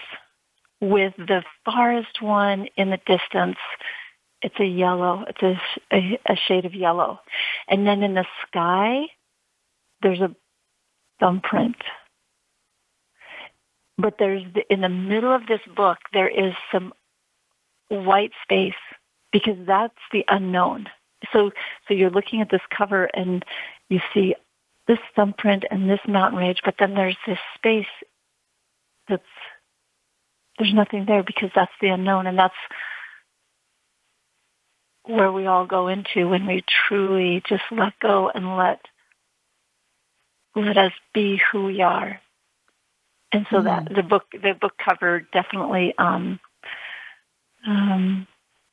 with 0.81 1.13
the 1.17 1.43
farthest 1.65 2.23
one 2.23 2.69
in 2.77 2.91
the 2.91 2.99
distance 2.99 3.59
It's 4.43 4.61
a 4.61 4.65
yellow. 4.65 5.25
It's 5.27 5.43
a, 5.43 5.61
a, 5.93 6.21
a 6.29 6.37
shade 6.47 6.67
of 6.67 6.75
yellow. 6.75 7.19
And 7.67 7.85
then 7.85 8.05
in 8.05 8.15
the 8.15 8.27
sky, 8.47 9.07
there's 10.03 10.21
a 10.21 10.37
thumbprint. 11.19 11.77
But 13.99 14.17
there's 14.21 14.45
the, 14.55 14.63
in 14.73 14.83
the 14.83 14.89
middle 14.89 15.35
of 15.35 15.47
this 15.47 15.63
book, 15.75 15.99
there 16.13 16.29
is 16.29 16.53
some 16.71 16.93
white 17.89 18.33
space 18.45 18.75
because 19.33 19.57
that's 19.67 19.95
the 20.13 20.25
unknown. 20.29 20.87
So, 21.33 21.51
so 21.89 21.95
you're 21.95 22.11
looking 22.11 22.41
at 22.43 22.51
this 22.51 22.61
cover 22.77 23.07
and 23.07 23.45
you 23.89 24.01
see 24.13 24.37
this 24.87 24.99
thumbprint 25.17 25.65
and 25.71 25.89
this 25.89 26.01
mountain 26.07 26.39
range, 26.39 26.61
but 26.65 26.75
then 26.79 26.95
there's 26.95 27.17
this 27.27 27.39
space 27.57 27.87
that's 29.09 29.23
there's 30.59 30.75
nothing 30.75 31.05
there 31.07 31.23
because 31.23 31.51
that's 31.55 31.73
the 31.81 31.89
unknown 31.89 32.27
and 32.27 32.39
that's 32.39 32.55
where 35.07 35.33
we 35.33 35.47
all 35.47 35.67
go 35.67 35.89
into 35.89 36.29
when 36.29 36.47
we 36.47 36.65
truly 36.89 37.43
just 37.47 37.65
let 37.71 37.99
go 38.01 38.31
and 38.35 38.57
let 38.57 38.81
let 40.57 40.79
us 40.79 40.93
be 41.13 41.41
who 41.51 41.65
we 41.65 41.83
are. 41.83 42.21
And 43.33 43.47
so 43.51 43.57
mm-hmm. 43.57 43.67
that 43.67 43.95
the 43.95 44.03
book 44.03 44.25
the 44.31 44.55
book 44.59 44.75
cover 44.83 45.27
definitely 45.33 45.95
um, 45.99 46.39
um, 47.67 48.27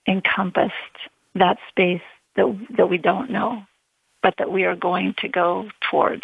encompassed 0.08 0.74
that 1.36 1.58
space 1.70 2.02
that 2.36 2.68
that 2.78 2.90
we 2.90 2.98
don't 2.98 3.32
know, 3.32 3.64
but 4.22 4.36
that 4.38 4.52
we 4.52 4.64
are 4.64 4.76
going 4.76 5.16
to 5.20 5.28
go 5.28 5.70
towards. 5.90 6.24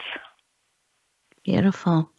Beautiful. 1.43 2.09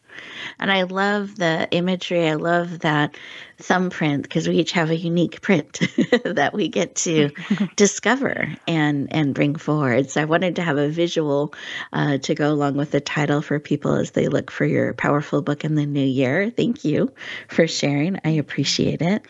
And 0.58 0.70
I 0.70 0.82
love 0.82 1.36
the 1.36 1.68
imagery. 1.70 2.28
I 2.28 2.34
love 2.34 2.80
that 2.80 3.16
thumbprint 3.58 4.22
because 4.22 4.46
we 4.46 4.56
each 4.56 4.72
have 4.72 4.90
a 4.90 4.96
unique 4.96 5.40
print 5.40 5.80
that 6.24 6.52
we 6.54 6.68
get 6.68 6.94
to 6.94 7.30
discover 7.76 8.54
and 8.66 9.12
and 9.12 9.34
bring 9.34 9.56
forward. 9.56 10.10
So 10.10 10.22
I 10.22 10.26
wanted 10.26 10.56
to 10.56 10.62
have 10.62 10.78
a 10.78 10.88
visual 10.88 11.54
uh, 11.92 12.18
to 12.18 12.34
go 12.34 12.52
along 12.52 12.76
with 12.76 12.92
the 12.92 13.00
title 13.00 13.42
for 13.42 13.58
people 13.58 13.94
as 13.94 14.12
they 14.12 14.28
look 14.28 14.50
for 14.50 14.64
your 14.64 14.94
powerful 14.94 15.42
book 15.42 15.64
in 15.64 15.74
the 15.74 15.86
new 15.86 16.04
year. 16.04 16.50
Thank 16.50 16.84
you 16.84 17.12
for 17.48 17.66
sharing. 17.66 18.20
I 18.24 18.30
appreciate 18.30 19.02
it. 19.02 19.24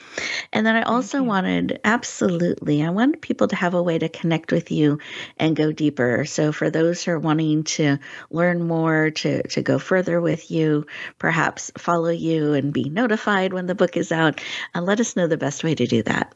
And 0.52 0.66
then 0.66 0.76
I 0.76 0.82
also 0.82 1.22
wanted 1.22 1.80
absolutely 1.84 2.82
I 2.82 2.90
wanted 2.90 3.22
people 3.22 3.48
to 3.48 3.56
have 3.56 3.74
a 3.74 3.82
way 3.82 3.98
to 3.98 4.08
connect 4.08 4.52
with 4.52 4.70
you 4.70 4.98
and 5.38 5.56
go 5.56 5.72
deeper. 5.72 6.24
So 6.26 6.52
for 6.52 6.70
those 6.70 7.02
who 7.02 7.12
are 7.12 7.18
wanting 7.18 7.64
to 7.64 7.98
learn 8.30 8.66
more, 8.66 9.10
to 9.10 9.42
to 9.48 9.62
go 9.62 9.78
further 9.78 10.20
with 10.20 10.50
you, 10.50 10.77
perhaps 11.18 11.70
follow 11.78 12.10
you 12.10 12.54
and 12.54 12.72
be 12.72 12.88
notified 12.88 13.52
when 13.52 13.66
the 13.66 13.74
book 13.74 13.96
is 13.96 14.12
out, 14.12 14.40
and 14.74 14.86
let 14.86 15.00
us 15.00 15.16
know 15.16 15.26
the 15.26 15.36
best 15.36 15.64
way 15.64 15.74
to 15.74 15.86
do 15.86 16.02
that. 16.04 16.32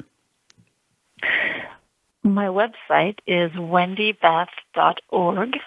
My 2.23 2.47
website 2.47 3.19
is 3.27 3.51
wendybeth.org, 3.53 5.59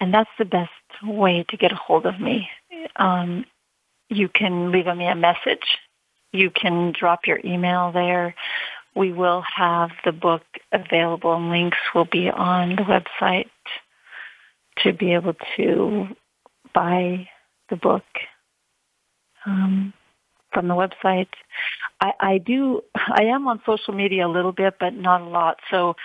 and 0.00 0.14
that's 0.14 0.30
the 0.38 0.44
best 0.44 0.70
way 1.02 1.44
to 1.48 1.56
get 1.56 1.72
a 1.72 1.76
hold 1.76 2.06
of 2.06 2.20
me. 2.20 2.48
Um, 2.96 3.46
you 4.08 4.28
can 4.28 4.70
leave 4.70 4.86
me 4.86 5.06
a 5.06 5.14
message. 5.14 5.78
You 6.32 6.50
can 6.50 6.92
drop 6.92 7.26
your 7.26 7.40
email 7.44 7.92
there. 7.92 8.34
We 8.94 9.12
will 9.12 9.42
have 9.56 9.90
the 10.04 10.12
book 10.12 10.42
available 10.70 11.34
and 11.34 11.50
links 11.50 11.78
will 11.94 12.04
be 12.04 12.28
on 12.28 12.76
the 12.76 12.82
website 12.82 13.48
to 14.78 14.92
be 14.92 15.14
able 15.14 15.34
to 15.56 16.08
buy 16.74 17.28
the 17.72 17.76
book 17.76 18.04
um, 19.46 19.92
from 20.52 20.68
the 20.68 20.74
website. 20.74 21.32
I, 22.00 22.12
I 22.20 22.38
do. 22.38 22.82
I 22.94 23.24
am 23.24 23.48
on 23.48 23.62
social 23.64 23.94
media 23.94 24.26
a 24.26 24.28
little 24.28 24.52
bit, 24.52 24.74
but 24.78 24.94
not 24.94 25.22
a 25.22 25.28
lot. 25.28 25.58
So 25.70 25.96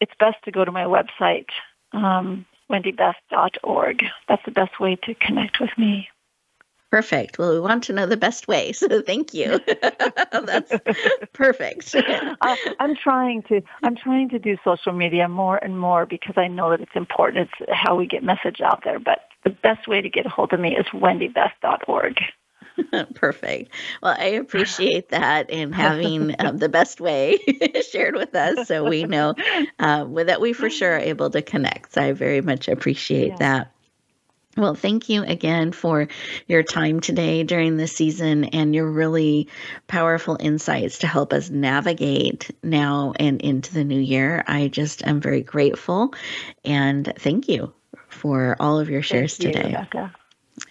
it's 0.00 0.12
best 0.18 0.36
to 0.44 0.50
go 0.50 0.64
to 0.64 0.72
my 0.72 0.84
website, 0.84 1.46
um, 1.92 2.44
wendybeth.org. 2.70 4.04
That's 4.28 4.44
the 4.44 4.50
best 4.50 4.80
way 4.80 4.96
to 5.04 5.14
connect 5.14 5.60
with 5.60 5.70
me. 5.78 6.08
Perfect. 6.90 7.38
Well, 7.38 7.52
we 7.52 7.60
want 7.60 7.84
to 7.84 7.92
know 7.92 8.06
the 8.06 8.16
best 8.16 8.48
way, 8.48 8.72
so 8.72 9.02
thank 9.02 9.34
you. 9.34 9.60
That's 10.32 10.72
perfect. 11.32 11.94
I, 11.96 12.74
am 12.78 12.94
trying 12.96 13.42
to 13.44 13.60
I'm 13.82 13.96
trying 13.96 14.28
to 14.30 14.38
do 14.38 14.56
social 14.64 14.92
media 14.92 15.28
more 15.28 15.58
and 15.58 15.78
more 15.78 16.06
because 16.06 16.34
I 16.36 16.46
know 16.46 16.70
that 16.70 16.80
it's 16.80 16.94
important. 16.94 17.50
It's 17.60 17.70
how 17.72 17.96
we 17.96 18.06
get 18.06 18.22
message 18.22 18.60
out 18.60 18.82
there. 18.84 19.00
But 19.00 19.18
the 19.46 19.50
best 19.50 19.86
way 19.86 20.02
to 20.02 20.08
get 20.08 20.26
a 20.26 20.28
hold 20.28 20.52
of 20.52 20.58
me 20.58 20.76
is 20.76 20.86
wendybeth.org. 20.86 22.18
Perfect. 23.14 23.72
Well, 24.02 24.16
I 24.18 24.24
appreciate 24.24 25.10
that 25.10 25.50
and 25.52 25.72
having 25.72 26.34
um, 26.40 26.58
the 26.58 26.68
best 26.68 27.00
way 27.00 27.38
shared 27.92 28.16
with 28.16 28.34
us 28.34 28.66
so 28.66 28.82
we 28.82 29.04
know 29.04 29.34
uh, 29.78 30.04
that 30.24 30.40
we 30.40 30.52
for 30.52 30.68
sure 30.68 30.96
are 30.96 30.98
able 30.98 31.30
to 31.30 31.42
connect. 31.42 31.92
So 31.92 32.02
I 32.02 32.12
very 32.12 32.40
much 32.40 32.66
appreciate 32.66 33.28
yeah. 33.28 33.36
that. 33.36 33.72
Well, 34.56 34.74
thank 34.74 35.08
you 35.08 35.22
again 35.22 35.70
for 35.70 36.08
your 36.48 36.64
time 36.64 36.98
today 36.98 37.44
during 37.44 37.76
the 37.76 37.86
season 37.86 38.46
and 38.46 38.74
your 38.74 38.90
really 38.90 39.48
powerful 39.86 40.36
insights 40.40 40.98
to 40.98 41.06
help 41.06 41.32
us 41.32 41.50
navigate 41.50 42.50
now 42.64 43.12
and 43.20 43.40
into 43.42 43.72
the 43.72 43.84
new 43.84 44.00
year. 44.00 44.42
I 44.44 44.66
just 44.66 45.06
am 45.06 45.20
very 45.20 45.42
grateful 45.42 46.14
and 46.64 47.12
thank 47.16 47.48
you 47.48 47.72
for 48.16 48.56
all 48.58 48.80
of 48.80 48.90
your 48.90 49.02
shares 49.02 49.36
thank 49.36 49.54
you, 49.54 49.60
today. 49.60 49.68
Rebecca. 49.68 50.12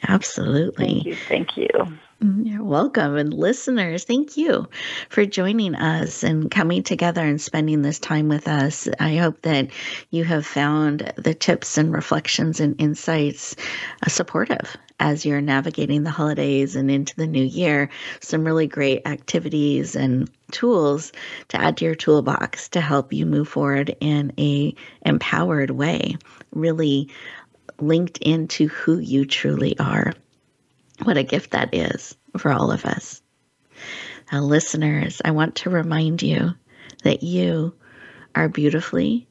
Absolutely. 0.07 0.85
Thank 0.85 1.05
you. 1.05 1.15
Thank 1.15 1.57
you. 1.57 1.97
Mm, 2.23 2.49
you're 2.49 2.63
welcome. 2.63 3.17
And 3.17 3.33
listeners, 3.33 4.05
thank 4.05 4.37
you 4.37 4.67
for 5.09 5.25
joining 5.25 5.75
us 5.75 6.23
and 6.23 6.49
coming 6.49 6.81
together 6.81 7.21
and 7.21 7.41
spending 7.41 7.81
this 7.81 7.99
time 7.99 8.29
with 8.29 8.47
us. 8.47 8.87
I 8.99 9.17
hope 9.17 9.41
that 9.41 9.69
you 10.11 10.23
have 10.23 10.45
found 10.45 11.11
the 11.17 11.33
tips 11.33 11.77
and 11.77 11.91
reflections 11.93 12.61
and 12.61 12.79
insights 12.81 13.55
uh, 14.01 14.09
supportive 14.09 14.77
as 14.97 15.25
you're 15.25 15.41
navigating 15.41 16.03
the 16.03 16.09
holidays 16.09 16.77
and 16.77 16.89
into 16.89 17.15
the 17.17 17.27
new 17.27 17.43
year. 17.43 17.89
Some 18.21 18.45
really 18.45 18.67
great 18.67 19.05
activities 19.05 19.95
and 19.97 20.29
tools 20.51 21.11
to 21.49 21.61
add 21.61 21.77
to 21.77 21.85
your 21.85 21.95
toolbox 21.95 22.69
to 22.69 22.81
help 22.81 23.11
you 23.11 23.25
move 23.25 23.49
forward 23.49 23.93
in 23.99 24.31
a 24.37 24.73
empowered 25.05 25.71
way, 25.71 26.15
really 26.53 27.09
linked 27.81 28.19
into 28.19 28.69
who 28.69 28.99
you 28.99 29.25
truly 29.25 29.77
are. 29.79 30.13
What 31.03 31.17
a 31.17 31.23
gift 31.23 31.51
that 31.51 31.73
is 31.73 32.15
for 32.37 32.51
all 32.51 32.71
of 32.71 32.85
us. 32.85 33.21
Now, 34.31 34.41
listeners, 34.41 35.21
I 35.23 35.31
want 35.31 35.55
to 35.57 35.69
remind 35.69 36.21
you 36.23 36.53
that 37.03 37.21
you 37.21 37.73
are 38.33 38.49
beautifully, 38.49 39.27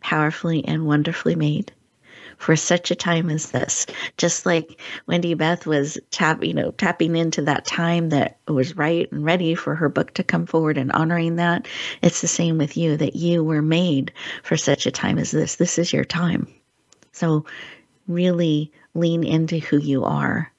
powerfully, 0.00 0.64
and 0.64 0.86
wonderfully 0.86 1.34
made 1.34 1.72
for 2.38 2.56
such 2.56 2.90
a 2.90 2.94
time 2.94 3.30
as 3.30 3.50
this. 3.50 3.86
Just 4.16 4.46
like 4.46 4.80
Wendy 5.06 5.34
Beth 5.34 5.66
was 5.66 5.98
tap, 6.10 6.44
you 6.44 6.54
know, 6.54 6.70
tapping 6.70 7.16
into 7.16 7.42
that 7.42 7.64
time 7.64 8.10
that 8.10 8.38
was 8.46 8.76
right 8.76 9.10
and 9.10 9.24
ready 9.24 9.54
for 9.54 9.74
her 9.74 9.88
book 9.88 10.14
to 10.14 10.24
come 10.24 10.46
forward 10.46 10.78
and 10.78 10.92
honoring 10.92 11.36
that. 11.36 11.66
It's 12.02 12.20
the 12.20 12.28
same 12.28 12.58
with 12.58 12.76
you 12.76 12.96
that 12.96 13.16
you 13.16 13.42
were 13.42 13.62
made 13.62 14.12
for 14.42 14.56
such 14.56 14.86
a 14.86 14.90
time 14.90 15.18
as 15.18 15.30
this. 15.30 15.56
This 15.56 15.78
is 15.78 15.92
your 15.92 16.04
time. 16.04 16.48
So 17.12 17.46
really 18.06 18.72
lean 18.94 19.24
into 19.24 19.58
who 19.58 19.78
you 19.78 20.04
are 20.04 20.52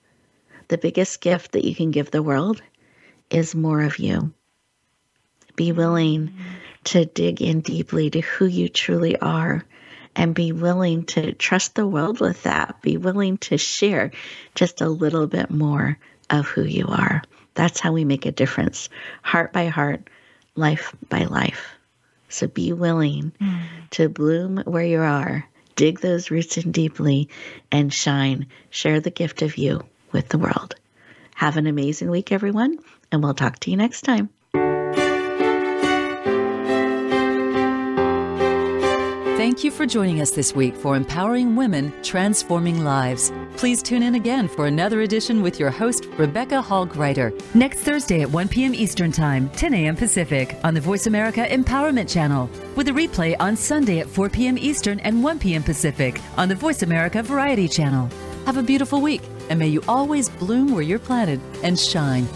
the 0.68 0.78
biggest 0.78 1.22
gift 1.22 1.53
that 1.53 1.65
you 1.65 1.74
can 1.74 1.91
give 1.91 2.11
the 2.11 2.24
world 2.24 2.61
is 3.30 3.55
more 3.55 3.82
of 3.82 3.99
you. 3.99 4.34
Be 5.55 5.72
willing 5.72 6.34
to 6.86 7.05
dig 7.05 7.41
in 7.41 7.61
deeply 7.61 8.09
to 8.11 8.22
who 8.22 8.45
you 8.45 8.70
truly 8.70 9.18
are 9.18 9.65
and 10.15 10.34
be 10.34 10.51
willing 10.51 11.03
to 11.03 11.34
trust 11.34 11.76
the 11.76 11.88
world 11.88 12.20
with 12.20 12.43
that. 12.43 12.82
Be 12.82 12.97
willing 12.97 13.38
to 13.39 13.57
share 13.57 14.11
just 14.55 14.82
a 14.82 14.89
little 14.89 15.28
bit 15.28 15.49
more 15.49 15.97
of 16.30 16.47
who 16.47 16.63
you 16.63 16.88
are. 16.88 17.22
That's 17.53 17.80
how 17.80 17.91
we 17.91 18.05
make 18.05 18.26
a 18.26 18.32
difference, 18.32 18.89
heart 19.22 19.53
by 19.53 19.68
heart, 19.68 20.09
life 20.55 20.95
by 21.09 21.26
life. 21.26 21.70
So 22.30 22.47
be 22.47 22.74
willing 22.74 23.32
mm. 23.39 23.61
to 23.91 24.09
bloom 24.09 24.57
where 24.65 24.84
you 24.84 24.99
are, 24.99 25.47
dig 25.76 26.01
those 26.01 26.30
roots 26.30 26.57
in 26.57 26.72
deeply, 26.72 27.30
and 27.72 27.93
shine. 27.93 28.47
Share 28.70 28.99
the 28.99 29.11
gift 29.11 29.41
of 29.41 29.57
you 29.57 29.84
with 30.18 30.30
the 30.30 30.39
world. 30.39 30.74
Have 31.36 31.57
an 31.57 31.68
amazing 31.68 32.09
week, 32.09 32.32
everyone, 32.32 32.80
and 33.11 33.22
we'll 33.22 33.36
talk 33.36 33.59
to 33.59 33.70
you 33.70 33.78
next 33.78 34.01
time. 34.01 34.30
Thank 39.38 39.63
you 39.63 39.70
for 39.70 39.86
joining 39.86 40.20
us 40.20 40.32
this 40.32 40.55
week 40.55 40.76
for 40.76 40.95
Empowering 40.95 41.55
Women, 41.55 41.93
Transforming 42.01 42.84
Lives. 42.84 43.32
Please 43.57 43.84
tune 43.84 44.01
in 44.01 44.15
again 44.15 44.47
for 44.47 44.65
another 44.65 45.01
edition 45.01 45.43
with 45.43 45.59
your 45.59 45.70
host, 45.70 46.07
Rebecca 46.18 46.63
Hall 46.63 46.88
Gruyter, 46.88 47.32
next 47.53 47.82
Thursday 47.82 48.22
at 48.24 48.32
1 48.32 48.47
p.m. 48.47 48.74
Eastern 48.74 49.11
Time, 49.11 49.49
10 49.51 49.76
a.m. 49.76 49.95
Pacific, 49.95 50.55
on 50.63 50.74
the 50.74 50.82
Voice 50.82 51.05
America 51.05 51.45
Empowerment 51.47 52.11
Channel, 52.11 52.49
with 52.76 52.88
a 52.88 52.91
replay 52.91 53.36
on 53.39 53.55
Sunday 53.55 53.99
at 53.99 54.07
4 54.07 54.30
p.m. 54.30 54.57
Eastern 54.57 54.99
and 55.01 55.24
1 55.24 55.38
p.m. 55.38 55.61
Pacific 55.61 56.20
on 56.38 56.49
the 56.49 56.55
Voice 56.55 56.82
America 56.82 57.22
Variety 57.22 57.68
Channel. 57.68 58.09
Have 58.47 58.57
a 58.57 58.63
beautiful 58.63 59.01
week, 59.01 59.22
and 59.50 59.60
may 59.60 59.68
you 59.68 59.84
always 59.88 60.30
bloom 60.30 60.74
where 60.74 60.84
you're 60.84 61.00
planted 61.00 61.39
and 61.64 61.80
shine. 61.80 62.28